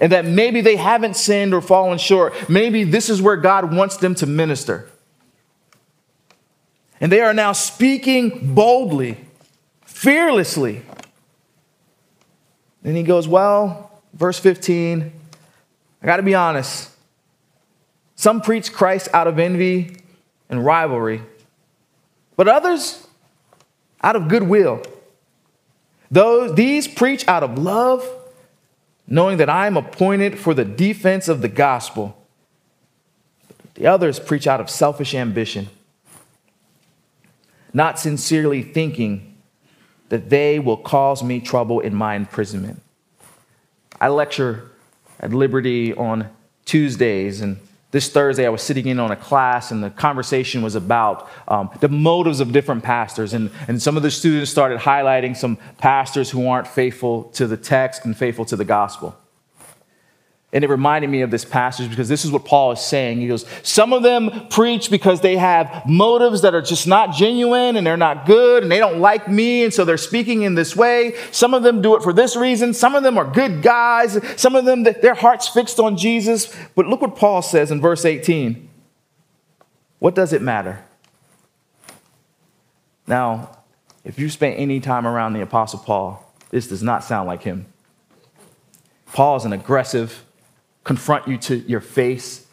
and 0.00 0.12
that 0.12 0.24
maybe 0.24 0.60
they 0.60 0.76
haven't 0.76 1.16
sinned 1.16 1.52
or 1.52 1.60
fallen 1.60 1.98
short. 1.98 2.48
Maybe 2.48 2.84
this 2.84 3.08
is 3.08 3.20
where 3.20 3.36
God 3.36 3.74
wants 3.74 3.96
them 3.96 4.14
to 4.16 4.26
minister. 4.26 4.88
And 7.00 7.10
they 7.10 7.22
are 7.22 7.32
now 7.32 7.52
speaking 7.52 8.54
boldly, 8.54 9.16
fearlessly. 9.84 10.82
And 12.84 12.96
he 12.96 13.02
goes, 13.02 13.26
Well, 13.26 13.90
verse 14.12 14.38
15, 14.38 15.12
I 16.02 16.06
got 16.06 16.16
to 16.16 16.22
be 16.22 16.34
honest. 16.34 16.90
Some 18.16 18.42
preach 18.42 18.72
Christ 18.72 19.08
out 19.14 19.26
of 19.26 19.38
envy 19.38 19.96
and 20.50 20.64
rivalry, 20.64 21.22
but 22.36 22.48
others 22.48 23.06
out 24.02 24.16
of 24.16 24.28
goodwill. 24.28 24.82
Those, 26.10 26.54
these 26.54 26.88
preach 26.88 27.26
out 27.28 27.42
of 27.42 27.56
love, 27.56 28.06
knowing 29.10 29.38
that 29.38 29.50
I 29.50 29.66
am 29.66 29.76
appointed 29.76 30.38
for 30.38 30.54
the 30.54 30.64
defense 30.64 31.28
of 31.28 31.42
the 31.42 31.48
gospel. 31.48 32.16
The 33.74 33.88
others 33.88 34.20
preach 34.20 34.46
out 34.46 34.60
of 34.60 34.70
selfish 34.70 35.14
ambition, 35.14 35.68
not 37.74 37.98
sincerely 37.98 38.62
thinking 38.62 39.36
that 40.10 40.30
they 40.30 40.58
will 40.58 40.76
cause 40.76 41.22
me 41.22 41.40
trouble 41.40 41.80
in 41.80 41.94
my 41.94 42.14
imprisonment. 42.14 42.80
I 44.00 44.08
lecture 44.08 44.70
at 45.18 45.32
Liberty 45.32 45.92
on 45.92 46.28
Tuesdays, 46.64 47.40
and 47.40 47.58
this 47.90 48.08
Thursday, 48.08 48.46
I 48.46 48.50
was 48.50 48.62
sitting 48.62 48.86
in 48.86 49.00
on 49.00 49.10
a 49.10 49.16
class, 49.16 49.72
and 49.72 49.82
the 49.82 49.90
conversation 49.90 50.62
was 50.62 50.76
about 50.76 51.28
um, 51.48 51.70
the 51.80 51.88
motives 51.88 52.38
of 52.38 52.52
different 52.52 52.84
pastors. 52.84 53.34
And, 53.34 53.50
and 53.66 53.82
some 53.82 53.96
of 53.96 54.04
the 54.04 54.10
students 54.10 54.50
started 54.50 54.78
highlighting 54.78 55.36
some 55.36 55.58
pastors 55.78 56.30
who 56.30 56.46
aren't 56.48 56.68
faithful 56.68 57.24
to 57.34 57.48
the 57.48 57.56
text 57.56 58.04
and 58.04 58.16
faithful 58.16 58.44
to 58.46 58.56
the 58.56 58.64
gospel. 58.64 59.19
And 60.52 60.64
it 60.64 60.70
reminded 60.70 61.08
me 61.08 61.22
of 61.22 61.30
this 61.30 61.44
passage 61.44 61.88
because 61.90 62.08
this 62.08 62.24
is 62.24 62.32
what 62.32 62.44
Paul 62.44 62.72
is 62.72 62.80
saying. 62.80 63.20
He 63.20 63.28
goes, 63.28 63.46
Some 63.62 63.92
of 63.92 64.02
them 64.02 64.48
preach 64.48 64.90
because 64.90 65.20
they 65.20 65.36
have 65.36 65.86
motives 65.86 66.42
that 66.42 66.56
are 66.56 66.62
just 66.62 66.88
not 66.88 67.14
genuine 67.14 67.76
and 67.76 67.86
they're 67.86 67.96
not 67.96 68.26
good 68.26 68.64
and 68.64 68.72
they 68.72 68.78
don't 68.78 68.98
like 68.98 69.28
me, 69.28 69.62
and 69.62 69.72
so 69.72 69.84
they're 69.84 69.96
speaking 69.96 70.42
in 70.42 70.56
this 70.56 70.74
way. 70.74 71.14
Some 71.30 71.54
of 71.54 71.62
them 71.62 71.80
do 71.82 71.94
it 71.94 72.02
for 72.02 72.12
this 72.12 72.34
reason. 72.34 72.74
Some 72.74 72.96
of 72.96 73.04
them 73.04 73.16
are 73.16 73.24
good 73.24 73.62
guys. 73.62 74.18
Some 74.40 74.56
of 74.56 74.64
them, 74.64 74.82
their 74.82 75.14
heart's 75.14 75.46
fixed 75.46 75.78
on 75.78 75.96
Jesus. 75.96 76.52
But 76.74 76.86
look 76.86 77.00
what 77.00 77.14
Paul 77.14 77.42
says 77.42 77.70
in 77.70 77.80
verse 77.80 78.04
18. 78.04 78.68
What 80.00 80.16
does 80.16 80.32
it 80.32 80.42
matter? 80.42 80.82
Now, 83.06 83.58
if 84.04 84.18
you 84.18 84.28
spent 84.30 84.58
any 84.58 84.80
time 84.80 85.06
around 85.06 85.34
the 85.34 85.42
Apostle 85.42 85.78
Paul, 85.78 86.32
this 86.50 86.66
does 86.66 86.82
not 86.82 87.04
sound 87.04 87.28
like 87.28 87.42
him. 87.42 87.66
Paul 89.12 89.36
is 89.36 89.44
an 89.44 89.52
aggressive, 89.52 90.24
confront 90.90 91.28
you 91.28 91.38
to 91.38 91.54
your 91.54 91.78
face. 91.80 92.44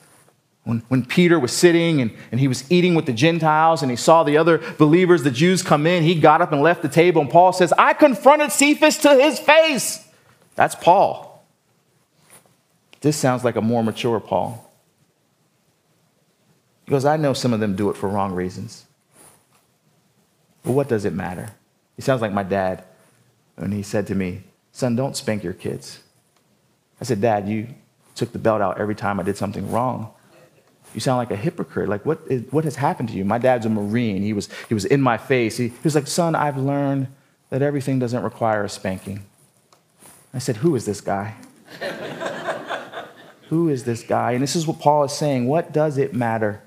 When, 0.63 0.83
when 0.89 1.03
Peter 1.03 1.39
was 1.39 1.51
sitting 1.51 2.01
and, 2.01 2.15
and 2.29 2.39
he 2.39 2.47
was 2.47 2.71
eating 2.71 2.93
with 2.93 3.07
the 3.07 3.11
Gentiles 3.11 3.81
and 3.81 3.89
he 3.89 3.97
saw 3.97 4.21
the 4.21 4.38
other 4.38 4.59
believers, 4.77 5.23
the 5.23 5.31
Jews, 5.31 5.63
come 5.63 5.88
in, 5.88 6.03
he 6.03 6.13
got 6.19 6.39
up 6.39 6.51
and 6.51 6.61
left 6.61 6.83
the 6.83 6.88
table. 6.88 7.19
And 7.19 7.31
Paul 7.31 7.51
says, 7.51 7.73
I 7.79 7.93
confronted 7.93 8.51
Cephas 8.51 8.99
to 8.99 9.15
his 9.15 9.39
face. 9.39 10.07
That's 10.53 10.75
Paul. 10.75 11.43
This 13.01 13.17
sounds 13.17 13.43
like 13.43 13.55
a 13.55 13.61
more 13.61 13.83
mature 13.83 14.19
Paul. 14.19 14.71
He 16.85 16.91
goes, 16.91 17.05
I 17.05 17.17
know 17.17 17.33
some 17.33 17.53
of 17.53 17.59
them 17.59 17.75
do 17.75 17.89
it 17.89 17.97
for 17.97 18.07
wrong 18.07 18.33
reasons. 18.33 18.85
But 20.63 20.73
what 20.73 20.88
does 20.88 21.05
it 21.05 21.13
matter? 21.13 21.49
He 21.95 22.03
sounds 22.03 22.21
like 22.21 22.33
my 22.33 22.43
dad 22.43 22.83
when 23.55 23.71
he 23.71 23.81
said 23.81 24.05
to 24.07 24.13
me, 24.13 24.43
Son, 24.73 24.95
don't 24.95 25.17
spank 25.17 25.43
your 25.43 25.53
kids. 25.53 26.03
I 27.01 27.03
said, 27.03 27.19
Dad, 27.19 27.49
you, 27.49 27.69
took 28.18 28.34
the 28.34 28.39
belt 28.39 28.61
out 28.61 28.80
every 28.80 28.95
time 28.95 29.20
I 29.20 29.24
did 29.24 29.38
something 29.38 29.72
wrong. 29.72 30.11
You 30.93 30.99
sound 30.99 31.18
like 31.18 31.32
a 31.32 31.36
hypocrite. 31.36 31.89
Like, 31.89 32.05
what, 32.05 32.20
is, 32.28 32.51
what 32.51 32.63
has 32.63 32.76
happened 32.76 33.09
to 33.09 33.15
you? 33.15 33.24
My 33.24 33.38
dad's 33.38 33.65
a 33.65 33.70
Marine. 33.70 34.24
He 34.24 34.34
was, 34.34 34.49
he 34.68 34.74
was 34.74 34.86
in 34.86 35.01
my 35.01 35.18
face. 35.18 35.57
He, 35.57 35.68
he 35.68 35.80
was 35.84 35.95
like, 35.95 36.07
Son, 36.07 36.34
I've 36.36 36.57
learned 36.57 37.07
that 37.49 37.61
everything 37.61 37.99
doesn't 37.99 38.24
require 38.24 38.63
a 38.63 38.70
spanking. 38.70 39.24
I 40.34 40.39
said, 40.39 40.57
Who 40.57 40.76
is 40.76 40.86
this 40.86 41.01
guy? 41.01 41.36
Who 43.49 43.70
is 43.70 43.84
this 43.84 44.03
guy? 44.03 44.34
And 44.34 44.43
this 44.43 44.55
is 44.55 44.68
what 44.68 44.80
Paul 44.80 45.05
is 45.05 45.13
saying. 45.13 45.47
What 45.47 45.72
does 45.72 45.97
it 45.97 46.13
matter? 46.13 46.61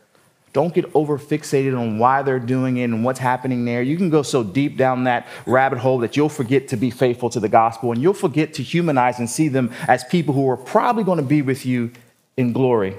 Don't 0.52 0.74
get 0.74 0.84
over 0.94 1.16
fixated 1.16 1.78
on 1.78 1.98
why 1.98 2.22
they're 2.22 2.40
doing 2.40 2.78
it 2.78 2.84
and 2.84 3.04
what's 3.04 3.20
happening 3.20 3.64
there. 3.64 3.82
You 3.82 3.96
can 3.96 4.10
go 4.10 4.22
so 4.22 4.42
deep 4.42 4.76
down 4.76 5.04
that 5.04 5.28
rabbit 5.46 5.78
hole 5.78 5.98
that 5.98 6.16
you'll 6.16 6.28
forget 6.28 6.68
to 6.68 6.76
be 6.76 6.90
faithful 6.90 7.30
to 7.30 7.40
the 7.40 7.48
gospel 7.48 7.92
and 7.92 8.02
you'll 8.02 8.14
forget 8.14 8.54
to 8.54 8.62
humanize 8.62 9.20
and 9.20 9.30
see 9.30 9.48
them 9.48 9.72
as 9.86 10.02
people 10.04 10.34
who 10.34 10.48
are 10.50 10.56
probably 10.56 11.04
going 11.04 11.18
to 11.18 11.24
be 11.24 11.40
with 11.40 11.64
you 11.64 11.92
in 12.36 12.52
glory. 12.52 12.98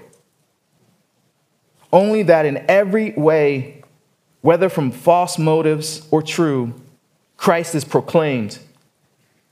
Only 1.92 2.24
that 2.24 2.46
in 2.46 2.64
every 2.70 3.12
way, 3.12 3.84
whether 4.40 4.70
from 4.70 4.92
false 4.92 5.38
motives 5.38 6.08
or 6.10 6.22
true, 6.22 6.74
Christ 7.36 7.76
is 7.76 7.84
proclaimed 7.84 8.60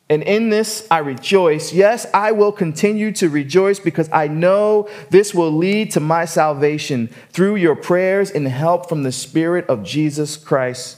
and 0.10 0.24
in 0.24 0.50
this 0.50 0.88
I 0.90 1.00
rejoice. 1.00 1.72
Yes, 1.72 2.08
I 2.14 2.32
will 2.32 2.52
continue 2.52 3.12
to 3.14 3.30
rejoice 3.30 3.80
because 3.80 4.10
I 4.12 4.28
know 4.28 4.90
this 5.12 5.34
will 5.34 5.52
lead 5.52 5.92
to 5.92 6.00
my 6.00 6.26
salvation 6.26 7.10
through 7.30 7.58
your 7.58 7.76
prayers 7.76 8.32
and 8.32 8.48
help 8.48 8.90
from 8.90 9.04
the 9.04 9.12
Spirit 9.12 9.68
of 9.68 9.84
Jesus 9.84 10.36
Christ. 10.36 10.98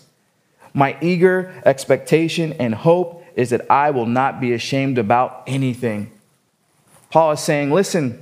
My 0.74 0.97
eager 1.01 1.53
expectation 1.66 2.53
and 2.53 2.74
hope 2.74 3.26
is 3.36 3.49
that 3.49 3.70
I 3.70 3.91
will 3.91 4.05
not 4.05 4.39
be 4.39 4.53
ashamed 4.53 4.97
about 4.97 5.43
anything. 5.45 6.12
Paul 7.09 7.32
is 7.32 7.41
saying, 7.41 7.72
listen, 7.72 8.22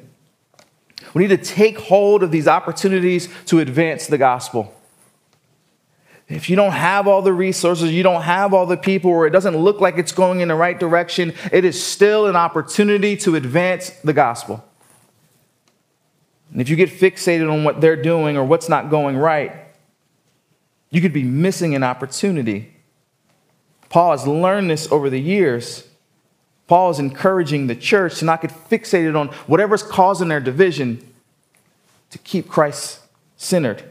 we 1.13 1.27
need 1.27 1.37
to 1.37 1.37
take 1.37 1.77
hold 1.77 2.23
of 2.23 2.31
these 2.31 2.47
opportunities 2.47 3.29
to 3.45 3.59
advance 3.59 4.07
the 4.07 4.17
gospel. 4.17 4.73
If 6.29 6.47
you 6.47 6.55
don't 6.55 6.73
have 6.73 7.07
all 7.07 7.23
the 7.23 7.33
resources, 7.33 7.91
you 7.91 8.03
don't 8.03 8.21
have 8.21 8.53
all 8.53 8.67
the 8.67 8.77
people, 8.77 9.09
or 9.09 9.25
it 9.25 9.31
doesn't 9.31 9.57
look 9.57 9.81
like 9.81 9.97
it's 9.97 10.11
going 10.11 10.41
in 10.41 10.47
the 10.47 10.55
right 10.55 10.79
direction, 10.79 11.33
it 11.51 11.65
is 11.65 11.83
still 11.83 12.27
an 12.27 12.35
opportunity 12.35 13.17
to 13.17 13.35
advance 13.35 13.89
the 14.03 14.13
gospel. 14.13 14.63
And 16.51 16.61
if 16.61 16.69
you 16.69 16.75
get 16.75 16.89
fixated 16.89 17.51
on 17.51 17.63
what 17.63 17.81
they're 17.81 18.01
doing 18.01 18.37
or 18.37 18.43
what's 18.43 18.69
not 18.69 18.91
going 18.91 19.17
right, 19.17 19.53
you 20.91 21.01
could 21.01 21.13
be 21.13 21.23
missing 21.23 21.73
an 21.73 21.83
opportunity. 21.83 22.75
Paul 23.89 24.11
has 24.11 24.27
learned 24.27 24.69
this 24.69 24.91
over 24.91 25.09
the 25.09 25.19
years. 25.19 25.87
Paul 26.67 26.91
is 26.91 26.99
encouraging 26.99 27.65
the 27.65 27.75
church 27.75 28.19
to 28.19 28.25
not 28.25 28.41
get 28.41 28.51
fixated 28.51 29.19
on 29.19 29.29
whatever's 29.47 29.81
causing 29.81 30.27
their 30.27 30.39
division, 30.39 31.11
to 32.11 32.19
keep 32.19 32.47
Christ 32.47 32.99
centered. 33.35 33.88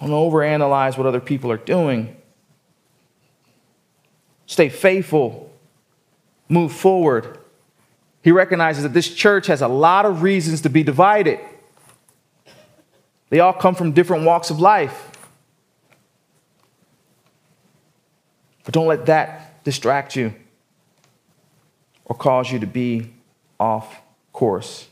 Don't 0.00 0.10
overanalyze 0.10 0.96
what 0.96 1.06
other 1.06 1.20
people 1.20 1.52
are 1.52 1.58
doing. 1.58 2.16
Stay 4.46 4.68
faithful. 4.68 5.52
Move 6.48 6.72
forward. 6.72 7.38
He 8.22 8.32
recognizes 8.32 8.82
that 8.82 8.94
this 8.94 9.12
church 9.14 9.46
has 9.46 9.62
a 9.62 9.68
lot 9.68 10.06
of 10.06 10.22
reasons 10.22 10.62
to 10.62 10.70
be 10.70 10.82
divided. 10.82 11.38
They 13.28 13.40
all 13.40 13.52
come 13.52 13.74
from 13.74 13.92
different 13.92 14.24
walks 14.24 14.50
of 14.50 14.58
life. 14.58 15.10
But 18.64 18.74
don't 18.74 18.86
let 18.86 19.06
that 19.06 19.62
distract 19.64 20.16
you 20.16 20.34
or 22.04 22.16
cause 22.16 22.50
you 22.50 22.58
to 22.58 22.66
be 22.66 23.12
off 23.58 24.00
course. 24.32 24.88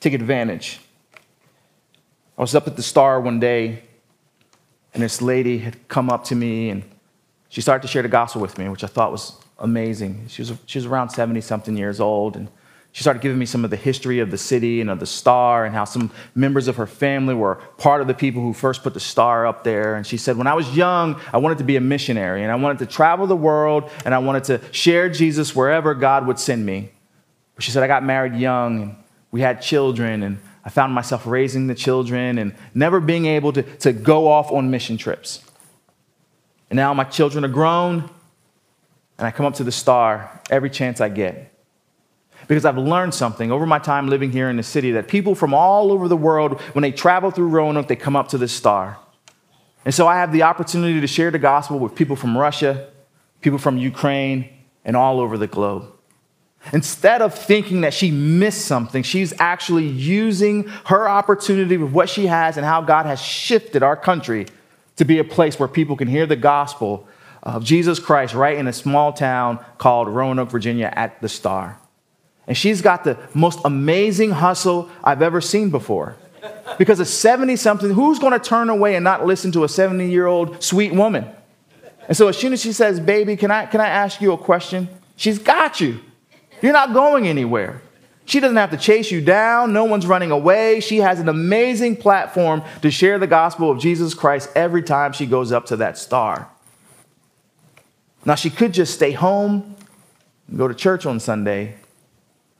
Take 0.00 0.14
advantage 0.14 0.80
I 2.38 2.42
was 2.42 2.54
up 2.54 2.66
at 2.66 2.76
the 2.76 2.82
Star 2.82 3.20
one 3.20 3.40
day, 3.40 3.82
and 4.92 5.02
this 5.02 5.22
lady 5.22 5.58
had 5.58 5.88
come 5.88 6.10
up 6.10 6.24
to 6.24 6.34
me, 6.34 6.68
and 6.68 6.82
she 7.48 7.60
started 7.60 7.82
to 7.82 7.88
share 7.88 8.02
the 8.02 8.08
gospel 8.08 8.42
with 8.42 8.58
me, 8.58 8.68
which 8.68 8.84
I 8.84 8.88
thought 8.88 9.10
was 9.10 9.32
amazing. 9.58 10.26
She 10.28 10.42
was, 10.42 10.52
she 10.66 10.78
was 10.78 10.86
around 10.86 11.10
70 11.10 11.40
something 11.40 11.76
years 11.76 11.98
old, 11.98 12.36
and 12.36 12.48
she 12.92 13.02
started 13.02 13.20
giving 13.20 13.38
me 13.38 13.44
some 13.44 13.62
of 13.62 13.70
the 13.70 13.76
history 13.76 14.20
of 14.20 14.30
the 14.30 14.38
city 14.38 14.80
and 14.80 14.88
of 14.88 15.00
the 15.00 15.06
star 15.06 15.66
and 15.66 15.74
how 15.74 15.84
some 15.84 16.10
members 16.34 16.66
of 16.66 16.76
her 16.76 16.86
family 16.86 17.34
were 17.34 17.56
part 17.76 18.00
of 18.00 18.06
the 18.06 18.14
people 18.14 18.40
who 18.40 18.54
first 18.54 18.82
put 18.82 18.94
the 18.94 19.00
star 19.00 19.46
up 19.46 19.64
there. 19.64 19.96
And 19.96 20.06
she 20.06 20.16
said, 20.16 20.38
When 20.38 20.46
I 20.46 20.54
was 20.54 20.74
young, 20.74 21.20
I 21.30 21.36
wanted 21.36 21.58
to 21.58 21.64
be 21.64 21.76
a 21.76 21.80
missionary 21.82 22.42
and 22.42 22.50
I 22.50 22.54
wanted 22.54 22.78
to 22.78 22.86
travel 22.86 23.26
the 23.26 23.36
world 23.36 23.90
and 24.06 24.14
I 24.14 24.18
wanted 24.18 24.44
to 24.44 24.62
share 24.72 25.10
Jesus 25.10 25.54
wherever 25.54 25.92
God 25.92 26.26
would 26.26 26.38
send 26.38 26.64
me. 26.64 26.90
But 27.54 27.64
she 27.64 27.70
said, 27.70 27.82
I 27.82 27.86
got 27.86 28.02
married 28.02 28.34
young 28.34 28.80
and 28.80 28.96
we 29.30 29.42
had 29.42 29.60
children 29.60 30.22
and 30.22 30.38
I 30.66 30.68
found 30.68 30.92
myself 30.92 31.28
raising 31.28 31.68
the 31.68 31.76
children 31.76 32.38
and 32.38 32.52
never 32.74 32.98
being 32.98 33.26
able 33.26 33.52
to, 33.52 33.62
to 33.62 33.92
go 33.92 34.28
off 34.28 34.50
on 34.50 34.68
mission 34.68 34.96
trips. 34.96 35.44
And 36.70 36.76
now 36.76 36.92
my 36.92 37.04
children 37.04 37.44
are 37.44 37.48
grown, 37.48 38.10
and 39.16 39.28
I 39.28 39.30
come 39.30 39.46
up 39.46 39.54
to 39.54 39.64
the 39.64 39.70
star 39.70 40.42
every 40.50 40.68
chance 40.68 41.00
I 41.00 41.08
get. 41.08 41.52
Because 42.48 42.64
I've 42.64 42.76
learned 42.76 43.14
something 43.14 43.52
over 43.52 43.64
my 43.64 43.78
time 43.78 44.08
living 44.08 44.32
here 44.32 44.50
in 44.50 44.56
the 44.56 44.64
city 44.64 44.90
that 44.92 45.06
people 45.06 45.36
from 45.36 45.54
all 45.54 45.92
over 45.92 46.08
the 46.08 46.16
world, 46.16 46.60
when 46.72 46.82
they 46.82 46.90
travel 46.90 47.30
through 47.30 47.48
Roanoke, 47.48 47.86
they 47.86 47.94
come 47.94 48.16
up 48.16 48.26
to 48.28 48.38
this 48.38 48.52
star. 48.52 48.98
And 49.84 49.94
so 49.94 50.08
I 50.08 50.16
have 50.16 50.32
the 50.32 50.42
opportunity 50.42 51.00
to 51.00 51.06
share 51.06 51.30
the 51.30 51.38
gospel 51.38 51.78
with 51.78 51.94
people 51.94 52.16
from 52.16 52.36
Russia, 52.36 52.88
people 53.40 53.60
from 53.60 53.78
Ukraine, 53.78 54.48
and 54.84 54.96
all 54.96 55.20
over 55.20 55.38
the 55.38 55.46
globe. 55.46 55.95
Instead 56.72 57.22
of 57.22 57.34
thinking 57.34 57.82
that 57.82 57.94
she 57.94 58.10
missed 58.10 58.64
something, 58.64 59.02
she's 59.02 59.32
actually 59.38 59.86
using 59.86 60.64
her 60.86 61.08
opportunity 61.08 61.76
with 61.76 61.92
what 61.92 62.08
she 62.08 62.26
has 62.26 62.56
and 62.56 62.66
how 62.66 62.80
God 62.80 63.06
has 63.06 63.20
shifted 63.20 63.82
our 63.82 63.96
country 63.96 64.46
to 64.96 65.04
be 65.04 65.18
a 65.18 65.24
place 65.24 65.58
where 65.58 65.68
people 65.68 65.96
can 65.96 66.08
hear 66.08 66.26
the 66.26 66.36
gospel 66.36 67.06
of 67.42 67.62
Jesus 67.62 68.00
Christ 68.00 68.34
right 68.34 68.56
in 68.56 68.66
a 68.66 68.72
small 68.72 69.12
town 69.12 69.64
called 69.78 70.08
Roanoke, 70.08 70.50
Virginia, 70.50 70.92
at 70.94 71.20
the 71.22 71.28
Star. 71.28 71.78
And 72.48 72.56
she's 72.56 72.82
got 72.82 73.04
the 73.04 73.18
most 73.34 73.60
amazing 73.64 74.32
hustle 74.32 74.90
I've 75.04 75.22
ever 75.22 75.40
seen 75.40 75.70
before. 75.70 76.16
Because 76.78 77.00
a 77.00 77.04
70 77.04 77.56
something, 77.56 77.90
who's 77.90 78.18
going 78.18 78.32
to 78.32 78.38
turn 78.38 78.68
away 78.68 78.96
and 78.96 79.04
not 79.04 79.26
listen 79.26 79.52
to 79.52 79.64
a 79.64 79.68
70 79.68 80.10
year 80.10 80.26
old 80.26 80.62
sweet 80.62 80.92
woman? 80.92 81.26
And 82.08 82.16
so 82.16 82.28
as 82.28 82.36
soon 82.36 82.52
as 82.52 82.60
she 82.60 82.72
says, 82.72 83.00
Baby, 83.00 83.36
can 83.36 83.50
I, 83.50 83.66
can 83.66 83.80
I 83.80 83.88
ask 83.88 84.20
you 84.20 84.32
a 84.32 84.38
question? 84.38 84.88
She's 85.16 85.38
got 85.38 85.80
you. 85.80 86.00
You're 86.62 86.72
not 86.72 86.92
going 86.92 87.26
anywhere. 87.26 87.82
She 88.24 88.40
doesn't 88.40 88.56
have 88.56 88.72
to 88.72 88.76
chase 88.76 89.10
you 89.10 89.20
down. 89.20 89.72
No 89.72 89.84
one's 89.84 90.06
running 90.06 90.32
away. 90.32 90.80
She 90.80 90.98
has 90.98 91.20
an 91.20 91.28
amazing 91.28 91.96
platform 91.96 92.62
to 92.82 92.90
share 92.90 93.18
the 93.18 93.28
gospel 93.28 93.70
of 93.70 93.78
Jesus 93.78 94.14
Christ 94.14 94.50
every 94.56 94.82
time 94.82 95.12
she 95.12 95.26
goes 95.26 95.52
up 95.52 95.66
to 95.66 95.76
that 95.76 95.96
star. 95.96 96.50
Now, 98.24 98.34
she 98.34 98.50
could 98.50 98.74
just 98.74 98.92
stay 98.94 99.12
home 99.12 99.76
and 100.48 100.58
go 100.58 100.66
to 100.66 100.74
church 100.74 101.06
on 101.06 101.20
Sunday, 101.20 101.76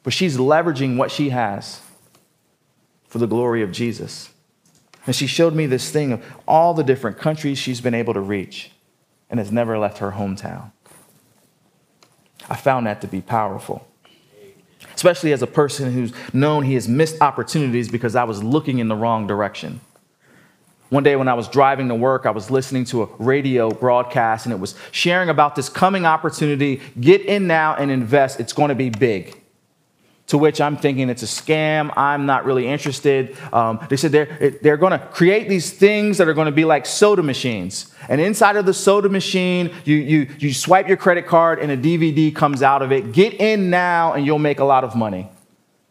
but 0.05 0.13
she's 0.13 0.37
leveraging 0.37 0.97
what 0.97 1.11
she 1.11 1.31
has 1.31 1.81
for 3.09 3.19
the 3.19 3.27
glory 3.27 3.63
of 3.63 3.73
Jesus. 3.73 4.31
And 5.07 5.17
she 5.17 5.27
showed 5.27 5.55
me 5.55 5.67
this 5.67 5.91
thing 5.91 6.13
of 6.13 6.25
all 6.47 6.75
the 6.75 6.85
different 6.85 7.19
countries 7.19 7.59
she's 7.59 7.81
been 7.81 7.95
able 7.95 8.15
to 8.15 8.21
reach 8.21 8.71
and 9.29 9.41
has 9.41 9.51
never 9.51 9.77
left 9.79 9.99
her 9.99 10.13
hometown. 10.13 10.71
I 12.49 12.57
found 12.57 12.87
that 12.87 13.01
to 13.01 13.07
be 13.07 13.21
powerful. 13.21 13.87
Especially 14.95 15.33
as 15.33 15.43
a 15.43 15.47
person 15.47 15.93
who's 15.93 16.13
known 16.33 16.63
he 16.63 16.75
has 16.75 16.89
missed 16.89 17.21
opportunities 17.21 17.89
because 17.89 18.17
I 18.17 18.25
was 18.25 18.43
looking 18.43 18.79
in 18.79 18.89
the 18.89 18.97
wrong 18.97 19.27
direction. 19.27 19.81
One 20.89 21.03
day 21.03 21.17
when 21.17 21.29
I 21.29 21.35
was 21.35 21.49
driving 21.49 21.89
to 21.89 21.95
work, 21.95 22.27
I 22.27 22.31
was 22.31 22.51
listening 22.51 22.85
to 22.87 23.03
a 23.03 23.07
radio 23.19 23.71
broadcast 23.71 24.47
and 24.47 24.53
it 24.53 24.59
was 24.59 24.75
sharing 24.93 25.29
about 25.29 25.57
this 25.57 25.69
coming 25.69 26.07
opportunity. 26.07 26.81
Get 27.01 27.23
in 27.23 27.47
now 27.47 27.75
and 27.75 27.91
invest, 27.91 28.39
it's 28.39 28.53
going 28.53 28.69
to 28.69 28.75
be 28.75 28.91
big 28.91 29.43
to 30.29 30.39
which 30.39 30.61
I'm 30.61 30.77
thinking 30.77 31.09
it's 31.09 31.23
a 31.23 31.27
scam. 31.27 31.93
I'm 31.97 32.27
not 32.27 32.45
really 32.45 32.67
interested. 32.67 33.37
Um, 33.53 33.85
they 33.89 33.97
said 33.97 34.11
they're, 34.13 34.59
they're 34.61 34.77
going 34.77 34.93
to 34.93 34.99
create 34.99 35.49
these 35.49 35.73
things 35.73 36.19
that 36.19 36.27
are 36.29 36.35
going 36.35 36.47
to 36.47 36.53
be 36.53 36.65
like 36.65 36.85
soda 36.85 37.23
machines. 37.23 37.95
And 38.09 38.21
inside 38.21 38.57
of 38.57 38.67
the 38.67 38.75
soda 38.75 39.09
machine, 39.09 39.73
you, 39.85 39.95
you, 39.97 40.29
you 40.39 40.53
swipe 40.53 40.89
your 40.89 40.97
credit 40.97 41.27
card 41.27 41.61
and 41.61 41.71
a 41.71 41.77
DVD 41.77 42.35
comes 42.35 42.63
out 42.63 42.83
of 42.83 42.91
it. 42.91 43.13
Get 43.13 43.35
in 43.35 43.71
now 43.71 44.15
and 44.15 44.27
you'll 44.27 44.41
make 44.41 44.59
a 44.59 44.65
lot 44.65 44.83
of 44.83 44.97
money. 44.97 45.29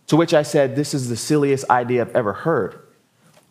To 0.08 0.18
which 0.18 0.34
I 0.34 0.44
said, 0.44 0.76
This 0.76 0.94
is 0.94 1.10
the 1.10 1.16
silliest 1.16 1.70
idea 1.70 2.02
I've 2.02 2.16
ever 2.16 2.34
heard. 2.34 2.80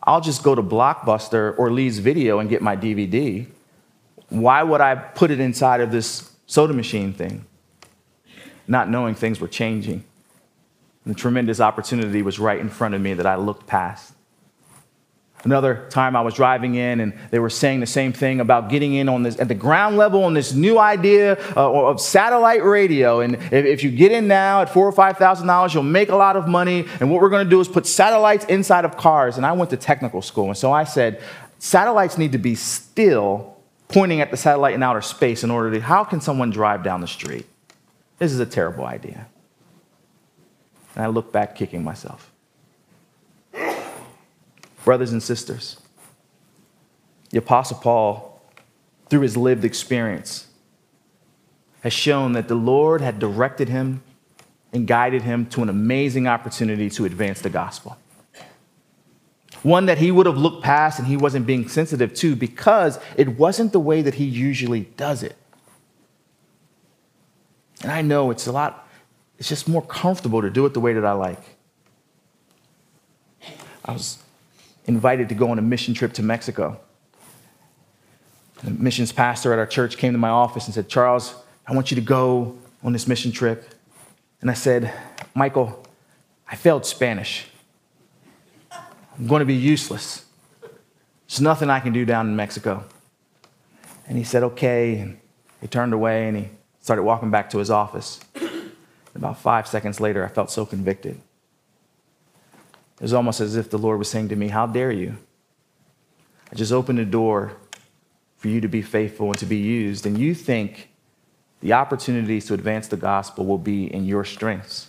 I'll 0.03 0.21
just 0.21 0.43
go 0.43 0.53
to 0.53 0.61
Blockbuster 0.61 1.57
or 1.57 1.71
Lee's 1.71 1.97
Video 1.97 2.39
and 2.39 2.47
get 2.47 2.61
my 2.61 2.77
DVD. 2.77 3.47
Why 4.29 4.61
would 4.61 4.81
I 4.81 4.95
put 4.95 5.31
it 5.31 5.39
inside 5.39 5.81
of 5.81 5.91
this 5.91 6.31
soda 6.45 6.73
machine 6.73 7.11
thing? 7.11 7.45
Not 8.67 8.89
knowing 8.89 9.15
things 9.15 9.39
were 9.39 9.47
changing. 9.47 10.03
And 11.05 11.15
the 11.15 11.19
tremendous 11.19 11.59
opportunity 11.59 12.21
was 12.21 12.39
right 12.39 12.59
in 12.59 12.69
front 12.69 12.95
of 12.95 13.01
me 13.01 13.13
that 13.13 13.25
I 13.25 13.35
looked 13.35 13.67
past. 13.67 14.15
Another 15.45 15.85
time 15.91 16.15
I 16.15 16.21
was 16.21 16.33
driving 16.33 16.73
in 16.73 16.99
and 16.99 17.13
they 17.29 17.37
were 17.37 17.51
saying 17.51 17.79
the 17.79 17.85
same 17.85 18.11
thing 18.11 18.39
about 18.39 18.67
getting 18.67 18.95
in 18.95 19.07
on 19.07 19.21
this 19.21 19.39
at 19.39 19.47
the 19.47 19.53
ground 19.53 19.95
level 19.95 20.23
on 20.23 20.33
this 20.33 20.53
new 20.53 20.79
idea 20.79 21.33
uh, 21.55 21.71
of 21.71 22.01
satellite 22.01 22.63
radio. 22.63 23.19
And 23.19 23.35
if, 23.35 23.53
if, 23.53 23.83
you 23.83 23.91
get 23.91 24.11
in 24.11 24.27
now 24.27 24.63
at 24.63 24.69
four 24.73 24.87
or 24.87 24.91
five 24.91 25.17
thousand 25.17 25.45
dollars, 25.45 25.71
you'll 25.71 25.83
make 25.83 26.09
a 26.09 26.15
lot 26.15 26.35
of 26.35 26.47
money. 26.47 26.87
And 26.99 27.11
what 27.11 27.21
we're 27.21 27.29
going 27.29 27.45
to 27.45 27.49
do 27.49 27.59
is 27.59 27.67
put 27.67 27.85
satellites 27.85 28.45
inside 28.45 28.85
of 28.85 28.97
cars. 28.97 29.37
And 29.37 29.45
I 29.45 29.51
went 29.51 29.69
to 29.69 29.77
technical 29.77 30.23
school, 30.23 30.47
and 30.47 30.57
so 30.57 30.71
I 30.71 30.83
said, 30.83 31.21
satellites 31.59 32.17
need 32.17 32.31
to 32.31 32.39
be 32.39 32.55
still 32.55 33.55
pointing 33.87 34.21
at 34.21 34.31
the 34.31 34.37
satellite 34.37 34.73
in 34.73 34.81
outer 34.81 35.01
space 35.01 35.43
in 35.43 35.51
order 35.51 35.69
to. 35.69 35.79
How 35.79 36.03
can 36.03 36.21
someone 36.21 36.49
drive 36.49 36.81
down 36.81 37.01
the 37.01 37.07
street? 37.07 37.45
This 38.17 38.31
is 38.31 38.39
a 38.39 38.47
terrible 38.47 38.85
idea. 38.85 39.27
And 40.95 41.03
I 41.03 41.07
look 41.07 41.31
back 41.31 41.55
kicking 41.55 41.83
myself. 41.83 42.31
Brothers 44.83 45.11
and 45.11 45.21
sisters, 45.21 45.77
the 47.31 47.39
Apostle 47.39 47.77
Paul, 47.77 48.41
through 49.09 49.21
his 49.21 49.35
lived 49.35 49.65
experience, 49.65 50.47
has 51.81 51.91
shown 51.91 52.33
that 52.33 52.47
the 52.47 52.55
Lord 52.55 53.01
had 53.01 53.19
directed 53.19 53.67
him 53.69 54.03
and 54.71 54.87
guided 54.87 55.23
him 55.23 55.47
to 55.47 55.63
an 55.63 55.69
amazing 55.69 56.27
opportunity 56.27 56.89
to 56.91 57.05
advance 57.05 57.41
the 57.41 57.49
gospel. 57.49 57.97
One 59.63 59.87
that 59.87 59.97
he 59.97 60.11
would 60.11 60.27
have 60.27 60.37
looked 60.37 60.63
past 60.63 60.99
and 60.99 61.07
he 61.07 61.17
wasn't 61.17 61.47
being 61.47 61.67
sensitive 61.67 62.13
to 62.15 62.35
because 62.35 62.99
it 63.17 63.39
wasn't 63.39 63.71
the 63.71 63.79
way 63.79 64.03
that 64.03 64.15
he 64.15 64.25
usually 64.25 64.81
does 64.97 65.23
it. 65.23 65.35
And 67.81 67.91
I 67.91 68.01
know 68.03 68.29
it's 68.29 68.45
a 68.45 68.51
lot 68.51 68.84
it's 69.37 69.49
just 69.49 69.67
more 69.67 69.81
comfortable 69.81 70.41
to 70.41 70.49
do 70.49 70.65
it 70.65 70.73
the 70.73 70.79
way 70.79 70.93
that 70.93 71.05
I 71.05 71.11
like. 71.11 71.41
I 73.83 73.91
was 73.91 74.17
invited 74.85 75.29
to 75.29 75.35
go 75.35 75.49
on 75.49 75.59
a 75.59 75.61
mission 75.61 75.93
trip 75.93 76.13
to 76.13 76.23
Mexico. 76.23 76.79
The 78.63 78.71
missions 78.71 79.11
pastor 79.11 79.53
at 79.53 79.59
our 79.59 79.65
church 79.65 79.97
came 79.97 80.13
to 80.13 80.17
my 80.17 80.29
office 80.29 80.65
and 80.65 80.73
said, 80.73 80.87
Charles, 80.87 81.35
I 81.67 81.73
want 81.73 81.91
you 81.91 81.95
to 81.95 82.01
go 82.01 82.57
on 82.83 82.93
this 82.93 83.07
mission 83.07 83.31
trip. 83.31 83.73
And 84.41 84.49
I 84.49 84.53
said, 84.53 84.93
Michael, 85.33 85.83
I 86.47 86.55
failed 86.55 86.85
Spanish. 86.85 87.47
I'm 88.71 89.27
going 89.27 89.39
to 89.39 89.45
be 89.45 89.55
useless. 89.55 90.25
There's 91.27 91.41
nothing 91.41 91.69
I 91.69 91.79
can 91.79 91.93
do 91.93 92.05
down 92.05 92.27
in 92.27 92.35
Mexico. 92.35 92.85
And 94.07 94.17
he 94.17 94.23
said, 94.23 94.43
okay. 94.43 94.97
And 94.99 95.19
he 95.61 95.67
turned 95.67 95.93
away 95.93 96.27
and 96.27 96.37
he 96.37 96.49
started 96.79 97.03
walking 97.03 97.31
back 97.31 97.49
to 97.51 97.57
his 97.57 97.71
office. 97.71 98.19
About 99.15 99.39
five 99.39 99.67
seconds 99.67 99.99
later, 99.99 100.25
I 100.25 100.27
felt 100.27 100.51
so 100.51 100.65
convicted. 100.65 101.19
It 102.97 103.01
was 103.01 103.13
almost 103.13 103.39
as 103.39 103.55
if 103.55 103.69
the 103.69 103.77
Lord 103.77 103.97
was 103.97 104.09
saying 104.09 104.29
to 104.29 104.35
me, 104.35 104.49
How 104.49 104.67
dare 104.67 104.91
you? 104.91 105.17
I 106.51 106.55
just 106.55 106.71
opened 106.71 106.99
the 106.99 107.05
door 107.05 107.53
for 108.37 108.49
you 108.49 108.61
to 108.61 108.67
be 108.67 108.81
faithful 108.81 109.27
and 109.27 109.37
to 109.39 109.45
be 109.45 109.57
used, 109.57 110.05
and 110.05 110.17
you 110.17 110.35
think 110.35 110.89
the 111.61 111.73
opportunities 111.73 112.45
to 112.45 112.53
advance 112.53 112.87
the 112.87 112.97
gospel 112.97 113.45
will 113.45 113.57
be 113.57 113.91
in 113.91 114.05
your 114.05 114.23
strengths. 114.23 114.87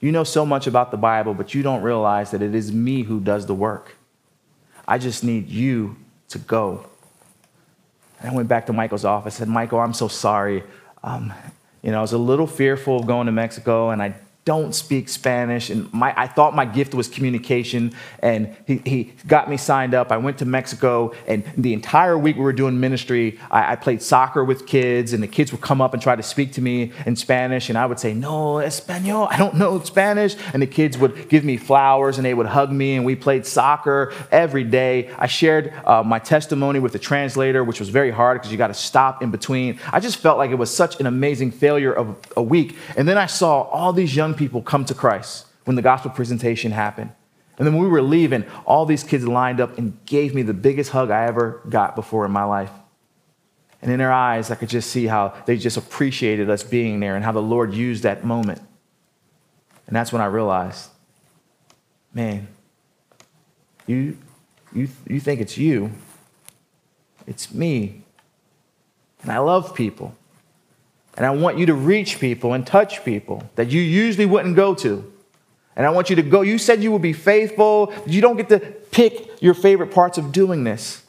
You 0.00 0.12
know 0.12 0.24
so 0.24 0.44
much 0.44 0.66
about 0.66 0.90
the 0.90 0.96
Bible, 0.96 1.34
but 1.34 1.54
you 1.54 1.62
don't 1.62 1.82
realize 1.82 2.30
that 2.30 2.42
it 2.42 2.54
is 2.54 2.70
me 2.72 3.02
who 3.02 3.20
does 3.20 3.46
the 3.46 3.54
work. 3.54 3.96
I 4.86 4.98
just 4.98 5.24
need 5.24 5.48
you 5.48 5.96
to 6.28 6.38
go. 6.38 6.86
And 8.20 8.30
I 8.30 8.34
went 8.34 8.48
back 8.48 8.66
to 8.66 8.72
Michael's 8.72 9.04
office 9.04 9.40
and 9.40 9.48
said, 9.48 9.48
Michael, 9.48 9.80
I'm 9.80 9.94
so 9.94 10.08
sorry. 10.08 10.62
Um, 11.02 11.32
you 11.84 11.90
know, 11.90 11.98
I 11.98 12.00
was 12.00 12.14
a 12.14 12.18
little 12.18 12.46
fearful 12.46 12.96
of 12.96 13.06
going 13.06 13.26
to 13.26 13.32
Mexico, 13.32 13.90
and 13.90 14.02
I 14.02 14.14
don't 14.44 14.74
speak 14.74 15.08
Spanish. 15.08 15.70
And 15.70 15.90
my, 15.92 16.12
I 16.16 16.26
thought 16.26 16.54
my 16.54 16.66
gift 16.66 16.94
was 16.94 17.08
communication. 17.08 17.92
And 18.18 18.54
he, 18.66 18.76
he 18.84 19.14
got 19.26 19.48
me 19.48 19.56
signed 19.56 19.94
up. 19.94 20.12
I 20.12 20.18
went 20.18 20.38
to 20.38 20.44
Mexico. 20.44 21.12
And 21.26 21.44
the 21.56 21.72
entire 21.72 22.18
week 22.18 22.36
we 22.36 22.42
were 22.42 22.52
doing 22.52 22.78
ministry, 22.78 23.38
I, 23.50 23.72
I, 23.72 23.76
played 23.76 24.02
soccer 24.02 24.44
with 24.44 24.66
kids. 24.66 25.14
And 25.14 25.22
the 25.22 25.28
kids 25.28 25.50
would 25.52 25.62
come 25.62 25.80
up 25.80 25.94
and 25.94 26.02
try 26.02 26.14
to 26.14 26.22
speak 26.22 26.52
to 26.52 26.60
me 26.60 26.92
in 27.06 27.16
Spanish. 27.16 27.70
And 27.70 27.78
I 27.78 27.86
would 27.86 27.98
say, 27.98 28.12
No, 28.12 28.58
Espanol. 28.58 29.28
I 29.30 29.38
don't 29.38 29.54
know 29.54 29.80
Spanish. 29.80 30.36
And 30.52 30.60
the 30.60 30.66
kids 30.66 30.98
would 30.98 31.30
give 31.30 31.44
me 31.44 31.56
flowers 31.56 32.18
and 32.18 32.24
they 32.24 32.34
would 32.34 32.46
hug 32.46 32.70
me. 32.70 32.96
And 32.96 33.04
we 33.06 33.16
played 33.16 33.46
soccer 33.46 34.12
every 34.30 34.64
day. 34.64 35.10
I 35.18 35.26
shared 35.26 35.72
uh, 35.86 36.02
my 36.02 36.18
testimony 36.18 36.80
with 36.80 36.92
the 36.92 36.98
translator, 36.98 37.64
which 37.64 37.80
was 37.80 37.88
very 37.88 38.10
hard 38.10 38.38
because 38.38 38.52
you 38.52 38.58
got 38.58 38.68
to 38.68 38.74
stop 38.74 39.22
in 39.22 39.30
between. 39.30 39.80
I 39.90 40.00
just 40.00 40.18
felt 40.18 40.36
like 40.36 40.50
it 40.50 40.56
was 40.56 40.74
such 40.74 41.00
an 41.00 41.06
amazing 41.06 41.50
failure 41.50 41.92
of 41.92 42.16
a 42.36 42.42
week. 42.42 42.76
And 42.98 43.08
then 43.08 43.16
I 43.16 43.26
saw 43.26 43.62
all 43.62 43.94
these 43.94 44.14
young 44.34 44.38
people 44.48 44.62
come 44.62 44.84
to 44.86 44.94
Christ 44.94 45.46
when 45.64 45.76
the 45.76 45.82
gospel 45.82 46.10
presentation 46.10 46.72
happened. 46.72 47.12
And 47.56 47.66
then 47.66 47.74
when 47.74 47.84
we 47.84 47.88
were 47.88 48.02
leaving, 48.02 48.44
all 48.66 48.84
these 48.84 49.04
kids 49.04 49.26
lined 49.26 49.60
up 49.60 49.78
and 49.78 49.96
gave 50.06 50.34
me 50.34 50.42
the 50.42 50.52
biggest 50.52 50.90
hug 50.90 51.10
I 51.10 51.26
ever 51.26 51.62
got 51.68 51.94
before 51.94 52.24
in 52.24 52.32
my 52.32 52.44
life. 52.44 52.70
And 53.80 53.92
in 53.92 53.98
their 53.98 54.12
eyes, 54.12 54.50
I 54.50 54.56
could 54.56 54.68
just 54.68 54.90
see 54.90 55.06
how 55.06 55.34
they 55.46 55.56
just 55.56 55.76
appreciated 55.76 56.50
us 56.50 56.62
being 56.62 57.00
there 57.00 57.14
and 57.14 57.24
how 57.24 57.32
the 57.32 57.42
Lord 57.42 57.72
used 57.72 58.02
that 58.02 58.24
moment. 58.24 58.60
And 59.86 59.94
that's 59.94 60.12
when 60.12 60.22
I 60.22 60.26
realized, 60.26 60.90
man, 62.12 62.48
you, 63.86 64.16
you, 64.72 64.88
you 65.06 65.20
think 65.20 65.40
it's 65.40 65.56
you, 65.56 65.92
it's 67.26 67.52
me. 67.52 68.02
And 69.22 69.30
I 69.30 69.38
love 69.38 69.74
people. 69.74 70.16
And 71.16 71.24
I 71.24 71.30
want 71.30 71.58
you 71.58 71.66
to 71.66 71.74
reach 71.74 72.18
people 72.18 72.52
and 72.52 72.66
touch 72.66 73.04
people 73.04 73.48
that 73.54 73.70
you 73.70 73.80
usually 73.80 74.26
wouldn't 74.26 74.56
go 74.56 74.74
to. 74.76 75.12
And 75.76 75.86
I 75.86 75.90
want 75.90 76.10
you 76.10 76.16
to 76.16 76.22
go. 76.22 76.42
You 76.42 76.58
said 76.58 76.82
you 76.82 76.92
would 76.92 77.02
be 77.02 77.12
faithful. 77.12 77.92
You 78.06 78.20
don't 78.20 78.36
get 78.36 78.48
to 78.48 78.58
pick 78.58 79.42
your 79.42 79.54
favorite 79.54 79.92
parts 79.92 80.18
of 80.18 80.32
doing 80.32 80.64
this. 80.64 81.04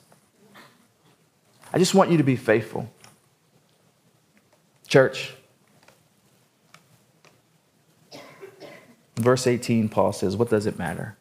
I 1.74 1.78
just 1.78 1.93
want 1.93 2.12
you 2.12 2.18
to 2.18 2.24
be 2.24 2.36
faithful. 2.36 2.89
Church, 4.88 5.34
verse 9.16 9.47
18, 9.47 9.89
Paul 9.89 10.14
says, 10.14 10.38
What 10.38 10.49
does 10.49 10.66
it 10.66 10.78
matter? 10.78 11.18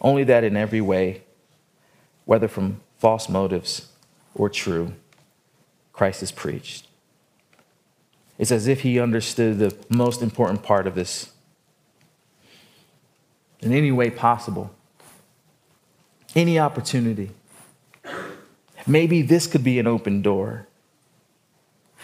Only 0.00 0.24
that 0.24 0.44
in 0.44 0.56
every 0.56 0.80
way, 0.80 1.22
whether 2.26 2.48
from 2.48 2.80
false 2.98 3.28
motives 3.28 3.88
or 4.34 4.50
true, 4.50 4.92
Christ 5.94 6.22
is 6.22 6.32
preached. 6.32 6.88
It's 8.36 8.50
as 8.50 8.66
if 8.66 8.82
he 8.82 9.00
understood 9.00 9.58
the 9.58 9.74
most 9.88 10.20
important 10.20 10.62
part 10.62 10.86
of 10.86 10.94
this 10.94 11.32
in 13.60 13.72
any 13.72 13.92
way 13.92 14.10
possible, 14.10 14.74
any 16.34 16.58
opportunity. 16.58 17.30
Maybe 18.86 19.22
this 19.22 19.46
could 19.46 19.64
be 19.64 19.78
an 19.78 19.86
open 19.86 20.20
door. 20.20 20.66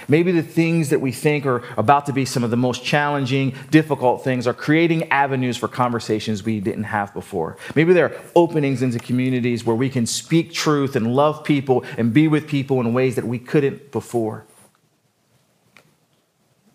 Maybe 0.08 0.32
the 0.32 0.42
things 0.42 0.90
that 0.90 1.00
we 1.00 1.12
think 1.12 1.46
are 1.46 1.62
about 1.76 2.06
to 2.06 2.12
be 2.12 2.24
some 2.24 2.44
of 2.44 2.50
the 2.50 2.56
most 2.56 2.84
challenging, 2.84 3.54
difficult 3.70 4.24
things 4.24 4.46
are 4.46 4.54
creating 4.54 5.10
avenues 5.10 5.56
for 5.56 5.68
conversations 5.68 6.44
we 6.44 6.60
didn't 6.60 6.84
have 6.84 7.12
before. 7.14 7.56
Maybe 7.74 7.92
there 7.92 8.06
are 8.06 8.20
openings 8.34 8.82
into 8.82 8.98
communities 8.98 9.64
where 9.64 9.76
we 9.76 9.90
can 9.90 10.06
speak 10.06 10.52
truth 10.52 10.96
and 10.96 11.14
love 11.14 11.44
people 11.44 11.84
and 11.96 12.12
be 12.12 12.28
with 12.28 12.48
people 12.48 12.80
in 12.80 12.92
ways 12.92 13.16
that 13.16 13.26
we 13.26 13.38
couldn't 13.38 13.92
before. 13.92 14.44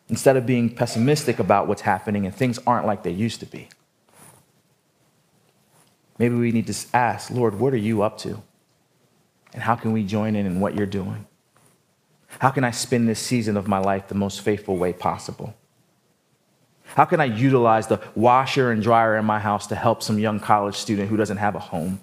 Instead 0.08 0.38
of 0.38 0.46
being 0.46 0.70
pessimistic 0.74 1.40
about 1.40 1.68
what's 1.68 1.82
happening 1.82 2.26
and 2.26 2.36
things 2.36 2.60
aren't 2.68 2.86
like 2.86 3.04
they 3.04 3.12
used 3.12 3.40
to 3.40 3.46
be. 3.46 3.70
Maybe 6.18 6.36
we 6.36 6.52
need 6.52 6.68
to 6.68 6.76
ask, 6.94 7.32
Lord, 7.32 7.60
what 7.60 7.74
are 7.74 7.78
you 7.78 8.02
up 8.02 8.18
to? 8.20 8.42
And 9.54 9.64
how 9.64 9.76
can 9.76 9.92
we 9.92 10.04
join 10.04 10.36
in 10.36 10.46
in 10.46 10.60
what 10.60 10.76
you're 10.76 10.86
doing? 10.86 11.26
How 12.40 12.50
can 12.50 12.64
I 12.64 12.72
spend 12.72 13.08
this 13.08 13.20
season 13.20 13.58
of 13.58 13.68
my 13.68 13.80
life 13.80 14.08
the 14.08 14.16
most 14.16 14.42
faithful 14.42 14.78
way 14.78 14.94
possible? 14.94 15.56
How 16.96 17.06
can 17.06 17.20
I 17.20 17.26
utilize 17.26 17.88
the 17.88 18.02
washer 18.14 18.72
and 18.72 18.82
dryer 18.82 19.18
in 19.18 19.26
my 19.26 19.40
house 19.40 19.68
to 19.68 19.76
help 19.76 20.04
some 20.04 20.20
young 20.20 20.40
college 20.40 20.76
student 20.76 21.10
who 21.10 21.18
doesn't 21.18 21.38
have 21.38 21.56
a 21.56 21.60
home? 21.60 22.00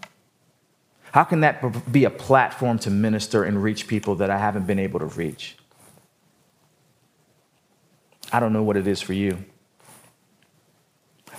How 1.12 1.24
can 1.24 1.40
that 1.40 1.92
be 1.92 2.04
a 2.04 2.10
platform 2.10 2.78
to 2.80 2.90
minister 2.90 3.44
and 3.44 3.62
reach 3.62 3.86
people 3.86 4.14
that 4.16 4.30
I 4.30 4.38
haven't 4.38 4.66
been 4.66 4.78
able 4.78 5.00
to 5.00 5.06
reach? 5.06 5.56
I 8.32 8.40
don't 8.40 8.52
know 8.52 8.62
what 8.62 8.76
it 8.76 8.86
is 8.86 9.00
for 9.00 9.12
you. 9.12 9.44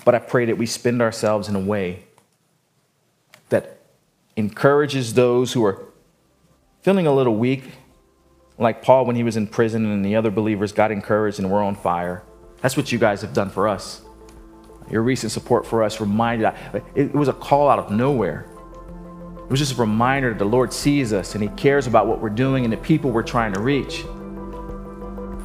But 0.05 0.15
I 0.15 0.19
pray 0.19 0.45
that 0.45 0.57
we 0.57 0.65
spend 0.65 1.01
ourselves 1.01 1.47
in 1.47 1.55
a 1.55 1.59
way 1.59 2.03
that 3.49 3.79
encourages 4.35 5.13
those 5.13 5.53
who 5.53 5.65
are 5.65 5.85
feeling 6.81 7.07
a 7.07 7.13
little 7.13 7.35
weak 7.35 7.63
like 8.63 8.81
Paul 8.81 9.05
when 9.05 9.15
he 9.15 9.23
was 9.23 9.37
in 9.37 9.47
prison 9.47 9.85
and 9.85 10.03
the 10.03 10.15
other 10.15 10.31
believers 10.31 10.71
got 10.71 10.91
encouraged 10.91 11.39
and 11.39 11.51
were 11.51 11.61
on 11.61 11.75
fire. 11.75 12.23
That's 12.61 12.75
what 12.75 12.91
you 12.91 12.97
guys 12.97 13.21
have 13.21 13.33
done 13.33 13.49
for 13.49 13.67
us. 13.67 14.01
Your 14.89 15.01
recent 15.01 15.31
support 15.31 15.65
for 15.65 15.83
us 15.83 15.99
reminded 15.99 16.45
us, 16.45 16.57
it 16.95 17.13
was 17.13 17.27
a 17.27 17.33
call 17.33 17.69
out 17.69 17.79
of 17.79 17.91
nowhere. 17.91 18.47
It 19.37 19.49
was 19.49 19.59
just 19.59 19.77
a 19.77 19.81
reminder 19.81 20.29
that 20.29 20.39
the 20.39 20.45
Lord 20.45 20.73
sees 20.73 21.13
us 21.13 21.35
and 21.35 21.43
He 21.43 21.49
cares 21.49 21.87
about 21.87 22.07
what 22.07 22.21
we're 22.21 22.29
doing 22.29 22.63
and 22.63 22.71
the 22.71 22.77
people 22.77 23.11
we're 23.11 23.23
trying 23.23 23.53
to 23.53 23.59
reach. 23.59 24.01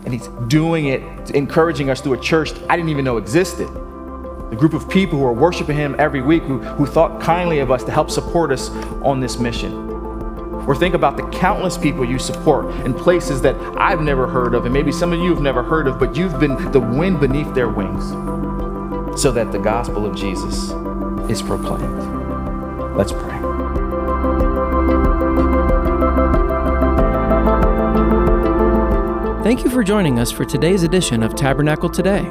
And 0.04 0.12
He's 0.12 0.28
doing 0.48 0.86
it, 0.86 1.02
encouraging 1.32 1.90
us 1.90 2.00
through 2.00 2.14
a 2.14 2.20
church 2.20 2.52
I 2.68 2.76
didn't 2.76 2.90
even 2.90 3.04
know 3.04 3.16
existed. 3.16 3.68
The 3.68 4.56
group 4.56 4.72
of 4.72 4.88
people 4.88 5.18
who 5.18 5.24
are 5.24 5.32
worshiping 5.32 5.76
Him 5.76 5.94
every 5.98 6.22
week, 6.22 6.42
who, 6.44 6.58
who 6.58 6.86
thought 6.86 7.20
kindly 7.20 7.58
of 7.58 7.70
us 7.70 7.84
to 7.84 7.90
help 7.90 8.10
support 8.10 8.50
us 8.50 8.70
on 9.02 9.20
this 9.20 9.38
mission. 9.38 9.87
Or 10.68 10.76
think 10.76 10.94
about 10.94 11.16
the 11.16 11.22
countless 11.30 11.78
people 11.78 12.04
you 12.04 12.18
support 12.18 12.66
in 12.84 12.92
places 12.92 13.40
that 13.40 13.56
I've 13.78 14.02
never 14.02 14.26
heard 14.26 14.54
of, 14.54 14.66
and 14.66 14.74
maybe 14.74 14.92
some 14.92 15.14
of 15.14 15.18
you 15.18 15.30
have 15.30 15.40
never 15.40 15.62
heard 15.62 15.88
of, 15.88 15.98
but 15.98 16.14
you've 16.14 16.38
been 16.38 16.70
the 16.72 16.78
wind 16.78 17.20
beneath 17.20 17.54
their 17.54 17.70
wings 17.70 18.10
so 19.18 19.32
that 19.32 19.50
the 19.50 19.58
gospel 19.58 20.04
of 20.04 20.14
Jesus 20.14 20.72
is 21.30 21.40
proclaimed. 21.40 22.94
Let's 22.94 23.12
pray. 23.12 23.38
Thank 29.42 29.64
you 29.64 29.70
for 29.70 29.82
joining 29.82 30.18
us 30.18 30.30
for 30.30 30.44
today's 30.44 30.82
edition 30.82 31.22
of 31.22 31.34
Tabernacle 31.34 31.88
Today. 31.88 32.30